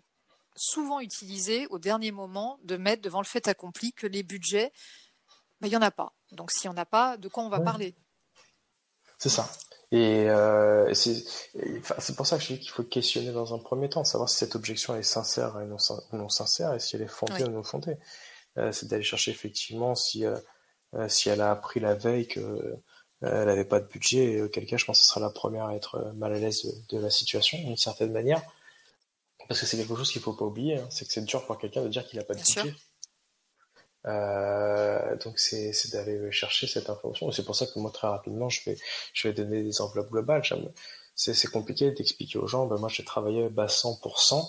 souvent 0.55 1.01
utilisée 1.01 1.67
au 1.69 1.79
dernier 1.79 2.13
moment 2.13 2.59
de 2.65 2.77
mettre 2.77 3.03
devant 3.03 3.21
le 3.21 3.27
fait 3.27 3.49
accompli 3.49 3.93
que 3.93 4.07
les 4.07 4.23
budgets, 4.23 4.73
ben, 5.61 5.69
il 5.69 5.71
n'y 5.71 5.77
en 5.77 5.83
a 5.83 5.91
pas. 5.91 6.13
Donc, 6.33 6.51
s'il 6.51 6.71
n'y 6.71 6.77
en 6.77 6.81
a 6.81 6.87
pas, 6.87 7.17
de 7.17 7.29
quoi 7.29 7.43
on 7.43 7.49
va 7.49 7.61
parler? 7.61 7.95
C'est 9.19 9.29
ça. 9.29 9.51
Et 9.93 10.31
euh, 10.31 10.95
c'est 10.95 12.15
pour 12.15 12.27
ça 12.27 12.37
que 12.39 12.45
je 12.45 12.53
dis 12.55 12.61
qu'il 12.61 12.71
faut 12.71 12.85
questionner 12.85 13.33
dans 13.33 13.55
un 13.55 13.59
premier 13.59 13.89
temps, 13.89 14.05
savoir 14.05 14.29
si 14.29 14.37
cette 14.37 14.55
objection 14.55 14.95
est 14.95 15.03
sincère 15.03 15.57
ou 15.57 16.17
non, 16.17 16.29
sincère, 16.29 16.75
et 16.75 16.81
si 16.81 16.95
elle 16.95 17.03
est 17.03 17.09
fondée 17.09 17.43
ou 17.45 17.51
non 17.51 17.65
fondée. 17.65 17.97
Euh, 18.59 18.71
c'est 18.73 18.87
d'aller 18.87 19.03
chercher 19.03 19.33
effectivement 19.33 19.95
si, 19.95 20.25
euh, 20.25 20.37
euh 20.95 21.09
si 21.09 21.29
elle 21.29 21.41
a 21.41 21.51
appris 21.51 21.81
la 21.81 21.95
veille 21.95 22.27
que 22.27 22.41
euh, 22.41 22.77
elle 23.23 23.47
n'avait 23.47 23.65
pas 23.65 23.81
de 23.81 23.87
budget, 23.87 24.33
et 24.33 24.43
auquel 24.43 24.65
cas 24.67 24.77
je 24.77 24.85
pense 24.85 24.99
que 24.99 25.05
ce 25.05 25.11
sera 25.11 25.21
la 25.21 25.31
première 25.31 25.67
à 25.67 25.75
être 25.75 26.13
mal 26.15 26.33
à 26.33 26.39
l'aise 26.39 26.65
de, 26.65 26.97
de 26.97 27.03
la 27.03 27.11
situation, 27.11 27.59
d'une 27.59 27.77
certaine 27.77 28.13
manière. 28.13 28.43
Parce 29.49 29.61
que 29.61 29.67
c'est 29.67 29.77
quelque 29.77 29.97
chose 29.97 30.13
qu'il 30.13 30.23
faut 30.23 30.33
pas 30.33 30.45
oublier, 30.45 30.77
hein, 30.77 30.87
c'est 30.91 31.05
que 31.05 31.13
c'est 31.13 31.25
dur 31.25 31.45
pour 31.47 31.59
quelqu'un 31.59 31.83
de 31.83 31.89
dire 31.89 32.07
qu'il 32.07 32.19
n'a 32.19 32.25
pas 32.25 32.35
de 32.35 32.39
budget. 32.39 32.75
Euh, 34.07 35.17
donc 35.17 35.39
c'est 35.39 35.73
d'aller 35.93 36.33
chercher 36.33 36.67
cette 36.67 36.89
information. 36.89 37.31
C'est 37.33 37.45
pour 37.45 37.57
ça 37.57 37.67
que 37.67 37.79
moi 37.79 37.91
très 37.91 38.09
rapidement 38.09 38.49
je 38.49 38.63
vais 38.65 38.79
je 39.13 39.29
vais 39.29 39.35
donner 39.35 39.63
des 39.63 39.81
enveloppes 39.81 40.11
globales. 40.11 40.43
C'est 41.15 41.51
compliqué 41.51 41.91
d'expliquer 41.91 42.39
aux 42.39 42.47
gens. 42.47 42.67
Ben 42.67 42.79
moi 42.79 42.89
j'ai 42.89 43.05
travaillé 43.05 43.49
bas 43.51 43.67
100% 43.67 44.43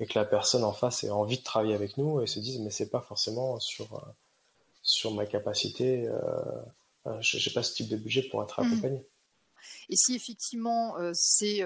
et 0.00 0.06
que 0.06 0.18
la 0.18 0.24
personne 0.24 0.64
en 0.64 0.72
face 0.72 1.04
ait 1.04 1.10
envie 1.10 1.38
de 1.38 1.44
travailler 1.44 1.74
avec 1.74 1.96
nous 1.96 2.20
et 2.20 2.26
se 2.26 2.40
dise 2.40 2.58
mais 2.60 2.70
c'est 2.70 2.90
pas 2.90 3.00
forcément 3.00 3.60
sur 3.60 4.04
sur 4.82 5.12
ma 5.14 5.26
capacité. 5.26 6.08
Euh, 6.08 6.18
euh 7.06 7.18
j'ai 7.20 7.52
pas 7.52 7.62
ce 7.62 7.74
type 7.74 7.88
de 7.88 7.96
budget 7.96 8.22
pour 8.22 8.42
être 8.42 8.60
mmh. 8.60 8.66
accompagné. 8.66 9.06
Et 9.90 9.96
si 9.96 10.14
effectivement 10.16 10.98
euh, 10.98 11.12
c'est 11.14 11.62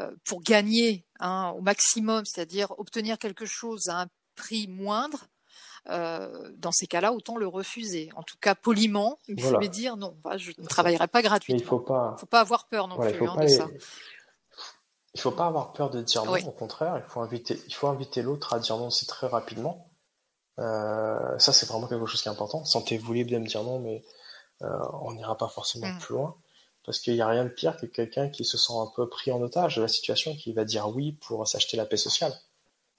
euh, 0.00 0.10
pour 0.24 0.42
gagner 0.42 1.06
hein, 1.20 1.54
au 1.56 1.62
maximum, 1.62 2.26
c'est-à-dire 2.26 2.78
obtenir 2.78 3.18
quelque 3.18 3.46
chose 3.46 3.88
à 3.88 4.02
un 4.02 4.06
prix 4.34 4.68
moindre, 4.68 5.26
euh, 5.88 6.50
dans 6.56 6.72
ces 6.72 6.86
cas-là, 6.86 7.12
autant 7.12 7.36
le 7.36 7.46
refuser. 7.46 8.10
En 8.16 8.22
tout 8.22 8.36
cas, 8.40 8.54
poliment, 8.54 9.18
il 9.28 9.40
faut 9.40 9.58
dire 9.58 9.96
non, 9.96 10.16
je 10.36 10.52
ne 10.58 10.66
travaillerai 10.66 11.08
pas 11.08 11.22
gratuitement. 11.22 11.58
il 11.58 11.62
ne 11.62 11.68
faut 11.68 11.80
pas... 11.80 12.16
faut 12.18 12.26
pas 12.26 12.40
avoir 12.40 12.66
peur 12.66 12.88
non 12.88 12.98
plus 12.98 13.28
hein, 13.28 13.36
de 13.40 13.46
ça. 13.46 13.68
Il 15.14 15.20
faut 15.20 15.30
pas 15.30 15.46
avoir 15.46 15.72
peur 15.72 15.90
de 15.90 16.02
dire 16.02 16.24
non, 16.24 16.34
au 16.34 16.50
contraire, 16.50 17.00
il 17.02 17.10
faut 17.10 17.20
inviter, 17.20 17.60
il 17.66 17.74
faut 17.74 17.86
inviter 17.88 18.22
l'autre 18.22 18.52
à 18.52 18.58
dire 18.58 18.76
non 18.76 18.88
aussi 18.88 19.06
très 19.06 19.26
rapidement. 19.26 19.86
Euh, 20.58 21.38
ça, 21.38 21.52
c'est 21.52 21.66
vraiment 21.66 21.86
quelque 21.86 22.06
chose 22.06 22.20
qui 22.20 22.28
est 22.28 22.32
important. 22.32 22.64
Sentez-vous 22.64 23.12
libre 23.12 23.30
de 23.30 23.38
me 23.38 23.46
dire 23.46 23.62
non, 23.62 23.78
mais 23.78 24.04
euh, 24.62 24.78
on 25.02 25.12
n'ira 25.12 25.36
pas 25.36 25.48
forcément 25.48 25.86
mm. 25.86 25.98
plus 25.98 26.14
loin. 26.14 26.36
Parce 26.84 26.98
qu'il 26.98 27.14
n'y 27.14 27.20
a 27.20 27.28
rien 27.28 27.44
de 27.44 27.50
pire 27.50 27.76
que 27.76 27.86
quelqu'un 27.86 28.28
qui 28.28 28.44
se 28.44 28.58
sent 28.58 28.72
un 28.76 28.90
peu 28.94 29.08
pris 29.08 29.32
en 29.32 29.40
otage 29.40 29.76
de 29.76 29.82
la 29.82 29.88
situation, 29.88 30.36
qui 30.36 30.52
va 30.52 30.64
dire 30.64 30.88
oui 30.88 31.12
pour 31.12 31.46
s'acheter 31.46 31.76
la 31.76 31.86
paix 31.86 31.96
sociale 31.96 32.32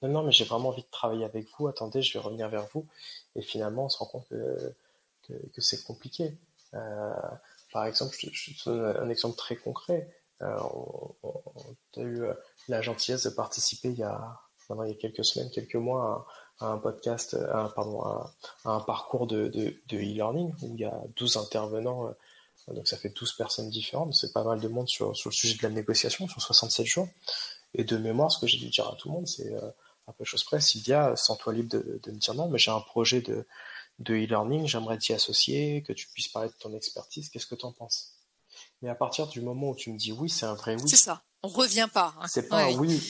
non, 0.02 0.08
non, 0.08 0.22
mais 0.22 0.32
j'ai 0.32 0.44
vraiment 0.44 0.68
envie 0.68 0.82
de 0.82 0.90
travailler 0.90 1.24
avec 1.24 1.48
vous, 1.58 1.66
attendez, 1.66 2.02
je 2.02 2.12
vais 2.12 2.22
revenir 2.22 2.48
vers 2.48 2.66
vous. 2.72 2.86
Et 3.34 3.42
finalement, 3.42 3.86
on 3.86 3.88
se 3.88 3.98
rend 3.98 4.06
compte 4.06 4.28
que, 4.28 4.74
que, 5.26 5.60
c'est 5.60 5.82
compliqué. 5.82 6.36
Euh, 6.74 7.12
par 7.72 7.84
exemple, 7.86 8.16
je, 8.16 8.52
te 8.52 8.70
donne 8.70 8.96
un 8.96 9.08
exemple 9.08 9.36
très 9.36 9.56
concret. 9.56 10.08
Euh, 10.42 10.56
on, 10.72 11.14
a 11.96 12.00
eu 12.00 12.22
euh, 12.22 12.34
la 12.68 12.80
gentillesse 12.80 13.24
de 13.24 13.30
participer 13.30 13.88
il 13.88 13.98
y 13.98 14.04
a, 14.04 14.38
maintenant, 14.68 14.84
il 14.84 14.90
y 14.90 14.94
a 14.94 14.96
quelques 14.96 15.24
semaines, 15.24 15.50
quelques 15.50 15.74
mois, 15.74 16.26
à, 16.60 16.66
un 16.66 16.78
podcast, 16.78 17.34
à, 17.34 17.72
pardon, 17.74 18.02
à, 18.02 18.32
un 18.64 18.80
parcours 18.80 19.26
de, 19.26 19.48
de, 19.48 19.96
e-learning 19.96 20.54
où 20.62 20.74
il 20.74 20.80
y 20.80 20.84
a 20.84 21.02
12 21.16 21.38
intervenants, 21.38 22.14
donc 22.68 22.86
ça 22.86 22.96
fait 22.96 23.08
12 23.08 23.32
personnes 23.32 23.70
différentes, 23.70 24.14
c'est 24.14 24.32
pas 24.32 24.44
mal 24.44 24.60
de 24.60 24.68
monde 24.68 24.88
sur, 24.88 25.16
sur 25.16 25.30
le 25.30 25.34
sujet 25.34 25.56
de 25.56 25.62
la 25.62 25.70
négociation, 25.70 26.28
sur 26.28 26.40
67 26.40 26.86
jours. 26.86 27.08
Et 27.74 27.84
de 27.84 27.96
mémoire, 27.96 28.30
ce 28.30 28.38
que 28.38 28.46
j'ai 28.46 28.58
dû 28.58 28.68
dire 28.68 28.88
à 28.88 28.96
tout 28.96 29.08
le 29.08 29.14
monde, 29.14 29.26
c'est 29.26 29.52
un 30.08 30.12
peu 30.12 30.24
chose 30.24 30.42
près, 30.44 30.60
Sylvia, 30.60 31.14
sens-toi 31.16 31.52
libre 31.52 31.70
de, 31.70 32.00
de, 32.02 32.10
me 32.10 32.16
dire 32.18 32.34
non, 32.34 32.48
mais 32.48 32.58
j'ai 32.58 32.70
un 32.70 32.80
projet 32.80 33.20
de, 33.20 33.46
de 33.98 34.14
e-learning, 34.14 34.66
j'aimerais 34.66 34.98
t'y 34.98 35.12
associer, 35.12 35.82
que 35.82 35.92
tu 35.92 36.08
puisses 36.08 36.28
parler 36.28 36.48
de 36.48 36.54
ton 36.54 36.74
expertise, 36.74 37.28
qu'est-ce 37.28 37.46
que 37.46 37.54
tu 37.54 37.66
en 37.66 37.72
penses? 37.72 38.14
Mais 38.80 38.88
à 38.88 38.94
partir 38.94 39.26
du 39.26 39.40
moment 39.40 39.70
où 39.70 39.76
tu 39.76 39.92
me 39.92 39.98
dis 39.98 40.12
oui, 40.12 40.30
c'est 40.30 40.46
un 40.46 40.54
vrai 40.54 40.74
oui. 40.76 40.88
C'est 40.88 40.96
ça, 40.96 41.22
on 41.42 41.48
revient 41.48 41.88
pas. 41.92 42.14
Hein. 42.18 42.26
C'est 42.28 42.48
pas 42.48 42.64
un 42.64 42.74
oui. 42.74 43.02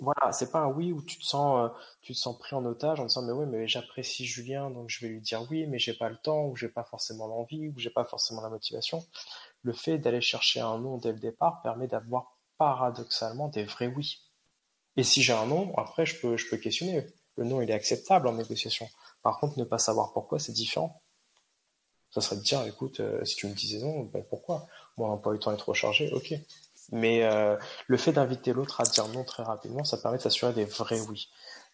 Voilà, 0.00 0.30
c'est 0.30 0.52
pas 0.52 0.60
un 0.60 0.68
oui 0.68 0.92
où 0.92 1.02
tu 1.02 1.18
te 1.18 1.24
sens, 1.24 1.58
euh, 1.58 1.74
tu 2.02 2.12
te 2.12 2.18
sens 2.18 2.38
pris 2.38 2.54
en 2.54 2.64
otage 2.64 3.00
en 3.00 3.06
disant 3.06 3.22
mais 3.22 3.32
oui, 3.32 3.46
mais 3.46 3.66
j'apprécie 3.66 4.24
Julien, 4.24 4.70
donc 4.70 4.88
je 4.88 5.00
vais 5.00 5.12
lui 5.12 5.20
dire 5.20 5.44
oui, 5.50 5.66
mais 5.66 5.80
j'ai 5.80 5.94
pas 5.94 6.08
le 6.08 6.16
temps, 6.16 6.46
ou 6.46 6.56
j'ai 6.56 6.68
pas 6.68 6.84
forcément 6.84 7.26
l'envie, 7.26 7.68
ou 7.68 7.74
j'ai 7.78 7.90
pas 7.90 8.04
forcément 8.04 8.40
la 8.40 8.48
motivation. 8.48 9.04
Le 9.62 9.72
fait 9.72 9.98
d'aller 9.98 10.20
chercher 10.20 10.60
un 10.60 10.78
non 10.78 10.98
dès 10.98 11.12
le 11.12 11.18
départ 11.18 11.62
permet 11.62 11.88
d'avoir 11.88 12.38
paradoxalement 12.58 13.48
des 13.48 13.64
vrais 13.64 13.88
oui. 13.88 14.27
Et 14.96 15.04
si 15.04 15.22
j'ai 15.22 15.32
un 15.32 15.46
nom, 15.46 15.76
après, 15.76 16.06
je 16.06 16.20
peux, 16.20 16.36
je 16.36 16.48
peux 16.48 16.56
questionner. 16.56 17.06
Le 17.36 17.44
nom, 17.44 17.60
il 17.60 17.70
est 17.70 17.74
acceptable 17.74 18.26
en 18.26 18.32
négociation. 18.32 18.88
Par 19.22 19.38
contre, 19.38 19.58
ne 19.58 19.64
pas 19.64 19.78
savoir 19.78 20.12
pourquoi, 20.12 20.38
c'est 20.38 20.52
différent. 20.52 21.00
Ça 22.10 22.20
serait 22.20 22.36
de 22.36 22.42
dire, 22.42 22.66
écoute, 22.66 23.00
euh, 23.00 23.24
si 23.24 23.36
tu 23.36 23.46
me 23.46 23.54
disais 23.54 23.78
non, 23.78 24.04
ben 24.04 24.24
pourquoi? 24.28 24.66
Moi, 24.96 25.20
pas 25.22 25.30
eu 25.30 25.34
le 25.34 25.38
temps 25.38 25.52
est 25.52 25.58
trop 25.58 25.74
chargé, 25.74 26.10
ok. 26.12 26.34
Mais 26.90 27.22
euh, 27.22 27.56
le 27.86 27.96
fait 27.98 28.12
d'inviter 28.12 28.52
l'autre 28.52 28.80
à 28.80 28.84
dire 28.84 29.06
non 29.08 29.24
très 29.24 29.42
rapidement, 29.42 29.84
ça 29.84 29.98
permet 29.98 30.16
de 30.16 30.22
s'assurer 30.22 30.52
des 30.54 30.64
vrais 30.64 31.00
oui. 31.00 31.28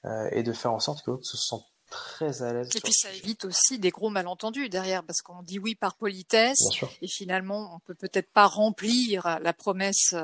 Euh, 0.05 0.29
et 0.33 0.43
de 0.43 0.53
faire 0.53 0.73
en 0.73 0.81
sorte 0.81 1.03
que 1.03 1.11
l'autre 1.13 1.27
se 1.27 1.37
sente 1.37 1.65
très 1.95 2.43
à 2.43 2.53
l'aise. 2.53 2.71
Et 2.75 2.81
puis 2.81 2.93
ça 2.93 3.13
évite 3.13 3.45
aussi 3.45 3.79
des 3.79 3.91
gros 3.91 4.11
malentendus 4.11 4.69
derrière, 4.69 5.05
parce 5.05 5.23
qu'on 5.23 5.43
dit 5.43 5.59
oui 5.59 5.75
par 5.75 5.95
politesse, 5.97 6.59
et 7.01 7.09
finalement 7.09 7.75
on 7.77 7.79
peut 7.81 7.95
peut-être 7.95 8.31
pas 8.33 8.47
remplir 8.47 9.39
la 9.41 9.53
promesse 9.53 10.15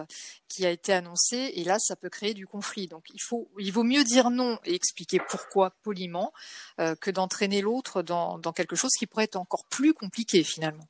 qui 0.49 0.67
a 0.67 0.71
été 0.71 0.93
annoncée, 0.93 1.53
et 1.55 1.65
là 1.65 1.79
ça 1.79 1.95
peut 1.95 2.11
créer 2.11 2.35
du 2.35 2.47
conflit. 2.47 2.89
Donc 2.89 3.05
il 3.15 3.23
faut, 3.23 3.49
il 3.59 3.73
vaut 3.73 3.85
mieux 3.85 4.05
dire 4.05 4.31
non 4.31 4.59
et 4.65 4.75
expliquer 4.75 5.21
pourquoi 5.29 5.71
poliment, 5.83 6.33
euh, 6.81 6.95
que 6.97 7.11
d'entraîner 7.11 7.61
l'autre 7.61 8.03
dans, 8.03 8.39
dans 8.39 8.53
quelque 8.53 8.77
chose 8.77 8.93
qui 8.99 9.07
pourrait 9.07 9.25
être 9.25 9.37
encore 9.37 9.65
plus 9.67 9.95
compliqué 9.95 10.43
finalement. 10.43 10.87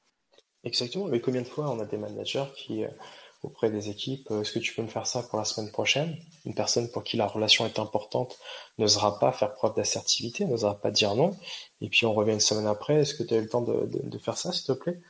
Exactement. 0.64 1.06
Mais 1.06 1.20
combien 1.20 1.42
de 1.42 1.46
fois 1.46 1.70
on 1.70 1.80
a 1.80 1.84
des 1.84 1.96
managers 1.96 2.46
qui 2.56 2.84
euh, 2.84 2.88
auprès 3.42 3.70
des 3.70 3.88
équipes, 3.88 4.30
euh, 4.30 4.42
est-ce 4.42 4.52
que 4.52 4.58
tu 4.58 4.74
peux 4.74 4.82
me 4.82 4.88
faire 4.88 5.06
ça 5.06 5.22
pour 5.22 5.38
la 5.38 5.44
semaine 5.44 5.70
prochaine? 5.70 6.16
Une 6.44 6.54
personne 6.54 6.90
pour 6.90 7.02
qui 7.02 7.16
la 7.16 7.26
relation 7.26 7.64
est 7.66 7.78
importante 7.78 8.38
n'osera 8.78 9.18
pas 9.18 9.32
faire 9.32 9.54
preuve 9.54 9.74
d'assertivité, 9.74 10.44
n'osera 10.44 10.74
pas 10.74 10.90
dire 10.90 11.14
non, 11.14 11.36
et 11.80 11.88
puis 11.88 12.06
on 12.06 12.12
revient 12.12 12.32
une 12.32 12.40
semaine 12.40 12.66
après, 12.66 12.96
est-ce 12.96 13.14
que 13.14 13.22
tu 13.22 13.34
as 13.34 13.38
eu 13.38 13.42
le 13.42 13.48
temps 13.48 13.62
de, 13.62 13.88
de, 13.92 14.18
faire 14.18 14.36
ça, 14.36 14.52
s'il 14.52 14.64
te 14.64 14.72
plaît? 14.72 15.00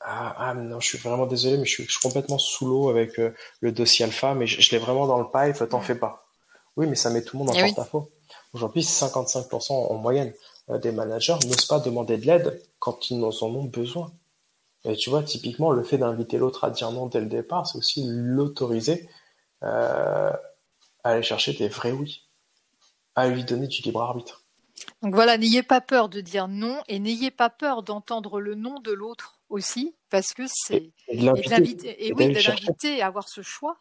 Ah, 0.00 0.34
ah, 0.38 0.54
non, 0.54 0.80
je 0.80 0.86
suis 0.86 0.98
vraiment 0.98 1.26
désolé, 1.26 1.58
mais 1.58 1.64
je 1.64 1.70
suis, 1.70 1.84
je 1.84 1.90
suis 1.90 2.00
complètement 2.00 2.38
sous 2.38 2.66
l'eau 2.66 2.88
avec 2.88 3.18
euh, 3.18 3.34
le 3.60 3.72
dossier 3.72 4.04
alpha, 4.04 4.34
mais 4.34 4.46
je, 4.46 4.70
l'ai 4.70 4.78
vraiment 4.78 5.06
dans 5.06 5.18
le 5.18 5.26
pipe, 5.26 5.68
t'en 5.68 5.80
fais 5.80 5.96
pas. 5.96 6.26
Oui, 6.76 6.86
mais 6.86 6.94
ça 6.94 7.10
met 7.10 7.22
tout 7.22 7.36
le 7.36 7.44
monde 7.44 7.54
en 7.54 7.58
eh 7.58 7.66
porte-à-faux. 7.66 8.08
Aujourd'hui, 8.54 8.82
55% 8.82 9.72
en 9.72 9.94
moyenne 9.96 10.32
euh, 10.70 10.78
des 10.78 10.92
managers 10.92 11.36
n'osent 11.44 11.66
pas 11.66 11.80
demander 11.80 12.16
de 12.16 12.26
l'aide 12.26 12.62
quand 12.78 13.10
ils 13.10 13.22
en 13.22 13.42
ont 13.42 13.64
besoin. 13.64 14.12
Et 14.84 14.96
tu 14.96 15.10
vois, 15.10 15.22
typiquement, 15.22 15.72
le 15.72 15.82
fait 15.82 15.98
d'inviter 15.98 16.38
l'autre 16.38 16.64
à 16.64 16.70
dire 16.70 16.90
non 16.90 17.06
dès 17.06 17.20
le 17.20 17.26
départ, 17.26 17.66
c'est 17.66 17.76
aussi 17.76 18.04
l'autoriser 18.06 19.08
euh, 19.62 20.32
à 21.04 21.10
aller 21.10 21.22
chercher 21.22 21.52
des 21.52 21.68
vrais 21.68 21.92
oui, 21.92 22.22
à 23.14 23.28
lui 23.28 23.44
donner 23.44 23.66
du 23.66 23.82
libre 23.82 24.00
arbitre. 24.00 24.42
Donc 25.02 25.14
voilà, 25.14 25.36
n'ayez 25.36 25.62
pas 25.62 25.82
peur 25.82 26.08
de 26.08 26.20
dire 26.20 26.48
non 26.48 26.82
et 26.88 26.98
n'ayez 26.98 27.30
pas 27.30 27.50
peur 27.50 27.82
d'entendre 27.82 28.40
le 28.40 28.54
non 28.54 28.80
de 28.80 28.92
l'autre 28.92 29.38
aussi, 29.50 29.94
parce 30.08 30.32
que 30.32 30.44
c'est 30.46 30.90
et, 31.08 31.18
et, 31.18 32.12
oui, 32.14 32.28
de 32.28 32.46
l'inviter 32.46 33.02
à 33.02 33.06
avoir 33.06 33.28
ce 33.28 33.42
choix, 33.42 33.78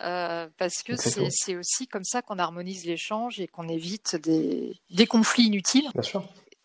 euh, 0.00 0.48
parce 0.58 0.82
que 0.82 0.96
c'est 0.96 1.56
aussi 1.56 1.86
comme 1.86 2.04
ça 2.04 2.22
qu'on 2.22 2.38
harmonise 2.38 2.84
l'échange 2.84 3.38
et 3.38 3.46
qu'on 3.46 3.68
évite 3.68 4.16
des, 4.16 4.80
des 4.90 5.06
conflits 5.06 5.44
inutiles. 5.44 5.88
Bien 5.92 6.02
sûr. 6.02 6.24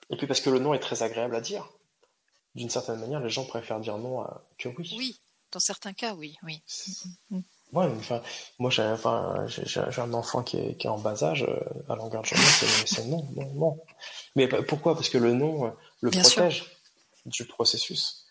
Et 0.10 0.18
puis 0.18 0.26
parce 0.26 0.42
que 0.42 0.50
le 0.50 0.58
non 0.58 0.74
est 0.74 0.80
très 0.80 1.04
agréable 1.04 1.36
à 1.36 1.42
dire 1.42 1.70
d'une 2.56 2.70
certaine 2.70 3.00
manière, 3.00 3.20
les 3.20 3.30
gens 3.30 3.46
préfèrent 3.46 3.80
dire 3.80 3.98
non 3.98 4.26
que 4.58 4.70
oui. 4.70 4.94
Oui, 4.98 5.20
dans 5.52 5.60
certains 5.60 5.94
cas, 5.94 6.14
oui. 6.14 6.38
oui. 6.44 6.62
Ouais, 7.72 7.86
enfin, 7.86 8.22
moi 8.58 8.72
j'ai 8.72 8.82
enfin, 8.82 9.46
un 9.98 10.14
enfant 10.14 10.42
qui 10.42 10.58
est, 10.58 10.76
qui 10.76 10.88
est, 10.88 10.90
en 10.90 10.98
bas 10.98 11.24
âge, 11.24 11.44
euh, 11.44 11.60
à 11.88 11.96
longueur 11.96 12.24
de 12.24 12.28
journée, 12.28 12.44
c'est 12.86 13.06
non, 13.06 13.28
non, 13.36 13.54
non. 13.54 13.80
Mais 14.36 14.48
pourquoi? 14.48 14.96
Parce 14.96 15.10
que 15.10 15.20
le 15.20 15.34
non 15.34 15.68
euh, 15.68 15.70
le 16.02 16.10
protège 16.10 16.66
du 17.26 17.46
processus. 17.46 18.26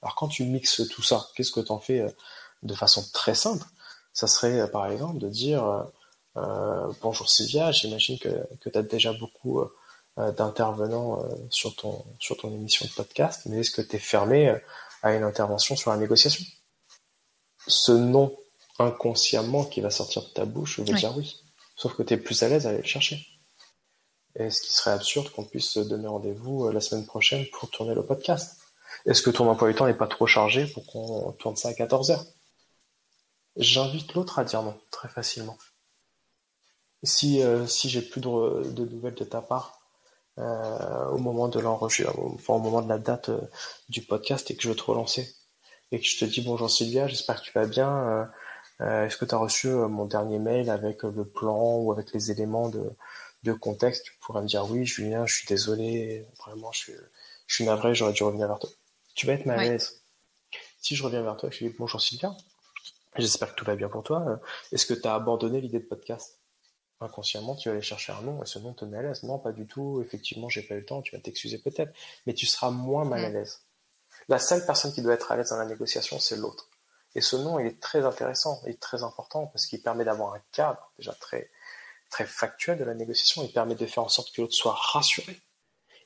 Alors 0.00 0.14
quand 0.14 0.28
tu 0.28 0.44
mixes 0.44 0.88
tout 0.88 1.02
ça, 1.02 1.28
qu'est-ce 1.34 1.50
que 1.50 1.60
tu 1.60 1.72
en 1.72 1.80
fais 1.80 2.00
euh, 2.00 2.10
de 2.62 2.74
façon 2.74 3.04
très 3.12 3.34
simple? 3.34 3.66
Ça 4.12 4.28
serait 4.28 4.70
par 4.70 4.86
exemple 4.86 5.18
de 5.18 5.28
dire 5.28 5.88
Bonjour 7.02 7.28
Sylvia, 7.28 7.72
j'imagine 7.72 8.18
que, 8.18 8.28
que 8.60 8.70
tu 8.70 8.78
as 8.78 8.82
déjà 8.82 9.12
beaucoup 9.12 9.60
d'intervenants 10.16 11.22
euh, 11.24 11.34
sur 11.48 11.74
ton 11.74 12.04
sur 12.18 12.36
ton 12.36 12.52
émission 12.52 12.86
de 12.86 12.92
podcast, 12.92 13.42
mais 13.46 13.60
est-ce 13.60 13.70
que 13.70 13.80
tu 13.80 13.96
es 13.96 13.98
fermé 13.98 14.48
euh, 14.48 14.58
à 15.02 15.14
une 15.14 15.22
intervention 15.22 15.74
sur 15.74 15.90
la 15.90 15.96
négociation? 15.96 16.44
Ce 17.66 17.92
nom 17.92 18.36
inconsciemment 18.78 19.64
qui 19.64 19.80
va 19.80 19.90
sortir 19.90 20.22
de 20.22 20.28
ta 20.28 20.44
bouche 20.44 20.80
veut 20.80 20.84
dire 20.84 21.16
oui, 21.16 21.36
sauf 21.76 21.94
que 21.94 22.02
tu 22.02 22.14
es 22.14 22.16
plus 22.18 22.42
à 22.42 22.48
l'aise 22.48 22.66
à 22.66 22.70
aller 22.70 22.78
le 22.78 22.84
chercher. 22.84 23.26
est-ce 24.34 24.60
qu'il 24.60 24.74
serait 24.74 24.90
absurde 24.90 25.30
qu'on 25.30 25.44
puisse 25.44 25.70
se 25.70 25.80
donner 25.80 26.08
rendez-vous 26.08 26.70
la 26.70 26.80
semaine 26.80 27.06
prochaine 27.06 27.46
pour 27.52 27.70
tourner 27.70 27.94
le 27.94 28.04
podcast. 28.04 28.58
Est-ce 29.06 29.22
que 29.22 29.30
ton 29.30 29.48
emploi 29.48 29.68
du 29.68 29.74
temps 29.74 29.86
n'est 29.86 29.94
pas 29.94 30.08
trop 30.08 30.26
chargé 30.26 30.66
pour 30.66 30.86
qu'on 30.86 31.32
tourne 31.32 31.56
ça 31.56 31.68
à 31.68 31.74
14 31.74 32.10
heures? 32.10 32.24
J'invite 33.56 34.12
l'autre 34.14 34.38
à 34.38 34.44
dire 34.44 34.62
non, 34.62 34.78
très 34.90 35.08
facilement. 35.08 35.56
Si, 37.02 37.42
si 37.66 37.88
j'ai 37.88 38.02
plus 38.02 38.20
de, 38.20 38.70
de, 38.70 38.84
nouvelles 38.84 39.14
de 39.14 39.24
ta 39.24 39.40
part 39.40 39.81
au 40.38 41.18
moment 41.18 41.48
de 41.48 41.60
l'enregistrement, 41.60 42.32
enfin 42.34 42.54
au 42.54 42.58
moment 42.58 42.82
de 42.82 42.88
la 42.88 42.98
date 42.98 43.30
du 43.88 44.02
podcast 44.02 44.50
et 44.50 44.56
que 44.56 44.62
je 44.62 44.68
veux 44.68 44.76
te 44.76 44.82
relancer, 44.82 45.34
et 45.92 46.00
que 46.00 46.06
je 46.06 46.18
te 46.18 46.24
dis 46.24 46.40
bonjour 46.40 46.70
Sylvia, 46.70 47.06
j'espère 47.06 47.40
que 47.40 47.44
tu 47.44 47.52
vas 47.52 47.66
bien. 47.66 48.08
Euh, 48.08 48.24
euh, 48.80 49.06
est-ce 49.06 49.18
que 49.18 49.26
tu 49.26 49.34
as 49.34 49.38
reçu 49.38 49.68
euh, 49.68 49.88
mon 49.88 50.06
dernier 50.06 50.38
mail 50.38 50.70
avec 50.70 51.02
le 51.02 51.24
plan 51.24 51.76
ou 51.76 51.92
avec 51.92 52.12
les 52.14 52.30
éléments 52.30 52.70
de, 52.70 52.90
de 53.42 53.52
contexte? 53.52 54.04
Tu 54.04 54.12
pourrais 54.20 54.40
me 54.40 54.46
dire 54.46 54.68
oui, 54.70 54.86
Julien, 54.86 55.26
je 55.26 55.36
suis 55.36 55.46
désolé, 55.46 56.26
vraiment, 56.38 56.72
je 56.72 56.78
suis, 56.78 56.94
je 57.46 57.54
suis 57.54 57.64
navré, 57.64 57.94
j'aurais 57.94 58.14
dû 58.14 58.22
revenir 58.22 58.48
vers 58.48 58.58
toi. 58.58 58.70
Tu 59.14 59.26
vas 59.26 59.34
être 59.34 59.44
mal 59.44 59.60
à 59.60 59.64
l'aise. 59.64 60.02
Si 60.80 60.96
je 60.96 61.04
reviens 61.04 61.22
vers 61.22 61.36
toi, 61.36 61.50
je 61.52 61.58
te 61.58 61.64
dis 61.64 61.74
bonjour 61.78 62.00
Sylvia, 62.00 62.34
j'espère 63.16 63.54
que 63.54 63.56
tout 63.56 63.66
va 63.66 63.76
bien 63.76 63.88
pour 63.90 64.02
toi. 64.02 64.40
Est-ce 64.72 64.86
que 64.86 64.94
tu 64.94 65.06
as 65.06 65.14
abandonné 65.14 65.60
l'idée 65.60 65.78
de 65.78 65.84
podcast? 65.84 66.41
Inconsciemment, 67.02 67.56
tu 67.56 67.68
vas 67.68 67.74
aller 67.74 67.82
chercher 67.82 68.12
un 68.12 68.20
nom 68.20 68.42
et 68.42 68.46
ce 68.46 68.60
nom 68.60 68.72
te 68.72 68.84
met 68.84 68.98
à 68.98 69.02
l'aise. 69.02 69.24
Non, 69.24 69.38
pas 69.38 69.50
du 69.50 69.66
tout. 69.66 70.00
Effectivement, 70.00 70.48
j'ai 70.48 70.62
pas 70.62 70.74
eu 70.74 70.80
le 70.80 70.86
temps. 70.86 71.02
Tu 71.02 71.16
vas 71.16 71.20
t'excuser 71.20 71.58
peut-être, 71.58 71.92
mais 72.26 72.34
tu 72.34 72.46
seras 72.46 72.70
moins 72.70 73.04
mal 73.04 73.24
à 73.24 73.30
mm. 73.30 73.32
l'aise. 73.32 73.60
La 74.28 74.38
seule 74.38 74.64
personne 74.64 74.92
qui 74.92 75.02
doit 75.02 75.14
être 75.14 75.32
à 75.32 75.36
l'aise 75.36 75.50
dans 75.50 75.56
la 75.56 75.64
négociation, 75.64 76.20
c'est 76.20 76.36
l'autre. 76.36 76.68
Et 77.14 77.20
ce 77.20 77.36
nom, 77.36 77.58
il 77.58 77.66
est 77.66 77.80
très 77.80 78.04
intéressant, 78.04 78.62
il 78.66 78.70
est 78.70 78.80
très 78.80 79.02
important 79.02 79.46
parce 79.46 79.66
qu'il 79.66 79.82
permet 79.82 80.04
d'avoir 80.04 80.34
un 80.34 80.40
cadre 80.52 80.92
déjà 80.96 81.12
très, 81.14 81.50
très 82.08 82.24
factuel 82.24 82.78
de 82.78 82.84
la 82.84 82.94
négociation. 82.94 83.42
Il 83.42 83.52
permet 83.52 83.74
de 83.74 83.86
faire 83.86 84.04
en 84.04 84.08
sorte 84.08 84.32
que 84.32 84.40
l'autre 84.40 84.54
soit 84.54 84.74
rassuré. 84.74 85.40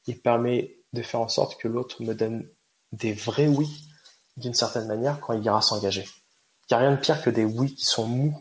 Il 0.06 0.20
permet 0.20 0.78
de 0.94 1.02
faire 1.02 1.20
en 1.20 1.28
sorte 1.28 1.60
que 1.60 1.68
l'autre 1.68 2.02
me 2.02 2.14
donne 2.14 2.48
des 2.92 3.12
vrais 3.12 3.48
oui 3.48 3.68
d'une 4.36 4.54
certaine 4.54 4.86
manière 4.86 5.20
quand 5.20 5.34
il 5.34 5.44
ira 5.44 5.60
s'engager. 5.60 6.08
Il 6.68 6.74
n'y 6.74 6.76
a 6.76 6.88
rien 6.88 6.92
de 6.92 7.00
pire 7.00 7.22
que 7.22 7.30
des 7.30 7.44
oui 7.44 7.74
qui 7.74 7.84
sont 7.84 8.06
mous 8.06 8.40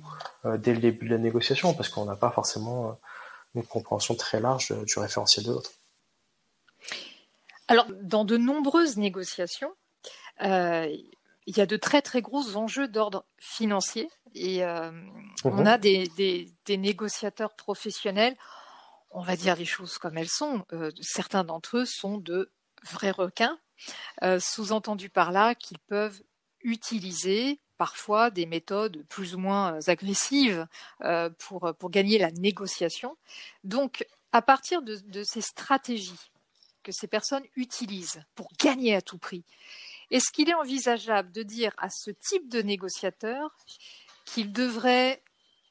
dès 0.57 0.73
le 0.73 0.79
début 0.79 1.07
de 1.07 1.11
la 1.15 1.21
négociation 1.21 1.73
parce 1.73 1.89
qu'on 1.89 2.05
n'a 2.05 2.15
pas 2.15 2.31
forcément 2.31 2.89
euh, 2.89 2.93
une 3.55 3.63
compréhension 3.63 4.15
très 4.15 4.39
large 4.39 4.73
du 4.85 4.99
référentiel 4.99 5.45
de 5.45 5.51
l'autre. 5.51 5.71
Alors, 7.67 7.87
dans 8.01 8.25
de 8.25 8.37
nombreuses 8.37 8.97
négociations, 8.97 9.73
euh, 10.43 10.95
il 11.47 11.57
y 11.57 11.61
a 11.61 11.65
de 11.65 11.77
très 11.77 12.01
très 12.01 12.21
gros 12.21 12.55
enjeux 12.57 12.87
d'ordre 12.87 13.25
financier 13.37 14.09
et 14.33 14.63
euh, 14.63 14.91
on 15.43 15.51
mhm. 15.51 15.67
a 15.67 15.77
des, 15.77 16.07
des, 16.65 16.77
négociateurs 16.77 17.55
professionnels, 17.55 18.35
on 19.11 19.21
va 19.21 19.35
dire 19.35 19.55
les 19.55 19.65
choses 19.65 19.97
comme 19.97 20.17
elles 20.17 20.29
sont. 20.29 20.65
Euh, 20.73 20.91
certains 21.01 21.43
d'entre 21.43 21.77
eux 21.77 21.85
sont 21.85 22.17
de 22.17 22.51
vrais 22.83 23.11
requins, 23.11 23.57
sous-entendu 24.39 25.09
par 25.09 25.31
là 25.31 25.55
qu'ils 25.55 25.79
peuvent 25.79 26.21
utiliser 26.61 27.59
parfois 27.77 28.29
des 28.29 28.45
méthodes 28.45 29.03
plus 29.09 29.35
ou 29.35 29.39
moins 29.39 29.79
agressives 29.87 30.67
pour, 31.39 31.73
pour 31.77 31.89
gagner 31.89 32.17
la 32.17 32.31
négociation. 32.31 33.17
Donc, 33.63 34.05
à 34.35 34.41
partir 34.41 34.81
de, 34.81 35.23
ces 35.23 35.39
stratégies 35.39 36.29
que 36.83 36.91
ces 36.91 37.07
personnes 37.07 37.45
utilisent 37.55 38.21
pour 38.35 38.49
gagner 38.61 38.93
à 38.93 39.01
tout 39.01 39.17
prix. 39.17 39.45
Est-ce 40.11 40.29
qu'il 40.29 40.49
est 40.49 40.53
envisageable 40.53 41.31
de 41.31 41.41
dire 41.41 41.71
à 41.77 41.89
ce 41.89 42.11
type 42.11 42.49
de 42.49 42.61
négociateur 42.61 43.55
qu'il 44.25 44.51
devrait 44.51 45.23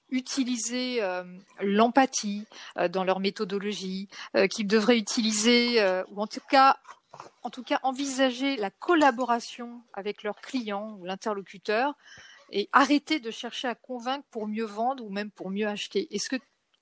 utiliser 0.09 1.03
euh, 1.03 1.25
l'empathie 1.61 2.47
euh, 2.79 2.89
dans 2.89 3.05
leur 3.05 3.21
méthodologie, 3.21 4.09
euh, 4.35 4.47
qu'ils 4.47 4.67
devraient 4.67 4.97
utiliser, 4.97 5.83
ou 6.09 6.23
en 6.23 6.27
tout 6.27 6.41
cas, 6.49 6.79
en 7.43 7.51
tout 7.51 7.63
cas 7.63 7.81
envisager 7.83 8.57
la 8.57 8.71
collaboration 8.71 9.83
avec 9.93 10.23
leurs 10.23 10.41
clients 10.41 10.97
ou 10.99 11.05
l'interlocuteur 11.05 11.95
et 12.51 12.69
arrêter 12.73 13.21
de 13.21 13.31
chercher 13.31 13.69
à 13.69 13.75
convaincre 13.75 14.27
pour 14.31 14.47
mieux 14.47 14.65
vendre 14.65 15.05
ou 15.05 15.11
même 15.11 15.31
pour 15.31 15.51
mieux 15.51 15.67
acheter. 15.67 16.15
Est-ce 16.15 16.29
que, 16.29 16.37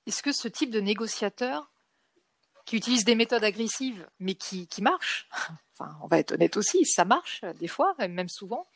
est-ce 0.07 0.23
que 0.23 0.33
ce 0.33 0.49
type 0.49 0.71
de 0.71 0.81
négociateur 0.81 1.73
qui 2.65 2.77
utilisent 2.77 3.05
des 3.05 3.15
méthodes 3.15 3.45
agressives, 3.45 4.07
mais 4.21 4.35
qui, 4.35 4.67
qui 4.67 4.83
marchent. 4.83 5.29
Enfin, 5.75 5.97
on 6.03 6.07
va 6.07 6.19
être 6.19 6.33
honnête 6.33 6.59
aussi, 6.59 6.85
ça 6.85 7.07
marche 7.07 7.41
des 7.59 7.67
fois, 7.67 7.95
même 7.99 8.29
souvent. 8.29 8.69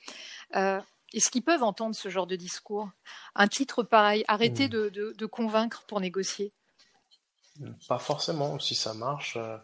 Euh, 0.56 0.80
Est-ce 1.12 1.30
qu'ils 1.30 1.42
peuvent 1.42 1.62
entendre 1.62 1.94
ce 1.94 2.08
genre 2.08 2.26
de 2.26 2.36
discours? 2.36 2.88
Un 3.34 3.48
titre 3.48 3.82
pareil, 3.82 4.24
arrêter 4.28 4.68
de, 4.68 4.88
de, 4.88 5.12
de, 5.12 5.26
convaincre 5.26 5.84
pour 5.86 6.00
négocier? 6.00 6.54
Pas 7.86 7.98
forcément, 7.98 8.58
si 8.58 8.74
ça 8.74 8.94
marche, 8.94 9.36
euh, 9.36 9.58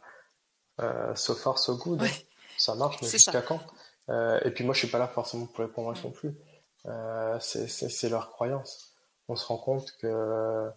euh 0.81 1.15
so 1.15 1.35
far 1.35 1.59
so 1.59 1.77
good. 1.77 2.03
Hein. 2.03 2.09
Ça 2.59 2.75
marche, 2.75 3.01
mais 3.03 3.09
jusqu'à 3.09 3.43
quand? 3.43 3.61
Euh, 4.09 4.41
Et 4.45 4.51
puis 4.51 4.65
moi, 4.65 4.75
je 4.75 4.81
suis 4.81 4.89
pas 4.89 4.99
là 4.99 5.09
forcément 5.09 5.47
pour 5.47 5.65
les 5.65 5.71
convaincre 5.71 6.01
non 6.05 6.11
plus. 6.11 6.35
Euh, 6.87 7.39
C'est 7.41 8.09
leur 8.09 8.31
croyance. 8.31 8.95
On 9.29 9.37
se 9.37 9.47
rend 9.47 9.59
compte 9.59 9.93
que 9.99 10.71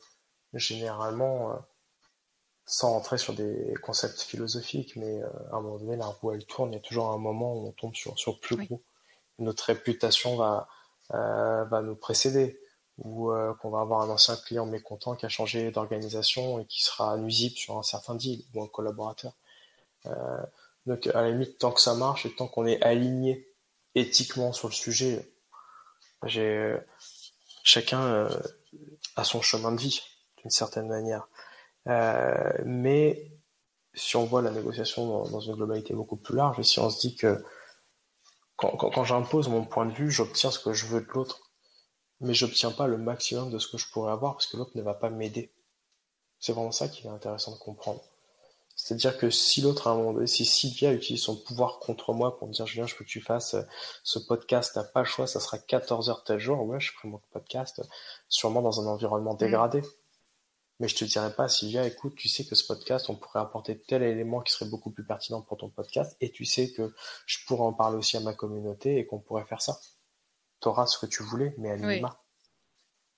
généralement 0.53 1.59
sans 2.65 2.91
rentrer 2.91 3.17
sur 3.17 3.33
des 3.33 3.73
concepts 3.83 4.21
philosophiques, 4.21 4.95
mais 4.95 5.21
à 5.51 5.57
un 5.57 5.61
moment 5.61 5.77
donné, 5.77 5.95
la 5.97 6.07
roue 6.07 6.31
elle 6.31 6.45
tourne. 6.45 6.71
Il 6.71 6.75
y 6.75 6.79
a 6.79 6.81
toujours 6.81 7.11
un 7.11 7.17
moment 7.17 7.53
où 7.53 7.67
on 7.67 7.71
tombe 7.71 7.95
sur 7.95 8.17
sur 8.17 8.39
plus 8.39 8.55
gros. 8.55 8.81
Notre 9.39 9.65
réputation 9.65 10.35
va 10.37 10.67
va 11.09 11.81
nous 11.81 11.95
précéder, 11.95 12.59
ou 12.97 13.31
euh, 13.31 13.53
qu'on 13.55 13.69
va 13.69 13.81
avoir 13.81 14.01
un 14.01 14.09
ancien 14.09 14.35
client 14.37 14.65
mécontent 14.65 15.15
qui 15.15 15.25
a 15.25 15.29
changé 15.29 15.71
d'organisation 15.71 16.59
et 16.59 16.65
qui 16.65 16.83
sera 16.83 17.17
nuisible 17.17 17.55
sur 17.55 17.77
un 17.77 17.83
certain 17.83 18.15
deal 18.15 18.41
ou 18.53 18.63
un 18.63 18.67
collaborateur. 18.67 19.33
Donc 20.85 21.07
à 21.07 21.21
la 21.21 21.29
limite, 21.29 21.57
tant 21.57 21.71
que 21.71 21.81
ça 21.81 21.95
marche 21.95 22.25
et 22.25 22.35
tant 22.35 22.47
qu'on 22.47 22.65
est 22.65 22.81
aligné 22.81 23.47
éthiquement 23.95 24.53
sur 24.53 24.67
le 24.67 24.73
sujet, 24.73 25.31
j'ai 26.23 26.75
chacun 27.63 28.29
a 29.15 29.23
son 29.23 29.41
chemin 29.41 29.71
de 29.71 29.79
vie 29.79 30.01
d'une 30.37 30.51
certaine 30.51 30.87
manière. 30.87 31.27
Euh, 31.87 32.51
mais 32.65 33.31
si 33.93 34.15
on 34.15 34.25
voit 34.25 34.41
la 34.41 34.51
négociation 34.51 35.23
dans, 35.23 35.39
une 35.39 35.55
globalité 35.55 35.93
beaucoup 35.93 36.17
plus 36.17 36.35
large, 36.35 36.59
et 36.59 36.63
si 36.63 36.79
on 36.79 36.89
se 36.89 36.99
dit 36.99 37.15
que 37.15 37.43
quand, 38.57 38.75
quand, 38.77 39.03
j'impose 39.03 39.47
mon 39.49 39.65
point 39.65 39.85
de 39.85 39.93
vue, 39.93 40.11
j'obtiens 40.11 40.51
ce 40.51 40.59
que 40.59 40.73
je 40.73 40.85
veux 40.85 41.01
de 41.01 41.07
l'autre, 41.11 41.51
mais 42.21 42.33
j'obtiens 42.33 42.71
pas 42.71 42.87
le 42.87 42.97
maximum 42.97 43.51
de 43.51 43.59
ce 43.59 43.67
que 43.67 43.77
je 43.77 43.89
pourrais 43.91 44.11
avoir 44.11 44.33
parce 44.33 44.47
que 44.47 44.57
l'autre 44.57 44.71
ne 44.75 44.81
va 44.81 44.93
pas 44.93 45.09
m'aider. 45.09 45.53
C'est 46.39 46.53
vraiment 46.53 46.71
ça 46.71 46.87
qui 46.87 47.05
est 47.05 47.09
intéressant 47.09 47.53
de 47.53 47.59
comprendre. 47.59 48.01
C'est-à-dire 48.85 49.17
que 49.17 49.31
si 49.31 49.61
l'autre, 49.61 49.87
à 49.87 49.91
un 49.91 49.95
moment 49.95 50.13
donné, 50.13 50.27
si 50.27 50.45
Sylvia 50.45 50.93
utilise 50.93 51.23
son 51.23 51.35
pouvoir 51.35 51.79
contre 51.79 52.13
moi 52.13 52.37
pour 52.37 52.47
me 52.47 52.53
dire, 52.53 52.67
Julien, 52.67 52.85
je 52.85 52.93
veux 52.93 52.99
que 52.99 53.09
tu 53.09 53.19
fasses 53.19 53.55
ce 54.03 54.19
podcast, 54.19 54.73
t'as 54.75 54.83
pas 54.83 54.99
le 54.99 55.07
choix, 55.07 55.25
ça 55.25 55.39
sera 55.39 55.57
14 55.57 56.11
heures 56.11 56.23
tel 56.23 56.37
jour, 56.37 56.63
ouais, 56.67 56.79
je 56.79 56.91
ferai 56.91 57.07
mon 57.07 57.19
podcast, 57.31 57.81
sûrement 58.29 58.61
dans 58.61 58.81
un 58.81 58.85
environnement 58.85 59.33
mm. 59.33 59.37
dégradé 59.37 59.81
mais 60.79 60.87
je 60.87 60.95
te 60.95 61.05
dirais 61.05 61.33
pas, 61.33 61.47
Sylvia, 61.47 61.87
écoute, 61.87 62.15
tu 62.15 62.27
sais 62.27 62.45
que 62.45 62.53
ce 62.53 62.65
podcast, 62.65 63.09
on 63.09 63.15
pourrait 63.15 63.39
apporter 63.39 63.79
tel 63.79 64.03
élément 64.03 64.41
qui 64.41 64.51
serait 64.51 64.69
beaucoup 64.69 64.91
plus 64.91 65.05
pertinent 65.05 65.41
pour 65.41 65.57
ton 65.57 65.69
podcast, 65.69 66.17
et 66.19 66.31
tu 66.31 66.43
sais 66.43 66.71
que 66.71 66.93
je 67.25 67.37
pourrais 67.47 67.63
en 67.63 67.73
parler 67.73 67.97
aussi 67.97 68.17
à 68.17 68.19
ma 68.19 68.33
communauté 68.33 68.97
et 68.97 69.05
qu'on 69.05 69.19
pourrait 69.19 69.45
faire 69.45 69.61
ça. 69.61 69.79
Tu 70.61 70.67
auras 70.67 70.85
ce 70.85 70.97
que 70.97 71.05
tu 71.05 71.23
voulais, 71.23 71.55
mais 71.57 71.71
à 71.71 71.77
minima. 71.77 72.19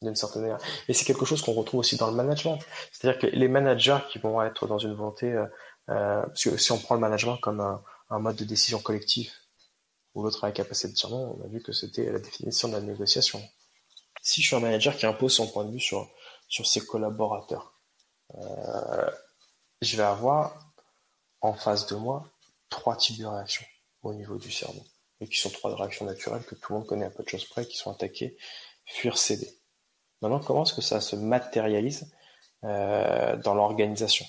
D'une 0.02 0.16
certaine 0.16 0.44
manière. 0.44 0.60
Et 0.88 0.94
c'est 0.94 1.06
quelque 1.06 1.26
chose 1.26 1.42
qu'on 1.42 1.54
retrouve 1.54 1.80
aussi 1.80 1.98
dans 1.98 2.08
le 2.08 2.16
management. 2.16 2.60
C'est-à-dire 2.92 3.20
que 3.20 3.28
les 3.28 3.48
managers 3.48 4.00
qui 4.10 4.20
vont 4.20 4.42
être 4.44 4.68
dans 4.68 4.78
une 4.78 4.94
volonté, 4.94 5.32
euh, 5.32 5.46
euh 5.90 6.26
si 6.36 6.72
on 6.72 6.78
prend 6.78 6.96
le 6.96 7.02
management 7.02 7.38
comme 7.38 7.62
un, 7.62 8.20
mode 8.20 8.36
de 8.36 8.46
décision 8.46 8.80
collectif, 8.80 9.34
ou 10.14 10.24
l'autre 10.24 10.44
a 10.44 10.48
la 10.48 10.54
capacité 10.54 10.94
de 10.94 11.12
non, 11.12 11.38
on 11.40 11.46
a 11.46 11.48
vu 11.48 11.62
que 11.62 11.72
c'était 11.72 12.12
la 12.12 12.20
définition 12.20 12.68
de 12.68 12.74
la 12.74 12.82
négociation. 12.82 13.42
Si 14.22 14.42
je 14.42 14.48
suis 14.48 14.56
un 14.56 14.60
manager 14.60 14.96
qui 14.96 15.06
impose 15.06 15.34
son 15.34 15.48
point 15.48 15.66
de 15.66 15.72
vue 15.72 15.80
sur 15.80 16.08
sur 16.48 16.66
ses 16.66 16.86
collaborateurs. 16.86 17.74
Euh, 18.36 19.12
je 19.82 19.98
vais 19.98 20.04
avoir 20.04 20.74
en 21.42 21.54
face 21.54 21.88
de 21.88 21.96
moi 21.96 22.30
trois 22.70 22.96
types 22.96 23.20
de 23.20 23.26
réactions 23.26 23.66
au 24.02 24.14
niveau 24.14 24.38
du 24.38 24.52
cerveau. 24.52 24.84
Et 25.20 25.28
qui 25.28 25.38
sont 25.38 25.50
trois 25.50 25.76
réactions 25.76 26.06
naturelles 26.06 26.44
que 26.44 26.56
tout 26.56 26.74
le 26.74 26.80
monde 26.80 26.88
connaît 26.88 27.06
à 27.06 27.10
peu 27.10 27.24
de 27.24 27.30
choses 27.30 27.46
près, 27.46 27.66
qui 27.66 27.78
sont 27.78 27.92
attaquées, 27.92 28.38
fuir, 28.86 29.18
céder. 29.18 29.50
Maintenant, 30.22 30.40
comment 30.40 30.64
est-ce 30.64 30.74
que 30.74 30.82
ça 30.82 31.02
se 31.02 31.16
matérialise 31.16 32.12
euh, 32.64 33.36
dans 33.38 33.54
l'organisation? 33.54 34.26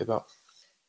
Eh 0.00 0.04
ben, 0.04 0.24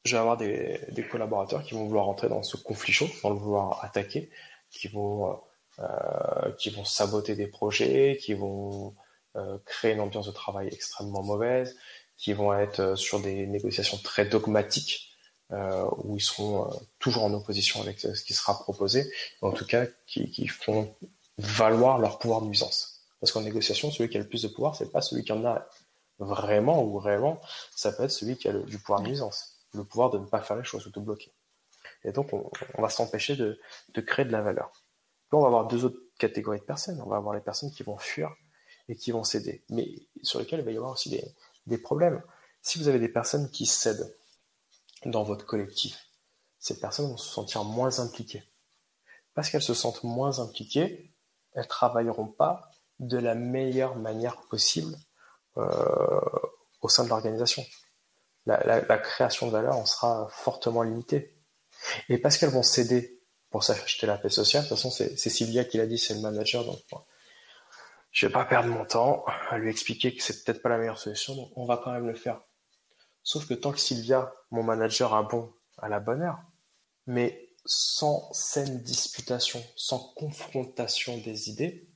je 0.03 0.15
vais 0.15 0.19
avoir 0.19 0.37
des, 0.37 0.79
collaborateurs 1.11 1.63
qui 1.63 1.73
vont 1.73 1.85
vouloir 1.85 2.05
rentrer 2.05 2.29
dans 2.29 2.43
ce 2.43 2.57
conflit 2.57 2.93
chaud, 2.93 3.09
dans 3.23 3.29
le 3.29 3.35
vouloir 3.35 3.83
attaquer, 3.83 4.29
qui 4.71 4.87
vont, 4.87 5.39
euh, 5.79 6.51
qui 6.57 6.69
vont 6.69 6.85
saboter 6.85 7.35
des 7.35 7.47
projets, 7.47 8.17
qui 8.21 8.33
vont 8.33 8.95
euh, 9.35 9.57
créer 9.65 9.93
une 9.93 9.99
ambiance 9.99 10.27
de 10.27 10.31
travail 10.31 10.69
extrêmement 10.71 11.23
mauvaise, 11.23 11.75
qui 12.17 12.33
vont 12.33 12.53
être 12.53 12.95
sur 12.95 13.19
des 13.19 13.45
négociations 13.47 13.97
très 13.97 14.25
dogmatiques, 14.25 15.11
où 15.51 16.17
ils 16.17 16.23
seront 16.23 16.69
toujours 16.97 17.23
en 17.23 17.33
opposition 17.33 17.79
avec 17.79 17.99
ce 17.99 18.23
qui 18.23 18.33
sera 18.33 18.57
proposé, 18.59 19.05
en 19.41 19.51
tout 19.51 19.65
cas 19.65 19.85
qui, 20.07 20.31
qui 20.31 20.47
font 20.47 20.95
valoir 21.37 21.99
leur 21.99 22.17
pouvoir 22.17 22.41
de 22.41 22.47
nuisance. 22.47 22.94
Parce 23.19 23.31
qu'en 23.31 23.41
négociation, 23.41 23.91
celui 23.91 24.09
qui 24.09 24.17
a 24.17 24.21
le 24.21 24.27
plus 24.27 24.43
de 24.43 24.47
pouvoir, 24.47 24.75
c'est 24.75 24.91
pas 24.91 25.01
celui 25.01 25.23
qui 25.23 25.31
en 25.31 25.45
a 25.45 25.67
vraiment 26.19 26.83
ou 26.83 26.97
réellement, 26.97 27.41
ça 27.75 27.91
peut 27.91 28.03
être 28.03 28.11
celui 28.11 28.37
qui 28.37 28.47
a 28.47 28.53
du 28.53 28.77
pouvoir 28.77 29.01
de 29.01 29.07
nuisance, 29.07 29.65
le 29.73 29.83
pouvoir 29.83 30.09
de 30.09 30.17
ne 30.17 30.25
pas 30.25 30.41
faire 30.41 30.57
les 30.57 30.63
choses 30.63 30.85
ou 30.87 30.91
de 30.91 30.99
bloquer. 30.99 31.33
Et 32.03 32.11
donc, 32.11 32.31
on, 32.33 32.81
va 32.81 32.89
s'empêcher 32.89 33.35
de, 33.35 33.59
créer 34.01 34.25
de 34.25 34.31
la 34.31 34.41
valeur. 34.41 34.71
Puis 34.71 35.37
on 35.37 35.41
va 35.41 35.47
avoir 35.47 35.67
deux 35.67 35.85
autres 35.85 35.99
catégories 36.19 36.59
de 36.59 36.63
personnes. 36.63 37.01
On 37.01 37.09
va 37.09 37.17
avoir 37.17 37.33
les 37.33 37.41
personnes 37.41 37.71
qui 37.71 37.83
vont 37.83 37.97
fuir 37.97 38.33
et 38.87 38.95
qui 38.95 39.11
vont 39.11 39.23
céder, 39.23 39.63
mais 39.69 39.87
sur 40.21 40.39
lesquelles 40.39 40.59
il 40.59 40.65
va 40.65 40.71
y 40.71 40.77
avoir 40.77 40.91
aussi 40.91 41.09
des, 41.65 41.77
problèmes. 41.79 42.21
Si 42.61 42.77
vous 42.77 42.87
avez 42.87 42.99
des 42.99 43.09
personnes 43.09 43.49
qui 43.49 43.65
cèdent 43.65 44.15
dans 45.05 45.23
votre 45.23 45.45
collectif, 45.45 45.97
ces 46.59 46.79
personnes 46.79 47.09
vont 47.09 47.17
se 47.17 47.27
sentir 47.27 47.63
moins 47.63 47.99
impliquées. 47.99 48.43
Parce 49.33 49.49
qu'elles 49.49 49.63
se 49.63 49.73
sentent 49.73 50.03
moins 50.03 50.39
impliquées, 50.39 51.11
elles 51.53 51.67
travailleront 51.67 52.27
pas 52.27 52.71
de 52.99 53.17
la 53.17 53.35
meilleure 53.35 53.95
manière 53.95 54.41
possible 54.49 54.95
euh, 55.57 56.19
au 56.81 56.89
sein 56.89 57.03
de 57.03 57.09
l'organisation. 57.09 57.63
La, 58.45 58.97
création 58.99 59.47
de 59.47 59.51
valeur 59.51 59.75
en 59.75 59.85
sera 59.85 60.27
fortement 60.29 60.83
limitée. 60.83 61.35
Et 62.09 62.19
parce 62.19 62.37
qu'elles 62.37 62.51
vont 62.51 62.63
céder 62.63 63.19
pour 63.49 63.63
s'acheter 63.63 64.05
la 64.05 64.17
paix 64.17 64.29
sociale, 64.29 64.63
de 64.63 64.69
toute 64.69 64.77
façon, 64.77 64.91
c'est 64.91 65.17
Sylvia 65.17 65.63
qui 65.65 65.77
l'a 65.77 65.87
dit, 65.87 65.97
c'est 65.97 66.13
le 66.13 66.19
manager, 66.19 66.63
donc 66.63 66.79
je 68.11 68.27
vais 68.27 68.31
pas 68.31 68.45
perdre 68.45 68.69
mon 68.69 68.85
temps 68.85 69.25
à 69.49 69.57
lui 69.57 69.69
expliquer 69.69 70.15
que 70.15 70.21
c'est 70.21 70.43
peut-être 70.43 70.61
pas 70.61 70.69
la 70.69 70.77
meilleure 70.77 70.99
solution, 70.99 71.35
donc 71.35 71.51
on 71.55 71.65
va 71.65 71.81
quand 71.83 71.91
même 71.91 72.07
le 72.07 72.15
faire. 72.15 72.41
Sauf 73.23 73.47
que 73.47 73.53
tant 73.53 73.71
que 73.71 73.79
Sylvia, 73.79 74.33
mon 74.51 74.63
manager, 74.63 75.13
a 75.13 75.23
bon 75.23 75.51
à 75.79 75.89
la 75.89 75.99
bonne 75.99 76.21
heure, 76.21 76.39
mais 77.07 77.49
sans 77.65 78.31
saine 78.31 78.81
disputation, 78.83 79.61
sans 79.75 80.13
confrontation 80.15 81.17
des 81.17 81.49
idées, 81.49 81.89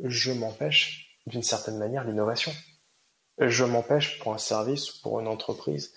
je 0.00 0.32
m'empêche 0.32 1.18
d'une 1.26 1.42
certaine 1.42 1.78
manière 1.78 2.04
l'innovation. 2.04 2.52
Je 3.38 3.64
m'empêche 3.64 4.18
pour 4.18 4.34
un 4.34 4.38
service 4.38 4.92
ou 4.94 5.02
pour 5.02 5.20
une 5.20 5.28
entreprise 5.28 5.92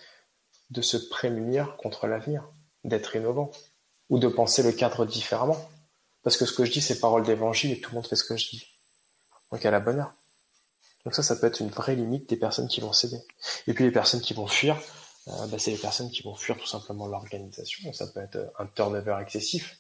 de 0.70 0.82
se 0.82 0.98
prémunir 0.98 1.76
contre 1.78 2.08
l'avenir, 2.08 2.48
d'être 2.84 3.16
innovant 3.16 3.52
ou 4.10 4.20
de 4.20 4.28
penser 4.28 4.64
le 4.64 4.72
cadre 4.72 5.06
différemment. 5.06 5.70
Parce 6.24 6.38
que 6.38 6.46
ce 6.46 6.54
que 6.54 6.66
je 6.66 6.72
dis, 6.72 6.82
c'est 6.82 7.00
parole 7.00 7.24
d'évangile 7.24 7.72
et 7.72 7.82
tout 7.82 7.92
le 7.92 7.96
monde 7.96 8.08
fait 8.08 8.16
ce 8.16 8.24
que 8.24 8.38
je 8.38 8.50
dis. 8.50 8.68
Donc 9.52 9.66
à 9.66 9.72
la 9.72 9.80
bonne 9.80 10.00
heure. 10.00 10.14
Donc 11.04 11.16
ça, 11.16 11.24
ça 11.24 11.36
peut 11.36 11.48
être 11.48 11.62
une 11.62 11.70
vraie 11.70 11.96
limite 11.96 12.30
des 12.30 12.36
personnes 12.38 12.68
qui 12.68 12.80
vont 12.80 12.94
céder. 12.94 13.20
Et 13.68 13.74
puis 13.74 13.84
les 13.84 13.92
personnes 13.92 14.22
qui 14.22 14.34
vont 14.34 14.48
fuir, 14.48 14.80
euh, 15.28 15.48
bah, 15.48 15.58
c'est 15.58 15.72
les 15.72 15.78
personnes 15.78 16.12
qui 16.12 16.22
vont 16.22 16.36
fuir 16.36 16.58
tout 16.58 16.68
simplement 16.68 17.08
l'organisation. 17.08 17.92
Ça 17.94 18.08
peut 18.08 18.22
être 18.22 18.54
un 18.60 18.68
turnover 18.68 19.18
excessif, 19.20 19.80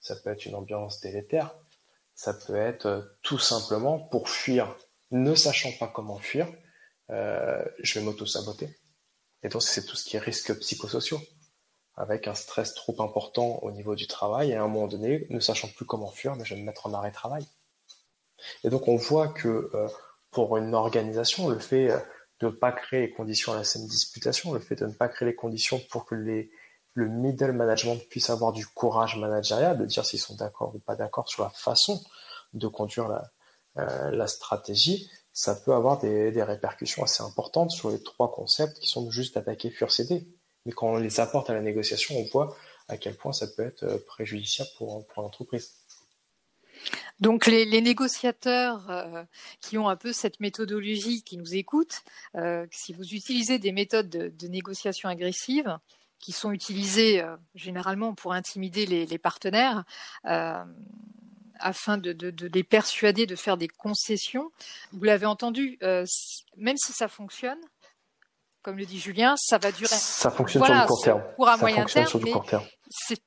ça 0.00 0.16
peut 0.16 0.30
être 0.30 0.44
une 0.44 0.54
ambiance 0.54 1.00
délétère, 1.00 1.54
ça 2.20 2.34
peut 2.34 2.56
être 2.56 2.84
euh, 2.84 3.00
tout 3.22 3.38
simplement 3.38 3.98
pour 3.98 4.28
fuir, 4.28 4.76
ne 5.10 5.34
sachant 5.34 5.72
pas 5.78 5.88
comment 5.88 6.18
fuir, 6.18 6.46
euh, 7.08 7.64
je 7.78 7.98
vais 7.98 8.04
m'auto-saboter. 8.04 8.78
Et 9.42 9.48
donc 9.48 9.62
c'est 9.62 9.86
tout 9.86 9.96
ce 9.96 10.04
qui 10.04 10.18
est 10.18 10.20
risques 10.20 10.54
psychosociaux, 10.58 11.18
avec 11.94 12.28
un 12.28 12.34
stress 12.34 12.74
trop 12.74 13.00
important 13.00 13.60
au 13.62 13.72
niveau 13.72 13.94
du 13.94 14.06
travail, 14.06 14.50
et 14.50 14.56
à 14.56 14.62
un 14.62 14.68
moment 14.68 14.86
donné, 14.86 15.26
ne 15.30 15.40
sachant 15.40 15.68
plus 15.68 15.86
comment 15.86 16.10
fuir, 16.10 16.36
mais 16.36 16.44
je 16.44 16.54
vais 16.54 16.60
me 16.60 16.66
mettre 16.66 16.86
en 16.86 16.92
arrêt 16.92 17.10
travail. 17.10 17.46
Et 18.64 18.68
donc 18.68 18.86
on 18.86 18.96
voit 18.96 19.28
que 19.28 19.70
euh, 19.72 19.88
pour 20.30 20.58
une 20.58 20.74
organisation, 20.74 21.48
le 21.48 21.58
fait 21.58 21.88
de 22.40 22.48
ne 22.48 22.50
pas 22.50 22.70
créer 22.70 23.00
les 23.00 23.12
conditions 23.12 23.54
à 23.54 23.56
la 23.56 23.64
saine 23.64 23.86
disputation, 23.86 24.52
le 24.52 24.60
fait 24.60 24.76
de 24.76 24.84
ne 24.84 24.92
pas 24.92 25.08
créer 25.08 25.26
les 25.26 25.34
conditions 25.34 25.80
pour 25.88 26.04
que 26.04 26.14
les, 26.14 26.50
le 26.94 27.08
middle 27.08 27.52
management 27.52 27.96
puisse 28.08 28.30
avoir 28.30 28.52
du 28.52 28.66
courage 28.66 29.16
managérial, 29.16 29.78
de 29.78 29.84
dire 29.86 30.04
s'ils 30.04 30.18
sont 30.18 30.34
d'accord 30.34 30.74
ou 30.74 30.78
pas 30.78 30.96
d'accord 30.96 31.28
sur 31.28 31.42
la 31.42 31.50
façon 31.50 32.02
de 32.52 32.66
conduire 32.66 33.08
la, 33.08 33.30
euh, 33.78 34.26
stratégie, 34.26 35.08
ça 35.32 35.54
peut 35.54 35.72
avoir 35.72 36.00
des, 36.00 36.42
répercussions 36.42 37.04
assez 37.04 37.22
importantes 37.22 37.70
sur 37.70 37.90
les 37.90 38.02
trois 38.02 38.32
concepts 38.32 38.78
qui 38.80 38.88
sont 38.88 39.10
juste 39.10 39.36
attaquer, 39.36 39.70
fuir, 39.70 39.90
céder. 39.90 40.26
Mais 40.66 40.72
quand 40.72 40.88
on 40.88 40.96
les 40.96 41.20
apporte 41.20 41.48
à 41.50 41.54
la 41.54 41.62
négociation, 41.62 42.16
on 42.18 42.24
voit 42.24 42.56
à 42.88 42.96
quel 42.96 43.14
point 43.16 43.32
ça 43.32 43.46
peut 43.46 43.64
être 43.64 44.04
préjudiciable 44.06 44.70
pour, 44.76 45.06
l'entreprise. 45.16 45.70
Donc 47.20 47.46
les, 47.46 47.80
négociateurs 47.80 48.90
euh, 48.90 49.22
qui 49.60 49.78
ont 49.78 49.88
un 49.88 49.96
peu 49.96 50.12
cette 50.12 50.40
méthodologie, 50.40 51.22
qui 51.22 51.36
nous 51.36 51.54
écoutent, 51.54 52.02
euh, 52.34 52.66
si 52.70 52.92
vous 52.92 53.14
utilisez 53.14 53.58
des 53.58 53.72
méthodes 53.72 54.08
de, 54.08 54.48
négociation 54.48 55.08
agressive, 55.08 55.78
qui 56.20 56.32
sont 56.32 56.52
utilisées 56.52 57.22
euh, 57.22 57.36
généralement 57.54 58.14
pour 58.14 58.32
intimider 58.32 58.86
les, 58.86 59.18
partenaires, 59.18 59.84
afin 61.58 61.98
de, 61.98 62.12
de, 62.12 62.46
les 62.46 62.64
persuader 62.64 63.26
de 63.26 63.36
faire 63.36 63.56
des 63.56 63.68
concessions, 63.68 64.50
vous 64.92 65.04
l'avez 65.04 65.26
entendu, 65.26 65.78
même 66.56 66.76
si 66.76 66.92
ça 66.92 67.08
fonctionne, 67.08 67.58
comme 68.62 68.76
le 68.76 68.84
dit 68.84 68.98
Julien, 68.98 69.34
ça 69.38 69.58
va 69.58 69.72
durer. 69.72 69.88
Ça 69.88 70.30
fonctionne 70.30 70.64
sur 70.64 70.74
le 70.74 70.86
court 70.86 71.02
terme. 71.02 71.22
Pour 71.36 71.48
un 71.48 71.56
moyen 71.56 71.84
terme, 71.86 72.08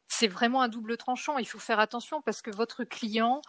c'est 0.07 0.27
vraiment 0.27 0.61
un 0.61 0.67
double 0.67 0.95
tranchant. 0.97 1.37
Il 1.37 1.47
faut 1.47 1.59
faire 1.59 1.79
attention 1.79 2.21
parce 2.21 2.41
que 2.41 2.51
votre 2.51 2.83
client 2.83 3.41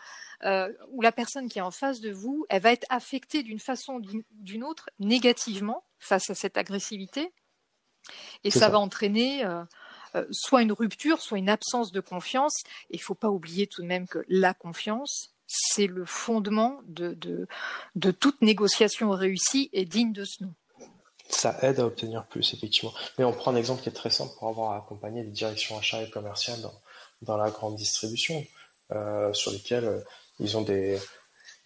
euh, 0.44 0.72
ou 0.90 1.02
la 1.02 1.12
personne 1.12 1.48
qui 1.48 1.58
est 1.58 1.62
en 1.62 1.70
face 1.70 2.00
de 2.00 2.10
vous, 2.10 2.46
elle 2.48 2.62
va 2.62 2.72
être 2.72 2.86
affectée 2.88 3.42
d'une 3.42 3.58
façon 3.58 3.94
ou 3.94 4.22
d'une 4.30 4.64
autre 4.64 4.88
négativement 4.98 5.84
face 5.98 6.30
à 6.30 6.34
cette 6.34 6.56
agressivité. 6.56 7.32
Et 8.44 8.50
ça, 8.50 8.68
va 8.68 8.78
entraîner 8.78 9.44
euh, 9.44 9.62
euh, 10.14 10.24
soit 10.30 10.62
une 10.62 10.72
rupture, 10.72 11.20
soit 11.20 11.38
une 11.38 11.48
absence 11.48 11.92
de 11.92 12.00
confiance. 12.00 12.62
Et 12.90 12.96
il 12.96 13.00
ne 13.00 13.04
faut 13.04 13.14
pas 13.14 13.30
oublier 13.30 13.66
tout 13.66 13.82
de 13.82 13.86
même 13.86 14.06
que 14.06 14.24
la 14.28 14.54
confiance, 14.54 15.30
c'est 15.46 15.86
le 15.86 16.04
fondement 16.04 16.80
de, 16.86 17.14
de, 17.14 17.46
de 17.94 18.10
toute 18.10 18.42
négociation 18.42 19.10
réussie 19.10 19.70
et 19.72 19.84
digne 19.84 20.12
de 20.12 20.24
ce 20.24 20.44
nom 20.44 20.54
ça 21.28 21.56
aide 21.62 21.80
à 21.80 21.86
obtenir 21.86 22.26
plus, 22.26 22.52
effectivement. 22.54 22.92
Mais 23.18 23.24
on 23.24 23.32
prend 23.32 23.52
un 23.52 23.56
exemple 23.56 23.82
qui 23.82 23.88
est 23.88 23.92
très 23.92 24.10
simple 24.10 24.32
pour 24.38 24.48
avoir 24.48 24.72
accompagné 24.72 25.22
les 25.22 25.30
directions 25.30 25.78
achats 25.78 26.02
et 26.02 26.10
commerciales 26.10 26.60
dans, 26.60 26.74
dans 27.22 27.36
la 27.36 27.50
grande 27.50 27.76
distribution, 27.76 28.44
euh, 28.92 29.32
sur 29.32 29.50
lesquelles 29.50 29.84
euh, 29.84 30.00
ils 30.38 30.56
ont 30.56 30.62
des, 30.62 30.98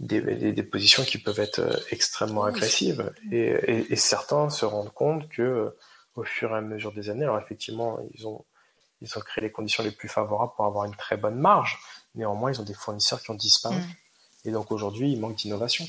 des, 0.01 0.21
des, 0.53 0.63
positions 0.63 1.05
qui 1.05 1.19
peuvent 1.19 1.41
être 1.41 1.85
extrêmement 1.91 2.45
agressives. 2.45 3.13
Et, 3.33 3.93
et, 3.93 3.97
certains 3.97 4.51
se 4.51 4.65
rendent 4.65 4.93
compte 4.93 5.29
que 5.29 5.75
au 6.19 6.25
fur 6.25 6.51
et 6.51 6.57
à 6.57 6.61
mesure 6.61 6.93
des 6.93 7.11
années, 7.11 7.25
alors 7.25 7.39
effectivement, 7.39 7.99
ils 8.13 8.27
ont, 8.27 8.45
ils 9.01 9.17
ont 9.17 9.21
créé 9.21 9.43
les 9.43 9.53
conditions 9.53 9.83
les 9.85 9.93
plus 9.93 10.09
favorables 10.09 10.53
pour 10.57 10.65
avoir 10.65 10.85
une 10.85 10.97
très 10.97 11.17
bonne 11.17 11.39
marge. 11.39 11.79
Néanmoins, 12.15 12.53
ils 12.53 12.61
ont 12.61 12.65
des 12.65 12.75
fournisseurs 12.75 13.23
qui 13.23 13.31
ont 13.31 13.35
disparu. 13.35 13.77
Mm. 13.77 14.49
Et 14.49 14.51
donc 14.51 14.73
aujourd'hui, 14.73 15.13
il 15.13 15.21
manque 15.21 15.37
d'innovation. 15.37 15.87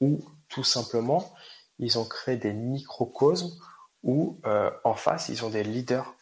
Ou 0.00 0.22
tout 0.48 0.64
simplement, 0.64 1.32
ils 1.78 1.98
ont 1.98 2.04
créé 2.04 2.36
des 2.36 2.52
microcosmes 2.52 3.50
où 4.02 4.38
euh, 4.44 4.70
en 4.84 4.94
face, 4.94 5.30
ils 5.30 5.44
ont 5.44 5.50
des 5.50 5.64
leaders 5.64 6.14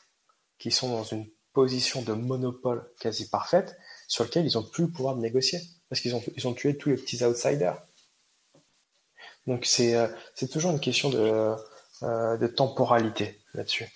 qui 0.59 0.71
sont 0.71 0.89
dans 0.89 1.05
une 1.05 1.27
position 1.53 2.03
de 2.03 2.13
monopole 2.13 2.89
quasi 3.01 3.29
parfaite 3.29 3.77
sur 4.07 4.25
lequel 4.25 4.47
ils 4.47 4.55
n'ont 4.55 4.63
plus 4.63 4.85
le 4.85 4.91
pouvoir 4.91 5.17
de 5.17 5.21
négocier 5.21 5.61
parce 5.89 6.01
qu'ils 6.01 6.15
ont, 6.15 6.23
ils 6.37 6.47
ont 6.47 6.55
tué 6.55 6.77
tous 6.77 6.89
les 6.89 6.97
petits 6.97 7.25
outsiders. 7.25 7.81
Donc 9.47 9.67
c'est 9.67 9.95
euh, 9.95 10.09
toujours 10.51 10.71
une 10.71 10.81
question 10.81 11.11
de, 11.11 11.19
euh, 11.19 11.57
de 12.03 12.47
temporalité 12.47 13.41
là-dessus. 13.55 13.91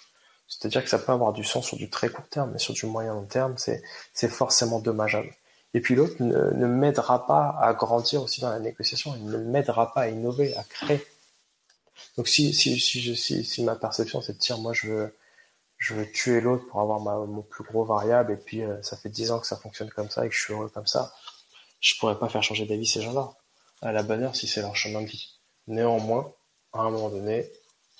C'est-à-dire 0.48 0.82
que 0.82 0.88
ça 0.88 0.98
peut 0.98 1.12
avoir 1.12 1.32
du 1.32 1.44
sens 1.44 1.66
sur 1.66 1.76
du 1.76 1.90
très 1.90 2.08
court 2.08 2.26
terme, 2.28 2.52
mais 2.52 2.58
sur 2.58 2.72
du 2.72 2.86
moyen 2.86 3.12
long 3.12 3.26
terme, 3.26 3.56
c'est 3.58 4.28
forcément 4.28 4.80
dommageable. 4.80 5.34
Et 5.74 5.80
puis 5.80 5.94
l'autre 5.94 6.22
ne, 6.22 6.66
m'aidera 6.66 7.26
pas 7.26 7.56
à 7.60 7.74
grandir 7.74 8.22
aussi 8.22 8.40
dans 8.40 8.50
la 8.50 8.58
négociation, 8.58 9.14
il 9.16 9.26
ne 9.26 9.36
m'aidera 9.36 9.92
pas 9.92 10.02
à 10.02 10.08
innover, 10.08 10.56
à 10.56 10.64
créer. 10.64 11.06
Donc 12.16 12.28
si, 12.28 12.54
si, 12.54 12.78
si, 12.80 13.62
ma 13.62 13.76
perception 13.76 14.22
c'est 14.22 14.32
de 14.32 14.38
dire 14.38 14.58
moi 14.58 14.72
je 14.72 14.86
veux, 14.86 15.16
je 15.76 15.94
veux 15.94 16.10
tuer 16.10 16.40
l'autre 16.40 16.66
pour 16.68 16.80
avoir 16.80 17.00
ma, 17.00 17.16
mon 17.16 17.42
plus 17.42 17.64
gros 17.64 17.84
variable 17.84 18.32
et 18.32 18.36
puis 18.36 18.62
euh, 18.62 18.80
ça 18.82 18.96
fait 18.96 19.08
dix 19.08 19.30
ans 19.30 19.40
que 19.40 19.46
ça 19.46 19.56
fonctionne 19.56 19.90
comme 19.90 20.08
ça 20.08 20.24
et 20.24 20.28
que 20.28 20.34
je 20.34 20.40
suis 20.40 20.54
heureux 20.54 20.70
comme 20.70 20.86
ça, 20.86 21.12
je 21.80 21.94
pourrais 21.98 22.18
pas 22.18 22.28
faire 22.28 22.42
changer 22.42 22.66
d'avis 22.66 22.86
ces 22.86 23.02
gens-là. 23.02 23.30
À 23.82 23.92
la 23.92 24.02
bonne 24.02 24.22
heure 24.22 24.34
si 24.34 24.48
c'est 24.48 24.62
leur 24.62 24.74
chemin 24.74 25.02
de 25.02 25.06
vie. 25.06 25.38
Néanmoins, 25.66 26.32
à 26.72 26.80
un 26.80 26.90
moment 26.90 27.10
donné, 27.10 27.48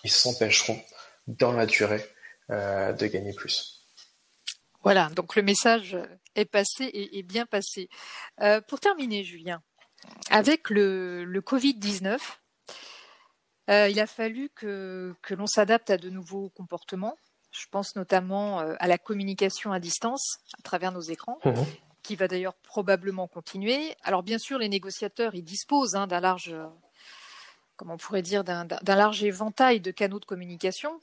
ils 0.05 0.11
s'empêcheront 0.11 0.81
dans 1.27 1.53
la 1.53 1.67
durée 1.67 2.05
euh, 2.51 2.93
de 2.93 3.07
gagner 3.07 3.33
plus. 3.33 3.85
Voilà, 4.83 5.11
donc 5.11 5.37
le 5.37 5.43
message 5.43 5.99
est 6.35 6.47
passé 6.47 6.89
et, 6.93 7.23
bien 7.23 7.47
passé. 7.47 7.91
Euh, 8.41 8.61
pour 8.61 8.81
terminer, 8.81 9.25
Julien, 9.25 9.61
avec 10.31 10.71
le, 10.71 11.25
le 11.25 11.41
Covid-19, 11.41 12.19
euh, 13.69 13.89
il 13.89 14.01
a 14.01 14.07
fallu 14.07 14.51
que, 14.55 15.15
l'on 15.31 15.47
s'adapte 15.47 15.91
à 15.91 15.99
de 15.99 16.09
nouveaux 16.09 16.49
comportements. 16.51 17.19
Je 17.51 17.67
pense 17.71 17.97
notamment 17.97 18.61
à 18.61 18.87
la 18.87 18.99
communication 18.99 19.73
à 19.73 19.81
distance 19.81 20.39
à 20.59 20.63
travers 20.63 20.93
nos 20.93 21.01
écrans, 21.01 21.39
mmh. 21.45 21.53
qui 22.03 22.15
va 22.15 22.29
d'ailleurs 22.29 22.55
probablement 22.55 23.27
continuer. 23.27 23.95
Alors 24.05 24.23
bien 24.23 24.39
sûr, 24.39 24.59
les 24.59 24.69
négociateurs, 24.69 25.35
ils 25.35 25.45
disposent 25.45 25.97
hein, 25.97 26.07
d'un 26.07 26.21
large, 26.21 26.55
comment 27.79 27.95
on 27.95 27.99
pourrait 27.99 28.21
dire, 28.21 28.45
d'un 28.45 28.67
large 28.85 29.25
éventail 29.25 29.81
de 29.81 29.91
canaux 29.91 30.21
de 30.21 30.27
communication. 30.27 31.01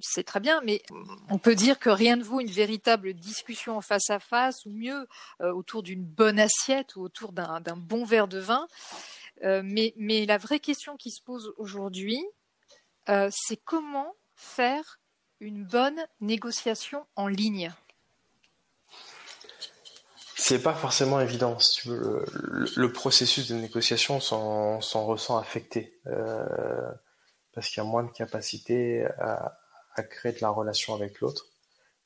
C'est 0.00 0.24
très 0.24 0.40
bien, 0.40 0.60
mais 0.64 0.82
on 1.28 1.38
peut 1.38 1.54
dire 1.54 1.78
que 1.78 1.90
rien 1.90 2.16
ne 2.16 2.24
vaut 2.24 2.40
une 2.40 2.50
véritable 2.50 3.14
discussion 3.14 3.80
face 3.80 4.10
à 4.10 4.18
face, 4.18 4.66
ou 4.66 4.70
mieux, 4.70 5.06
euh, 5.40 5.52
autour 5.52 5.84
d'une 5.84 6.04
bonne 6.04 6.40
assiette 6.40 6.96
ou 6.96 7.02
autour 7.02 7.30
d'un 7.32 7.60
bon 7.76 8.04
verre 8.04 8.26
de 8.26 8.40
vin. 8.40 8.66
mais, 9.42 9.94
mais, 9.96 10.26
la 10.26 10.38
vraie 10.38 10.60
question 10.60 10.96
qui 10.96 11.12
se 11.12 11.22
pose 11.22 11.54
aujourd'hui, 11.56 12.20
c'est 13.06 13.62
comment 13.64 14.14
faire 14.34 14.98
une 15.38 15.64
bonne 15.64 16.00
négociation 16.20 17.06
en 17.14 17.28
ligne? 17.28 17.72
C'est 20.42 20.60
pas 20.60 20.74
forcément 20.74 21.20
évident, 21.20 21.56
si. 21.60 21.88
Le, 21.88 22.92
processus 22.92 23.48
de 23.48 23.54
négociation 23.54 24.18
s'en 24.18 25.06
ressent 25.06 25.38
affecté. 25.38 26.00
Euh, 26.08 26.90
parce 27.54 27.68
qu'il 27.68 27.80
y 27.80 27.86
a 27.86 27.88
moins 27.88 28.02
de 28.02 28.10
capacité 28.10 29.06
à, 29.18 29.56
créer 30.10 30.32
de 30.32 30.40
la 30.40 30.48
relation 30.48 30.94
avec 30.94 31.20
l'autre. 31.20 31.46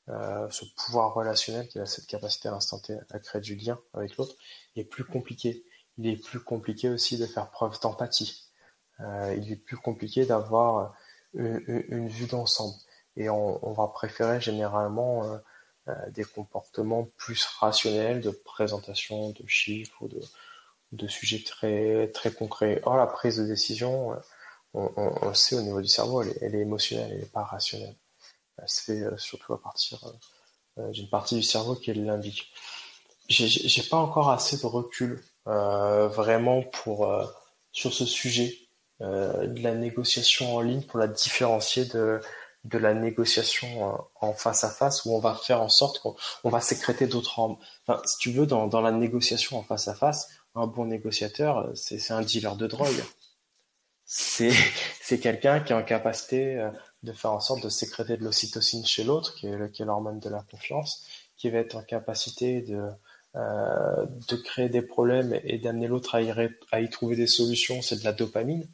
Euh, 0.09 0.47
ce 0.51 0.65
pouvoir 0.75 1.15
relationnel 1.15 1.67
qui 1.67 1.79
a 1.79 1.87
cette 1.87 2.05
capacité 2.05 2.47
à 2.47 2.51
l'instant 2.51 2.79
à 3.09 3.19
créer 3.19 3.41
du 3.41 3.55
lien 3.55 3.79
avec 3.95 4.15
l'autre 4.17 4.35
est 4.75 4.83
plus 4.83 5.03
compliqué. 5.03 5.65
Il 5.97 6.07
est 6.07 6.23
plus 6.23 6.39
compliqué 6.39 6.89
aussi 6.89 7.17
de 7.17 7.25
faire 7.25 7.49
preuve 7.49 7.79
d'empathie. 7.81 8.45
Euh, 8.99 9.35
il 9.35 9.51
est 9.51 9.55
plus 9.55 9.77
compliqué 9.77 10.27
d'avoir 10.27 10.95
une, 11.33 12.07
vue 12.07 12.27
d'ensemble. 12.27 12.75
Et 13.15 13.31
on, 13.31 13.73
va 13.73 13.87
préférer 13.87 14.39
généralement 14.39 15.39
des 16.09 16.23
comportements 16.23 17.07
plus 17.17 17.43
rationnels 17.45 18.21
de 18.21 18.29
présentation 18.31 19.29
de 19.29 19.47
chiffres 19.47 20.01
ou 20.01 20.07
de, 20.07 20.21
de 20.91 21.07
sujets 21.07 21.43
très, 21.43 22.09
très 22.09 22.31
concrets. 22.31 22.81
Or, 22.83 22.97
la 22.97 23.07
prise 23.07 23.37
de 23.37 23.45
décision, 23.45 24.13
euh, 24.13 24.17
on, 24.73 25.27
le 25.27 25.33
sait 25.33 25.55
au 25.55 25.61
niveau 25.61 25.81
du 25.81 25.87
cerveau, 25.87 26.21
elle 26.21 26.29
est, 26.29 26.37
elle 26.41 26.55
est 26.55 26.61
émotionnelle, 26.61 27.11
elle 27.11 27.19
n'est 27.19 27.25
pas 27.25 27.43
rationnelle. 27.43 27.95
Elle 28.57 28.69
se 28.69 28.81
fait 28.81 29.01
euh, 29.01 29.17
surtout 29.17 29.53
à 29.53 29.61
partir 29.61 29.99
d'une 30.77 31.09
partie 31.09 31.35
du 31.35 31.43
cerveau 31.43 31.75
qui 31.75 31.93
l'indique. 31.93 32.53
J'ai 33.29 33.83
pas 33.83 33.97
encore 33.97 34.29
assez 34.29 34.57
de 34.57 34.65
recul 34.65 35.23
euh, 35.47 36.07
vraiment 36.07 36.61
pour 36.61 37.11
sur 37.71 37.93
ce 37.93 38.05
sujet 38.05 38.57
euh, 39.01 39.45
de 39.45 39.61
la 39.61 39.75
négociation 39.75 40.55
en 40.55 40.61
ligne 40.61 40.81
pour 40.81 40.97
la 40.97 41.05
différencier 41.07 41.85
de 41.85 42.19
de 42.63 42.77
la 42.77 42.93
négociation 42.93 43.67
euh, 43.93 43.97
en 44.21 44.33
face 44.33 44.63
à 44.63 44.69
face 44.69 45.05
où 45.05 45.13
on 45.13 45.19
va 45.19 45.35
faire 45.35 45.61
en 45.61 45.69
sorte 45.69 45.99
qu'on 45.99 46.49
va 46.49 46.59
sécréter 46.59 47.07
d'autres 47.07 47.39
enfin, 47.39 48.01
si 48.05 48.17
tu 48.17 48.31
veux 48.31 48.45
dans, 48.45 48.67
dans 48.67 48.81
la 48.81 48.91
négociation 48.91 49.57
en 49.57 49.63
face 49.63 49.87
à 49.87 49.93
face 49.93 50.29
un 50.55 50.67
bon 50.67 50.85
négociateur 50.85 51.59
euh, 51.59 51.75
c'est 51.75 52.11
un 52.11 52.21
dealer 52.21 52.55
de 52.55 52.67
drogue. 52.67 53.03
C'est 54.09 55.19
quelqu'un 55.19 55.59
qui 55.59 55.73
est 55.73 55.75
en 55.75 55.83
capacité 55.83 56.55
euh, 56.55 56.69
de 57.03 57.11
faire 57.11 57.33
en 57.33 57.41
sorte 57.41 57.61
de 57.61 57.67
sécréter 57.67 58.15
de 58.15 58.23
l'ocytocine 58.23 58.85
chez 58.85 59.03
l'autre 59.03 59.35
qui 59.35 59.47
est, 59.47 59.79
l'hormone 59.79 60.19
de 60.19 60.29
la 60.29 60.41
confiance 60.49 61.05
qui 61.35 61.49
va 61.49 61.59
être 61.59 61.75
en 61.75 61.83
capacité 61.83 62.61
de 62.61 62.89
de 63.35 64.35
créer 64.35 64.67
des 64.67 64.81
problèmes 64.81 65.39
et 65.43 65.59
d'amener 65.59 65.85
l'autre 65.87 66.15
à, 66.15 66.21
à, 66.71 66.81
y 66.81 66.89
trouver 66.89 67.15
des 67.15 67.27
solutions 67.27 67.83
c'est 67.83 67.99
de 67.99 68.03
la 68.03 68.11
dopamine 68.11 68.67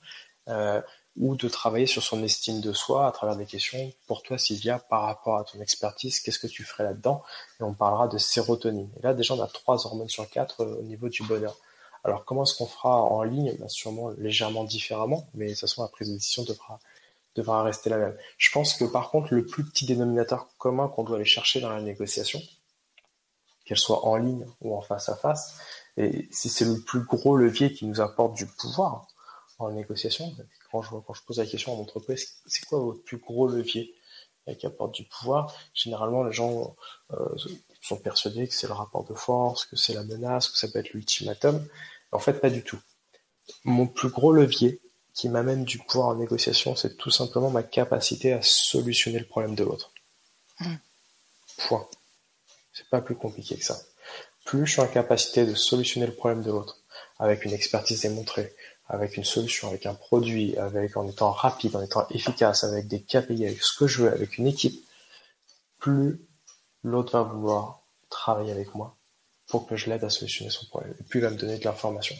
ou 1.17 1.35
de 1.35 1.47
travailler 1.47 1.85
sur 1.85 2.01
son 2.01 2.23
estime 2.23 2.59
de 2.59 2.73
soi 2.73 3.07
à 3.07 3.11
travers 3.11 3.35
des 3.35 3.45
questions. 3.45 3.91
Pour 4.07 4.23
toi, 4.23 4.37
Sylvia, 4.37 4.79
par 4.79 5.03
rapport 5.03 5.37
à 5.37 5.43
ton 5.43 5.59
expertise, 5.61 6.19
qu'est-ce 6.19 6.39
que 6.39 6.47
tu 6.47 6.63
ferais 6.63 6.83
là-dedans? 6.83 7.23
Et 7.59 7.63
on 7.63 7.73
parlera 7.73 8.07
de 8.07 8.17
sérotonine. 8.17 8.89
Et 8.97 9.03
là, 9.03 9.13
déjà, 9.13 9.35
on 9.35 9.41
a 9.41 9.47
trois 9.47 9.85
hormones 9.85 10.09
sur 10.09 10.27
quatre 10.29 10.61
euh, 10.61 10.79
au 10.79 10.81
niveau 10.81 11.09
du 11.09 11.23
bonheur. 11.23 11.55
Alors, 12.03 12.25
comment 12.25 12.43
est-ce 12.43 12.55
qu'on 12.55 12.65
fera 12.65 13.01
en 13.01 13.21
ligne? 13.23 13.55
Bah, 13.59 13.69
Sûrement 13.69 14.09
légèrement 14.17 14.63
différemment, 14.63 15.27
mais 15.35 15.45
de 15.45 15.51
toute 15.51 15.61
façon, 15.61 15.83
la 15.83 15.87
prise 15.87 16.09
de 16.09 16.15
décision 16.15 16.43
devra, 16.43 16.79
devra 17.35 17.63
rester 17.63 17.89
la 17.89 17.97
même. 17.97 18.17
Je 18.37 18.51
pense 18.51 18.73
que 18.73 18.85
par 18.85 19.11
contre, 19.11 19.33
le 19.33 19.45
plus 19.45 19.63
petit 19.63 19.85
dénominateur 19.85 20.47
commun 20.57 20.87
qu'on 20.87 21.03
doit 21.03 21.17
aller 21.17 21.25
chercher 21.25 21.61
dans 21.61 21.69
la 21.69 21.81
négociation, 21.81 22.41
qu'elle 23.65 23.77
soit 23.77 24.05
en 24.05 24.17
ligne 24.17 24.45
ou 24.61 24.75
en 24.75 24.81
face 24.81 25.09
à 25.09 25.15
face, 25.15 25.55
et 25.95 26.27
si 26.31 26.49
c'est 26.49 26.65
le 26.65 26.79
plus 26.81 27.01
gros 27.01 27.37
levier 27.37 27.71
qui 27.71 27.85
nous 27.85 28.01
apporte 28.01 28.33
du 28.33 28.47
pouvoir 28.47 29.07
en 29.59 29.71
négociation, 29.71 30.35
quand 30.73 30.81
je, 30.81 30.89
quand 30.89 31.13
je 31.13 31.21
pose 31.21 31.37
la 31.37 31.45
question 31.45 31.71
à 31.71 31.75
mon 31.75 31.83
entreprise, 31.83 32.37
c'est 32.47 32.65
quoi 32.65 32.79
votre 32.79 33.03
plus 33.03 33.17
gros 33.17 33.47
levier 33.47 33.93
qui 34.57 34.65
apporte 34.65 34.95
du 34.95 35.03
pouvoir? 35.03 35.55
Généralement, 35.75 36.23
les 36.23 36.33
gens 36.33 36.75
euh, 37.11 37.29
sont 37.81 37.97
persuadés 37.97 38.47
que 38.47 38.55
c'est 38.55 38.65
le 38.65 38.73
rapport 38.73 39.05
de 39.05 39.13
force, 39.13 39.65
que 39.65 39.75
c'est 39.75 39.93
la 39.93 40.03
menace, 40.03 40.49
que 40.49 40.57
ça 40.57 40.67
peut 40.67 40.79
être 40.79 40.89
l'ultimatum. 40.93 41.63
En 42.11 42.17
fait, 42.17 42.33
pas 42.41 42.49
du 42.49 42.63
tout. 42.63 42.79
Mon 43.65 43.85
plus 43.85 44.09
gros 44.09 44.33
levier 44.33 44.81
qui 45.13 45.29
m'amène 45.29 45.63
du 45.63 45.77
pouvoir 45.77 46.07
en 46.07 46.15
négociation, 46.15 46.75
c'est 46.75 46.97
tout 46.97 47.11
simplement 47.11 47.51
ma 47.51 47.61
capacité 47.61 48.33
à 48.33 48.41
solutionner 48.41 49.19
le 49.19 49.27
problème 49.27 49.53
de 49.53 49.63
l'autre. 49.63 49.93
Mmh. 50.59 50.73
Point. 51.67 51.87
C'est 52.73 52.89
pas 52.89 53.01
plus 53.01 53.15
compliqué 53.15 53.55
que 53.57 53.63
ça. 53.63 53.79
Plus 54.43 54.65
je 54.65 54.71
suis 54.71 54.81
en 54.81 54.87
capacité 54.87 55.45
de 55.45 55.53
solutionner 55.53 56.07
le 56.07 56.15
problème 56.15 56.41
de 56.41 56.49
l'autre, 56.49 56.79
avec 57.19 57.45
une 57.45 57.53
expertise 57.53 58.01
démontrée, 58.01 58.55
avec 58.87 59.17
une 59.17 59.23
solution, 59.23 59.69
avec 59.69 59.85
un 59.85 59.93
produit, 59.93 60.57
avec 60.57 60.97
en 60.97 61.07
étant 61.07 61.31
rapide, 61.31 61.75
en 61.75 61.81
étant 61.81 62.07
efficace, 62.09 62.63
avec 62.63 62.87
des 62.87 63.01
KPI, 63.01 63.45
avec 63.45 63.61
ce 63.61 63.77
que 63.77 63.87
je 63.87 64.03
veux, 64.03 64.11
avec 64.11 64.37
une 64.37 64.47
équipe, 64.47 64.85
plus 65.79 66.19
l'autre 66.83 67.13
va 67.13 67.23
vouloir 67.23 67.81
travailler 68.09 68.51
avec 68.51 68.75
moi 68.75 68.95
pour 69.47 69.67
que 69.67 69.75
je 69.75 69.89
l'aide 69.89 70.03
à 70.03 70.09
solutionner 70.09 70.49
son 70.49 70.65
problème. 70.65 70.93
Et 70.99 71.03
plus 71.03 71.19
il 71.19 71.23
va 71.23 71.29
me 71.29 71.37
donner 71.37 71.57
de 71.57 71.63
l'information. 71.63 72.15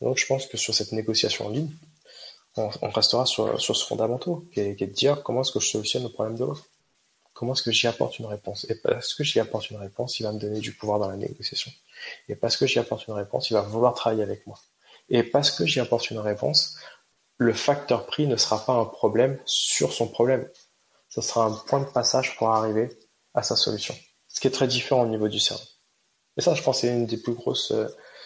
Donc 0.00 0.16
je 0.16 0.26
pense 0.26 0.46
que 0.46 0.56
sur 0.56 0.74
cette 0.74 0.92
négociation 0.92 1.46
en 1.46 1.50
ligne, 1.50 1.70
on, 2.56 2.90
restera 2.90 3.26
sur, 3.26 3.60
ce 3.60 3.72
fondamentaux, 3.72 4.44
qui 4.52 4.60
est, 4.60 4.76
qui 4.76 4.84
est, 4.84 4.88
de 4.88 4.92
dire 4.92 5.22
comment 5.22 5.42
est-ce 5.42 5.52
que 5.52 5.60
je 5.60 5.68
solutionne 5.68 6.02
le 6.02 6.08
problème 6.08 6.36
de 6.36 6.44
l'autre? 6.44 6.66
Comment 7.32 7.54
est-ce 7.54 7.62
que 7.62 7.70
j'y 7.70 7.86
apporte 7.86 8.18
une 8.18 8.26
réponse? 8.26 8.66
Et 8.68 8.74
parce 8.74 9.14
que 9.14 9.24
j'y 9.24 9.40
apporte 9.40 9.70
une 9.70 9.78
réponse, 9.78 10.20
il 10.20 10.24
va 10.24 10.32
me 10.32 10.38
donner 10.38 10.60
du 10.60 10.72
pouvoir 10.72 10.98
dans 10.98 11.08
la 11.08 11.16
négociation. 11.16 11.72
Et 12.28 12.34
parce 12.34 12.56
que 12.56 12.66
j'y 12.66 12.78
apporte 12.78 13.06
une 13.06 13.14
réponse, 13.14 13.50
il 13.50 13.54
va 13.54 13.62
vouloir 13.62 13.94
travailler 13.94 14.22
avec 14.22 14.46
moi. 14.46 14.58
Et 15.10 15.22
parce 15.22 15.50
que 15.50 15.66
j'y 15.66 15.80
apporte 15.80 16.10
une 16.10 16.18
réponse, 16.18 16.76
le 17.36 17.52
facteur 17.52 18.06
prix 18.06 18.26
ne 18.26 18.36
sera 18.36 18.64
pas 18.64 18.72
un 18.72 18.84
problème 18.84 19.40
sur 19.44 19.92
son 19.92 20.08
problème. 20.08 20.48
Ce 21.08 21.20
sera 21.20 21.46
un 21.46 21.52
point 21.52 21.80
de 21.80 21.90
passage 21.90 22.36
pour 22.36 22.50
arriver 22.50 22.90
à 23.34 23.42
sa 23.42 23.56
solution. 23.56 23.94
Ce 24.28 24.40
qui 24.40 24.46
est 24.46 24.52
très 24.52 24.68
différent 24.68 25.02
au 25.02 25.08
niveau 25.08 25.28
du 25.28 25.40
cerveau. 25.40 25.64
Et 26.36 26.40
ça, 26.40 26.54
je 26.54 26.62
pense, 26.62 26.80
c'est 26.80 26.88
une 26.88 27.08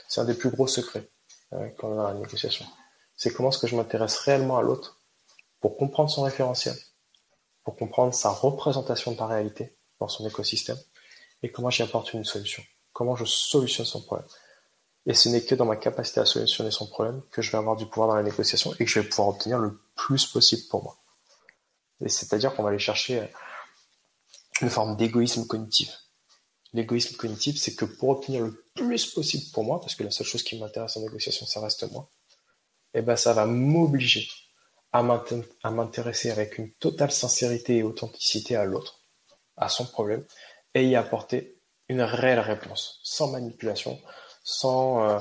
c'est 0.08 0.20
un 0.20 0.24
des 0.24 0.34
plus 0.34 0.50
gros 0.50 0.66
secrets 0.66 1.08
euh, 1.54 1.68
quand 1.78 1.88
on 1.88 1.98
a 1.98 2.12
la 2.12 2.18
négociation. 2.18 2.66
C'est 3.16 3.32
comment 3.32 3.48
est-ce 3.48 3.58
que 3.58 3.66
je 3.66 3.76
m'intéresse 3.76 4.18
réellement 4.18 4.58
à 4.58 4.62
l'autre 4.62 5.00
pour 5.60 5.76
comprendre 5.76 6.10
son 6.10 6.22
référentiel, 6.22 6.76
pour 7.62 7.76
comprendre 7.76 8.12
sa 8.12 8.30
représentation 8.30 9.12
de 9.12 9.18
la 9.18 9.26
réalité 9.26 9.74
dans 9.98 10.08
son 10.08 10.26
écosystème 10.26 10.78
et 11.42 11.50
comment 11.50 11.70
j'y 11.70 11.82
apporte 11.82 12.12
une 12.12 12.24
solution. 12.24 12.62
Comment 12.92 13.16
je 13.16 13.24
solutionne 13.24 13.86
son 13.86 14.02
problème. 14.02 14.28
Et 15.06 15.14
ce 15.14 15.28
n'est 15.28 15.42
que 15.42 15.54
dans 15.54 15.66
ma 15.66 15.76
capacité 15.76 16.20
à 16.20 16.24
solutionner 16.24 16.70
son 16.70 16.86
problème 16.86 17.22
que 17.30 17.42
je 17.42 17.50
vais 17.50 17.58
avoir 17.58 17.76
du 17.76 17.86
pouvoir 17.86 18.08
dans 18.08 18.16
la 18.16 18.22
négociation 18.22 18.72
et 18.74 18.84
que 18.84 18.90
je 18.90 19.00
vais 19.00 19.08
pouvoir 19.08 19.28
obtenir 19.28 19.58
le 19.58 19.78
plus 19.94 20.26
possible 20.26 20.62
pour 20.70 20.82
moi. 20.82 20.96
Et 22.00 22.08
c'est-à-dire 22.08 22.54
qu'on 22.54 22.62
va 22.62 22.70
aller 22.70 22.78
chercher 22.78 23.20
euh, 23.20 23.26
une 24.62 24.70
forme 24.70 24.96
d'égoïsme 24.96 25.46
cognitif. 25.46 25.90
L'égoïsme 26.72 27.16
cognitif, 27.16 27.56
c'est 27.58 27.74
que 27.74 27.84
pour 27.84 28.08
obtenir 28.08 28.44
le 28.44 28.64
plus 28.74 29.06
possible 29.06 29.44
pour 29.52 29.64
moi, 29.64 29.80
parce 29.80 29.94
que 29.94 30.02
la 30.02 30.10
seule 30.10 30.26
chose 30.26 30.42
qui 30.42 30.58
m'intéresse 30.58 30.96
en 30.96 31.00
négociation, 31.00 31.46
ça 31.46 31.60
reste 31.60 31.90
moi, 31.92 32.08
eh 32.94 33.02
ben 33.02 33.16
ça 33.16 33.32
va 33.32 33.46
m'obliger 33.46 34.28
à 34.92 35.02
m'intéresser 35.02 36.30
avec 36.30 36.58
une 36.58 36.70
totale 36.72 37.10
sincérité 37.10 37.78
et 37.78 37.82
authenticité 37.82 38.54
à 38.54 38.64
l'autre, 38.64 39.00
à 39.56 39.68
son 39.68 39.86
problème, 39.86 40.24
et 40.72 40.86
y 40.86 40.94
apporter 40.94 41.56
une 41.88 42.02
réelle 42.02 42.40
réponse, 42.40 43.00
sans 43.02 43.28
manipulation, 43.28 44.00
sans, 44.44 45.02
euh, 45.02 45.18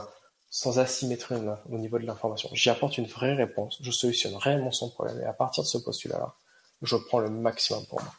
sans 0.51 0.77
asymétrie 0.77 1.35
au 1.71 1.77
niveau 1.79 1.97
de 1.97 2.05
l'information. 2.05 2.49
J'y 2.53 2.69
apporte 2.69 2.99
une 2.99 3.07
vraie 3.07 3.33
réponse, 3.33 3.79
je 3.81 3.89
solutionne 3.89 4.35
réellement 4.35 4.71
son 4.71 4.91
problème 4.91 5.19
et 5.21 5.25
à 5.25 5.33
partir 5.33 5.63
de 5.63 5.67
ce 5.67 5.79
postulat-là, 5.79 6.35
je 6.83 6.95
prends 6.95 7.19
le 7.19 7.29
maximum 7.29 7.83
pour 7.87 8.01
moi. 8.03 8.13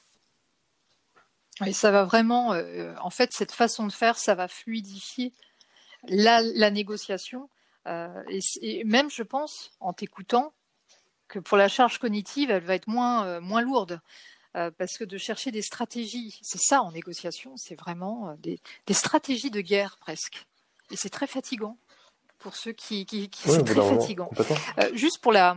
Et 1.65 1.73
ça 1.73 1.93
va 1.93 2.05
vraiment, 2.05 2.55
euh, 2.55 2.95
en 3.01 3.11
fait, 3.11 3.33
cette 3.33 3.53
façon 3.53 3.87
de 3.87 3.93
faire, 3.93 4.19
ça 4.19 4.35
va 4.35 4.49
fluidifier 4.49 5.33
la, 6.09 6.41
la 6.41 6.71
négociation. 6.73 7.49
Euh, 7.87 8.25
et, 8.61 8.83
même, 8.85 9.11
je 9.11 9.23
pense, 9.23 9.71
en 9.79 9.93
t'écoutant, 9.93 10.53
que 11.29 11.39
pour 11.39 11.57
la 11.57 11.69
charge 11.69 11.99
cognitive, 11.99 12.51
elle 12.51 12.65
va 12.65 12.75
être 12.75 12.89
moins, 12.89 13.61
lourde. 13.61 14.01
Parce 14.53 14.97
que 14.99 15.03
de 15.05 15.19
chercher 15.19 15.51
des 15.51 15.63
stratégies, 15.63 16.39
c'est 16.43 16.61
ça 16.61 16.81
en 16.83 16.93
négociation, 16.93 17.57
c'est 17.57 17.75
vraiment 17.75 18.37
des, 18.39 18.61
stratégies 18.93 19.51
de 19.51 19.61
guerre 19.61 19.97
presque. 19.99 20.47
Et 20.91 20.97
c'est 20.97 21.11
très 21.11 21.26
fatigant 21.26 21.76
pour 22.39 22.57
ceux 22.57 22.72
qui, 22.72 23.07
qui, 23.07 23.30
c'est 23.32 23.64
très 23.64 23.74
fatigant. 23.74 24.30
Euh, 24.78 24.91
juste 24.95 25.18
pour 25.18 25.32
la 25.32 25.57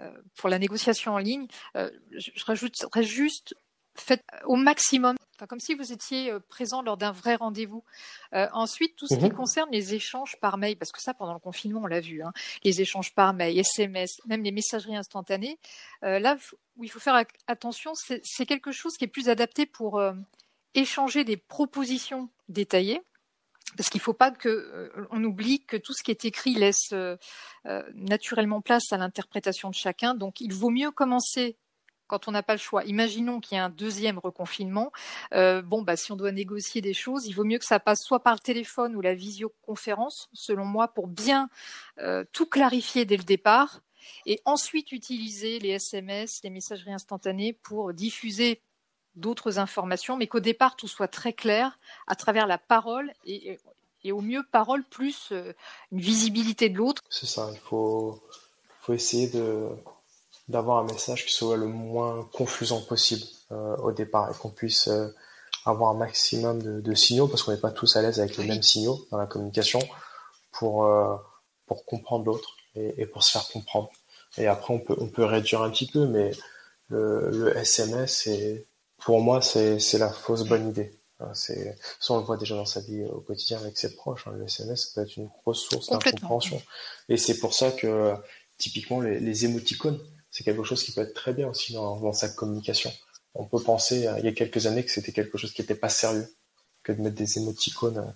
euh, 0.00 0.10
pour 0.36 0.48
la 0.48 0.58
négociation 0.58 1.14
en 1.14 1.18
ligne, 1.18 1.46
euh, 1.76 1.90
je, 2.16 2.30
je 2.34 2.44
rajouterais 2.44 3.02
juste 3.02 3.54
faites 4.00 4.24
au 4.44 4.56
maximum, 4.56 5.16
enfin, 5.36 5.46
comme 5.46 5.60
si 5.60 5.74
vous 5.74 5.92
étiez 5.92 6.32
présent 6.48 6.82
lors 6.82 6.96
d'un 6.96 7.12
vrai 7.12 7.34
rendez-vous. 7.34 7.84
Euh, 8.34 8.48
ensuite, 8.52 8.96
tout 8.96 9.06
ce 9.06 9.16
qui 9.16 9.26
mhm. 9.26 9.34
concerne 9.34 9.68
les 9.72 9.94
échanges 9.94 10.36
par 10.40 10.58
mail, 10.58 10.76
parce 10.76 10.92
que 10.92 11.02
ça, 11.02 11.14
pendant 11.14 11.34
le 11.34 11.38
confinement, 11.38 11.80
on 11.82 11.86
l'a 11.86 12.00
vu, 12.00 12.22
hein, 12.22 12.32
les 12.64 12.80
échanges 12.80 13.14
par 13.14 13.34
mail, 13.34 13.58
SMS, 13.58 14.20
même 14.26 14.42
les 14.42 14.52
messageries 14.52 14.96
instantanées, 14.96 15.58
euh, 16.04 16.18
là 16.18 16.36
où 16.76 16.84
il 16.84 16.90
faut 16.90 17.00
faire 17.00 17.22
attention, 17.46 17.92
c'est 17.94 18.46
quelque 18.46 18.72
chose 18.72 18.96
qui 18.96 19.04
est 19.04 19.08
plus 19.08 19.28
adapté 19.28 19.66
pour 19.66 19.98
euh, 19.98 20.12
échanger 20.74 21.24
des 21.24 21.36
propositions 21.36 22.28
détaillées 22.48 23.02
parce 23.76 23.90
qu'il 23.90 24.00
ne 24.00 24.04
faut 24.04 24.14
pas 24.14 24.30
que 24.30 24.48
euh, 24.48 25.24
oublie 25.24 25.64
que 25.64 25.76
tout 25.76 25.92
ce 25.92 26.02
qui 26.02 26.10
est 26.10 26.24
écrit 26.24 26.54
laisse 26.54 26.90
euh, 26.92 27.16
euh, 27.66 27.82
naturellement 27.94 28.60
place 28.60 28.92
à 28.92 28.96
l'interprétation 28.96 29.70
de 29.70 29.74
chacun. 29.74 30.14
Donc, 30.14 30.40
il 30.40 30.52
vaut 30.52 30.70
mieux 30.70 30.90
commencer 30.90 31.56
quand 32.06 32.26
on 32.26 32.30
n'a 32.30 32.42
pas 32.42 32.54
le 32.54 32.58
choix. 32.58 32.84
Imaginons 32.84 33.38
qu'il 33.38 33.56
y 33.56 33.58
a 33.58 33.64
un 33.64 33.68
deuxième 33.68 34.18
reconfinement. 34.18 34.92
bon, 35.30 35.82
bah, 35.82 35.94
si 35.94 36.10
on 36.10 36.16
doit 36.16 36.32
négocier 36.32 36.80
des 36.80 36.94
choses, 36.94 37.26
il 37.26 37.34
vaut 37.34 37.44
mieux 37.44 37.58
que 37.58 37.66
ça 37.66 37.80
passe 37.80 38.00
soit 38.02 38.22
par 38.22 38.32
le 38.32 38.38
téléphone 38.38 38.96
ou 38.96 39.02
la 39.02 39.14
visioconférence, 39.14 40.30
selon 40.32 40.64
moi, 40.64 40.88
pour 40.88 41.06
bien 41.06 41.50
tout 42.32 42.46
clarifier 42.46 43.04
dès 43.04 43.18
le 43.18 43.24
départ. 43.24 43.82
Et 44.24 44.40
ensuite 44.46 44.90
utiliser 44.92 45.58
les 45.58 45.72
SMS, 45.72 46.40
les 46.42 46.48
messageries 46.48 46.94
instantanées 46.94 47.52
pour 47.52 47.92
diffuser 47.92 48.62
d'autres 49.18 49.58
informations, 49.58 50.16
mais 50.16 50.26
qu'au 50.26 50.40
départ 50.40 50.76
tout 50.76 50.88
soit 50.88 51.08
très 51.08 51.32
clair 51.32 51.78
à 52.06 52.14
travers 52.14 52.46
la 52.46 52.58
parole 52.58 53.12
et, 53.24 53.58
au 54.10 54.22
mieux 54.22 54.42
parole 54.50 54.84
plus 54.84 55.28
euh, 55.32 55.52
une 55.92 56.00
visibilité 56.00 56.70
de 56.70 56.78
l'autre. 56.78 57.02
C'est 57.10 57.26
ça, 57.26 57.50
il 57.52 57.58
faut, 57.58 58.18
faut 58.80 58.94
essayer 58.94 59.30
d'avoir 60.48 60.78
un 60.78 60.84
message 60.84 61.26
qui 61.26 61.34
soit 61.34 61.58
le 61.58 61.66
moins 61.66 62.26
confusant 62.32 62.80
possible 62.80 63.24
euh, 63.52 63.76
au 63.76 63.92
départ 63.92 64.30
et 64.30 64.38
qu'on 64.38 64.48
puisse 64.48 64.88
euh, 64.88 65.08
avoir 65.66 65.90
un 65.90 65.98
maximum 65.98 66.80
de, 66.80 66.94
signaux 66.94 67.28
parce 67.28 67.42
qu'on 67.42 67.52
n'est 67.52 67.58
pas 67.58 67.70
tous 67.70 67.96
à 67.96 68.02
l'aise 68.02 68.18
avec 68.18 68.38
les 68.38 68.46
mêmes 68.46 68.62
signaux 68.62 69.06
dans 69.10 69.18
la 69.18 69.26
communication 69.26 69.80
pour 70.52 70.88
pour 71.66 71.84
comprendre 71.84 72.24
l'autre 72.24 72.56
et, 72.74 73.04
pour 73.04 73.22
se 73.22 73.32
faire 73.32 73.46
comprendre. 73.48 73.90
Et 74.38 74.46
après 74.46 74.72
on 74.72 74.78
peut 74.78 74.96
on 74.98 75.08
peut 75.08 75.24
réduire 75.24 75.60
un 75.60 75.70
petit 75.70 75.86
peu, 75.86 76.06
mais 76.06 76.30
le, 76.88 77.28
le 77.30 77.56
SMS 77.58 78.22
c'est 78.24 78.64
pour 78.98 79.20
moi, 79.20 79.40
c'est 79.42 79.98
la 79.98 80.10
fausse 80.10 80.44
bonne 80.44 80.68
idée. 80.68 80.94
C'est, 81.34 81.76
ça, 81.98 82.14
on 82.14 82.18
le 82.18 82.24
voit 82.24 82.36
déjà 82.36 82.54
dans 82.54 82.64
sa 82.64 82.80
vie 82.80 83.04
au 83.04 83.20
quotidien 83.20 83.58
avec 83.58 83.76
ses 83.76 83.94
proches. 83.94 84.26
Hein. 84.26 84.34
Le 84.36 84.44
SMS 84.44 84.86
peut 84.86 85.00
être 85.02 85.16
une 85.16 85.26
grosse 85.26 85.68
source 85.68 85.90
d'incompréhension. 85.90 86.62
Et 87.08 87.16
c'est 87.16 87.38
pour 87.38 87.54
ça 87.54 87.72
que, 87.72 88.14
typiquement, 88.56 89.00
les, 89.00 89.18
les 89.18 89.44
émoticônes, 89.44 89.98
c'est 90.30 90.44
quelque 90.44 90.62
chose 90.62 90.82
qui 90.84 90.92
peut 90.92 91.00
être 91.00 91.14
très 91.14 91.32
bien 91.32 91.48
aussi 91.48 91.72
dans, 91.72 91.96
dans 91.96 92.12
sa 92.12 92.28
communication. 92.28 92.92
On 93.34 93.44
peut 93.44 93.60
penser, 93.60 94.06
euh, 94.06 94.18
il 94.18 94.24
y 94.24 94.28
a 94.28 94.32
quelques 94.32 94.66
années, 94.66 94.84
que 94.84 94.90
c'était 94.90 95.12
quelque 95.12 95.38
chose 95.38 95.52
qui 95.52 95.62
n'était 95.62 95.74
pas 95.74 95.88
sérieux, 95.88 96.32
que 96.82 96.92
de 96.92 97.00
mettre 97.00 97.16
des 97.16 97.38
émoticônes 97.38 98.14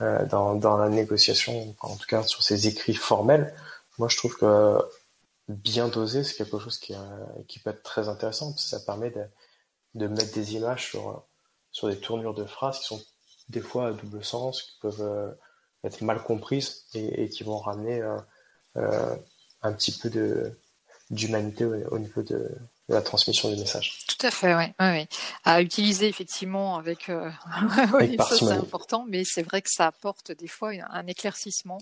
euh, 0.00 0.26
dans, 0.26 0.54
dans 0.54 0.76
la 0.76 0.88
négociation, 0.88 1.74
en 1.80 1.96
tout 1.96 2.06
cas 2.06 2.22
sur 2.22 2.42
ces 2.42 2.66
écrits 2.68 2.94
formels. 2.94 3.54
Moi, 3.98 4.08
je 4.08 4.16
trouve 4.16 4.36
que 4.36 4.78
bien 5.48 5.88
dosé, 5.88 6.24
c'est 6.24 6.34
quelque 6.34 6.58
chose 6.58 6.78
qui, 6.78 6.94
euh, 6.94 6.98
qui 7.48 7.58
peut 7.58 7.70
être 7.70 7.82
très 7.82 8.08
intéressant, 8.08 8.50
parce 8.52 8.64
que 8.64 8.70
ça 8.70 8.80
permet 8.80 9.10
de, 9.10 9.24
de 9.94 10.06
mettre 10.06 10.32
des 10.32 10.54
images 10.54 10.88
sur, 10.88 11.24
sur 11.70 11.88
des 11.88 11.98
tournures 11.98 12.34
de 12.34 12.44
phrases 12.44 12.78
qui 12.78 12.86
sont 12.86 13.02
des 13.48 13.60
fois 13.60 13.88
à 13.88 13.92
double 13.92 14.24
sens, 14.24 14.62
qui 14.62 14.78
peuvent 14.80 15.02
euh, 15.02 15.30
être 15.84 16.00
mal 16.02 16.22
comprises 16.22 16.84
et, 16.94 17.28
qui 17.28 17.44
vont 17.44 17.58
ramener 17.58 18.00
euh, 18.00 18.18
euh, 18.76 19.16
un 19.62 19.72
petit 19.72 19.92
peu 19.92 20.10
d'humanité 21.10 21.64
au, 21.64 21.98
niveau 21.98 22.22
de, 22.22 22.50
la 22.88 23.00
transmission 23.00 23.50
du 23.50 23.56
message. 23.56 23.98
Tout 24.08 24.26
à 24.26 24.30
fait, 24.30 24.54
oui. 24.54 24.64
Ouais, 24.80 25.08
À 25.44 25.62
utiliser 25.62 26.08
effectivement 26.08 26.76
avec, 26.76 27.10
oui, 27.94 28.16
ça 28.18 28.36
c'est 28.36 28.52
important, 28.52 29.06
mais 29.08 29.22
c'est 29.24 29.42
vrai 29.42 29.62
que 29.62 29.70
ça 29.70 29.86
apporte 29.86 30.32
des 30.32 30.48
fois 30.48 30.72
un 30.90 31.06
éclaircissement 31.06 31.78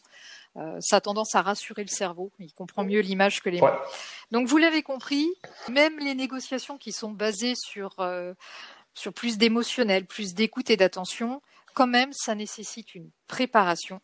euh, 0.56 0.78
ça 0.80 0.96
a 0.96 1.00
tendance 1.00 1.34
à 1.34 1.42
rassurer 1.42 1.82
le 1.82 1.88
cerveau. 1.88 2.32
Il 2.38 2.52
comprend 2.52 2.84
mieux 2.84 3.00
l'image 3.00 3.40
que 3.40 3.48
les 3.48 3.60
mots. 3.60 3.68
Donc 4.30 4.48
vous 4.48 4.56
l'avez 4.56 4.82
compris, 4.82 5.28
même 5.68 5.98
les 5.98 6.14
négociations 6.14 6.76
qui 6.76 6.92
sont 6.92 7.10
basées 7.10 7.54
sur, 7.56 7.94
euh, 8.00 8.34
sur 8.94 9.12
plus 9.12 9.38
d'émotionnel, 9.38 10.06
plus 10.06 10.34
d'écoute 10.34 10.70
et 10.70 10.76
d'attention, 10.76 11.40
quand 11.74 11.86
même, 11.86 12.12
ça 12.12 12.34
nécessite 12.34 12.94
une 12.94 13.10
préparation. 13.28 14.00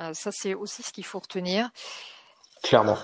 Euh, 0.00 0.14
ça, 0.14 0.30
c'est 0.32 0.54
aussi 0.54 0.84
ce 0.84 0.92
qu'il 0.92 1.04
faut 1.04 1.18
retenir. 1.18 1.68
Clairement. 2.62 2.98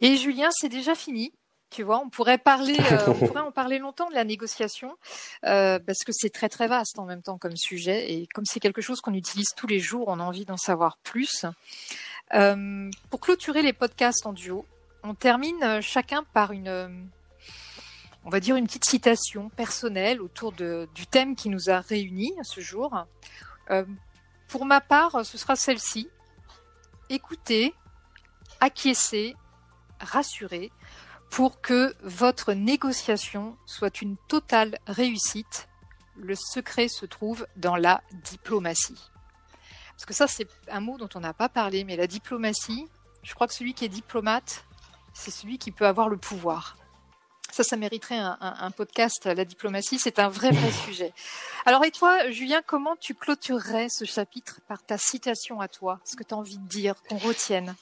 Et 0.00 0.16
Julien, 0.16 0.48
c'est 0.52 0.70
déjà 0.70 0.94
fini. 0.94 1.32
Tu 1.72 1.82
vois, 1.82 2.00
on 2.00 2.10
pourrait 2.10 2.38
parler, 2.38 2.76
on 3.06 3.14
pourrait 3.26 3.40
en 3.40 3.50
parler 3.50 3.78
longtemps 3.78 4.08
de 4.10 4.14
la 4.14 4.24
négociation 4.24 4.96
parce 5.42 6.04
que 6.04 6.12
c'est 6.12 6.30
très 6.30 6.48
très 6.48 6.68
vaste 6.68 6.98
en 6.98 7.04
même 7.04 7.22
temps 7.22 7.38
comme 7.38 7.56
sujet 7.56 8.12
et 8.12 8.26
comme 8.34 8.44
c'est 8.44 8.60
quelque 8.60 8.82
chose 8.82 9.00
qu'on 9.00 9.14
utilise 9.14 9.50
tous 9.56 9.66
les 9.66 9.80
jours, 9.80 10.08
on 10.08 10.20
a 10.20 10.22
envie 10.22 10.44
d'en 10.44 10.56
savoir 10.58 10.98
plus. 10.98 11.46
Euh, 12.34 12.90
pour 13.10 13.20
clôturer 13.20 13.62
les 13.62 13.72
podcasts 13.72 14.26
en 14.26 14.32
duo, 14.32 14.64
on 15.02 15.14
termine 15.14 15.62
euh, 15.62 15.80
chacun 15.82 16.24
par 16.32 16.52
une, 16.52 16.68
euh, 16.68 16.88
on 18.24 18.30
va 18.30 18.40
dire 18.40 18.56
une 18.56 18.66
petite 18.66 18.86
citation 18.86 19.50
personnelle 19.50 20.22
autour 20.22 20.52
de, 20.52 20.88
du 20.94 21.06
thème 21.06 21.36
qui 21.36 21.50
nous 21.50 21.68
a 21.68 21.80
réunis 21.80 22.32
ce 22.42 22.60
jour. 22.60 23.04
pour 24.48 24.64
ma 24.66 24.80
part, 24.80 25.24
ce 25.24 25.38
sera 25.38 25.56
celle-ci. 25.56 26.08
Écoutez, 27.10 27.74
acquiescez, 28.60 29.34
rassurez 30.00 30.70
pour 31.32 31.62
que 31.62 31.94
votre 32.02 32.52
négociation 32.52 33.56
soit 33.64 34.02
une 34.02 34.18
totale 34.28 34.78
réussite. 34.86 35.66
Le 36.16 36.34
secret 36.34 36.88
se 36.88 37.06
trouve 37.06 37.46
dans 37.56 37.74
la 37.74 38.02
diplomatie. 38.22 39.00
Parce 39.92 40.04
que 40.04 40.12
ça, 40.12 40.26
c'est 40.28 40.46
un 40.68 40.80
mot 40.80 40.98
dont 40.98 41.08
on 41.14 41.20
n'a 41.20 41.32
pas 41.32 41.48
parlé, 41.48 41.84
mais 41.84 41.96
la 41.96 42.06
diplomatie, 42.06 42.86
je 43.22 43.32
crois 43.32 43.46
que 43.46 43.54
celui 43.54 43.72
qui 43.72 43.86
est 43.86 43.88
diplomate, 43.88 44.66
c'est 45.14 45.30
celui 45.30 45.56
qui 45.56 45.70
peut 45.70 45.86
avoir 45.86 46.10
le 46.10 46.18
pouvoir. 46.18 46.76
Ça, 47.50 47.64
ça 47.64 47.78
mériterait 47.78 48.18
un, 48.18 48.70
podcast, 48.70 49.24
la 49.24 49.46
diplomatie, 49.46 49.98
c'est 49.98 50.18
un 50.18 50.28
vrai, 50.28 50.50
vrai 50.50 50.70
sujet. 50.84 51.14
Alors, 51.64 51.82
et 51.82 51.92
toi, 51.92 52.30
Julien, 52.30 52.60
comment 52.66 52.96
tu 52.96 53.14
clôturerais 53.14 53.88
ce 53.88 54.04
chapitre 54.04 54.60
par 54.68 54.84
ta 54.84 54.98
citation 54.98 55.62
à 55.62 55.68
toi, 55.68 55.98
ce 56.04 56.14
que 56.14 56.24
tu 56.24 56.34
as 56.34 56.36
envie 56.36 56.58
de 56.58 56.68
dire, 56.68 56.94
qu'on 57.08 57.16
retienne? 57.16 57.74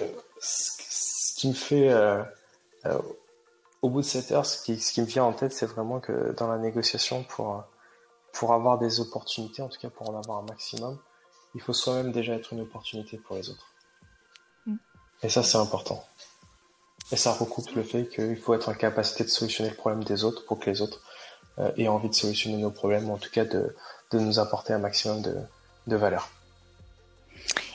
Euh, 0.00 0.06
Ce 0.40 1.34
qui 1.38 1.48
me 1.48 1.54
fait, 1.54 1.90
euh, 1.90 2.22
euh, 2.88 2.98
au 3.82 3.90
bout 3.90 4.00
de 4.00 4.06
cette 4.06 4.32
heure, 4.32 4.46
ce 4.46 4.62
qui, 4.62 4.78
ce 4.80 4.92
qui 4.92 5.00
me 5.00 5.06
vient 5.06 5.24
en 5.24 5.32
tête, 5.32 5.52
c'est 5.52 5.66
vraiment 5.66 6.00
que 6.00 6.34
dans 6.36 6.48
la 6.48 6.58
négociation, 6.58 7.22
pour 7.24 7.64
pour 8.32 8.52
avoir 8.52 8.78
des 8.78 9.00
opportunités, 9.00 9.62
en 9.62 9.68
tout 9.68 9.80
cas 9.80 9.90
pour 9.90 10.08
en 10.10 10.18
avoir 10.18 10.38
un 10.38 10.42
maximum, 10.42 10.98
il 11.54 11.60
faut 11.60 11.72
soi-même 11.72 12.12
déjà 12.12 12.34
être 12.34 12.52
une 12.52 12.60
opportunité 12.60 13.16
pour 13.16 13.36
les 13.36 13.50
autres. 13.50 13.66
Mm. 14.66 14.76
Et 15.22 15.28
ça, 15.28 15.42
c'est 15.42 15.58
important. 15.58 16.04
Et 17.10 17.16
ça 17.16 17.32
recoupe 17.32 17.70
le 17.74 17.82
fait 17.82 18.08
qu'il 18.08 18.36
faut 18.36 18.54
être 18.54 18.68
en 18.68 18.74
capacité 18.74 19.24
de 19.24 19.28
solutionner 19.28 19.70
le 19.70 19.76
problème 19.76 20.04
des 20.04 20.24
autres 20.24 20.44
pour 20.44 20.58
que 20.58 20.68
les 20.68 20.82
autres 20.82 21.00
euh, 21.58 21.72
aient 21.78 21.88
envie 21.88 22.10
de 22.10 22.14
solutionner 22.14 22.58
nos 22.58 22.70
problèmes, 22.70 23.08
ou 23.08 23.14
en 23.14 23.18
tout 23.18 23.30
cas 23.30 23.44
de, 23.44 23.74
de 24.10 24.18
nous 24.18 24.38
apporter 24.38 24.72
un 24.72 24.78
maximum 24.78 25.22
de, 25.22 25.34
de 25.86 25.96
valeur. 25.96 26.28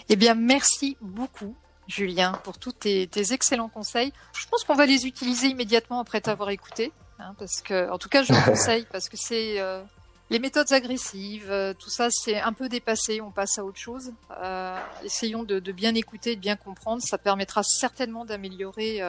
Eh 0.10 0.16
bien, 0.16 0.36
merci 0.36 0.98
beaucoup, 1.02 1.56
Julien, 1.88 2.34
pour 2.44 2.58
tous 2.58 2.72
tes, 2.72 3.08
tes 3.08 3.34
excellents 3.34 3.70
conseils. 3.70 4.14
Je 4.34 4.48
pense 4.48 4.64
qu'on 4.64 4.76
va 4.76 4.86
les 4.86 5.06
utiliser 5.06 5.48
immédiatement 5.48 6.00
après 6.00 6.22
t'avoir 6.22 6.50
écouté. 6.50 6.92
Hein, 7.20 7.36
parce 7.38 7.62
que, 7.62 7.90
en 7.90 7.98
tout 7.98 8.10
cas, 8.10 8.24
je 8.24 8.34
vous 8.34 8.42
conseille 8.46 8.86
parce 8.92 9.10
que 9.10 9.18
c'est 9.18 9.60
euh, 9.60 9.82
les 10.30 10.40
méthodes 10.40 10.72
agressives, 10.74 11.50
euh, 11.50 11.74
tout 11.74 11.90
ça, 11.90 12.10
c'est 12.10 12.40
un 12.40 12.54
peu 12.54 12.70
dépassé. 12.70 13.22
On 13.22 13.32
passe 13.32 13.60
à 13.60 13.66
autre 13.66 13.80
chose. 13.80 14.12
Euh, 14.42 14.78
essayons 15.04 15.44
de, 15.44 15.60
bien 15.72 15.96
écouter, 15.96 16.36
de 16.36 16.42
bien 16.42 16.56
comprendre. 16.56 17.02
Ça 17.02 17.18
permettra 17.18 17.64
certainement 17.64 18.26
d'améliorer 18.26 19.02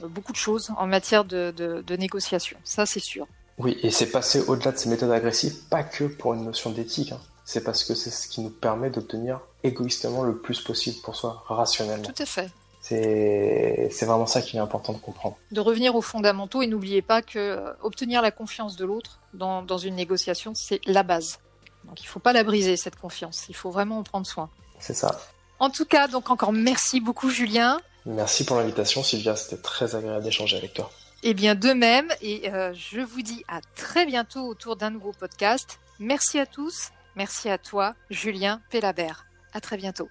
beaucoup 0.00 0.32
de 0.32 0.38
choses 0.38 0.70
en 0.76 0.86
matière 0.86 1.24
de, 1.24 1.96
négociation. 1.96 2.56
Ça, 2.64 2.86
c'est 2.86 3.00
sûr. 3.00 3.26
Oui, 3.58 3.78
et 3.82 3.90
c'est 3.90 4.06
passer 4.06 4.40
au-delà 4.40 4.72
de 4.72 4.78
ces 4.78 4.88
méthodes 4.88 5.10
agressives, 5.10 5.68
pas 5.68 5.84
que 5.84 6.04
pour 6.04 6.32
une 6.32 6.44
notion 6.44 6.70
d'éthique. 6.70 7.12
Hein. 7.12 7.20
C'est 7.44 7.64
parce 7.64 7.84
que 7.84 7.94
c'est 7.94 8.10
ce 8.10 8.28
qui 8.28 8.40
nous 8.40 8.50
permet 8.50 8.90
d'obtenir 8.90 9.40
égoïstement 9.62 10.22
le 10.22 10.36
plus 10.36 10.60
possible 10.60 11.00
pour 11.02 11.16
soi, 11.16 11.42
rationnellement. 11.48 12.04
Tout 12.04 12.22
à 12.22 12.26
fait. 12.26 12.50
C'est 12.80 14.04
vraiment 14.04 14.26
ça 14.26 14.42
qui 14.42 14.56
est 14.56 14.60
important 14.60 14.92
de 14.92 14.98
comprendre. 14.98 15.36
De 15.52 15.60
revenir 15.60 15.94
aux 15.94 16.02
fondamentaux 16.02 16.62
et 16.62 16.66
n'oubliez 16.66 17.00
pas 17.00 17.22
que 17.22 17.38
euh, 17.38 17.72
obtenir 17.80 18.22
la 18.22 18.32
confiance 18.32 18.76
de 18.76 18.84
l'autre 18.84 19.20
dans, 19.34 19.62
dans, 19.62 19.78
une 19.78 19.94
négociation, 19.94 20.52
c'est 20.54 20.80
la 20.86 21.04
base. 21.04 21.38
Donc 21.84 22.00
il 22.00 22.04
ne 22.04 22.08
faut 22.08 22.18
pas 22.18 22.32
la 22.32 22.42
briser, 22.42 22.76
cette 22.76 22.96
confiance. 22.96 23.46
Il 23.48 23.54
faut 23.54 23.70
vraiment 23.70 23.98
en 23.98 24.02
prendre 24.02 24.26
soin. 24.26 24.50
C'est 24.80 24.94
ça. 24.94 25.20
En 25.60 25.70
tout 25.70 25.84
cas, 25.84 26.08
donc 26.08 26.28
encore 26.28 26.52
merci 26.52 27.00
beaucoup 27.00 27.30
Julien. 27.30 27.78
Merci 28.04 28.44
pour 28.44 28.56
l'invitation 28.56 29.04
Sylvia, 29.04 29.36
c'était 29.36 29.62
très 29.62 29.94
agréable 29.94 30.24
d'échanger 30.24 30.56
avec 30.56 30.74
toi. 30.74 30.90
Eh 31.22 31.34
bien 31.34 31.54
de 31.54 31.72
même, 31.72 32.08
et 32.20 32.52
euh, 32.52 32.74
je 32.74 33.00
vous 33.00 33.22
dis 33.22 33.44
à 33.46 33.60
très 33.76 34.06
bientôt 34.06 34.44
autour 34.44 34.74
d'un 34.74 34.90
nouveau 34.90 35.12
podcast. 35.12 35.78
Merci 36.00 36.40
à 36.40 36.46
tous, 36.46 36.90
merci 37.16 37.48
à 37.48 37.58
toi 37.58 37.94
Julien 38.10 38.60
Pellabert. 38.70 39.26
À 39.52 39.60
très 39.60 39.76
bientôt. 39.76 40.08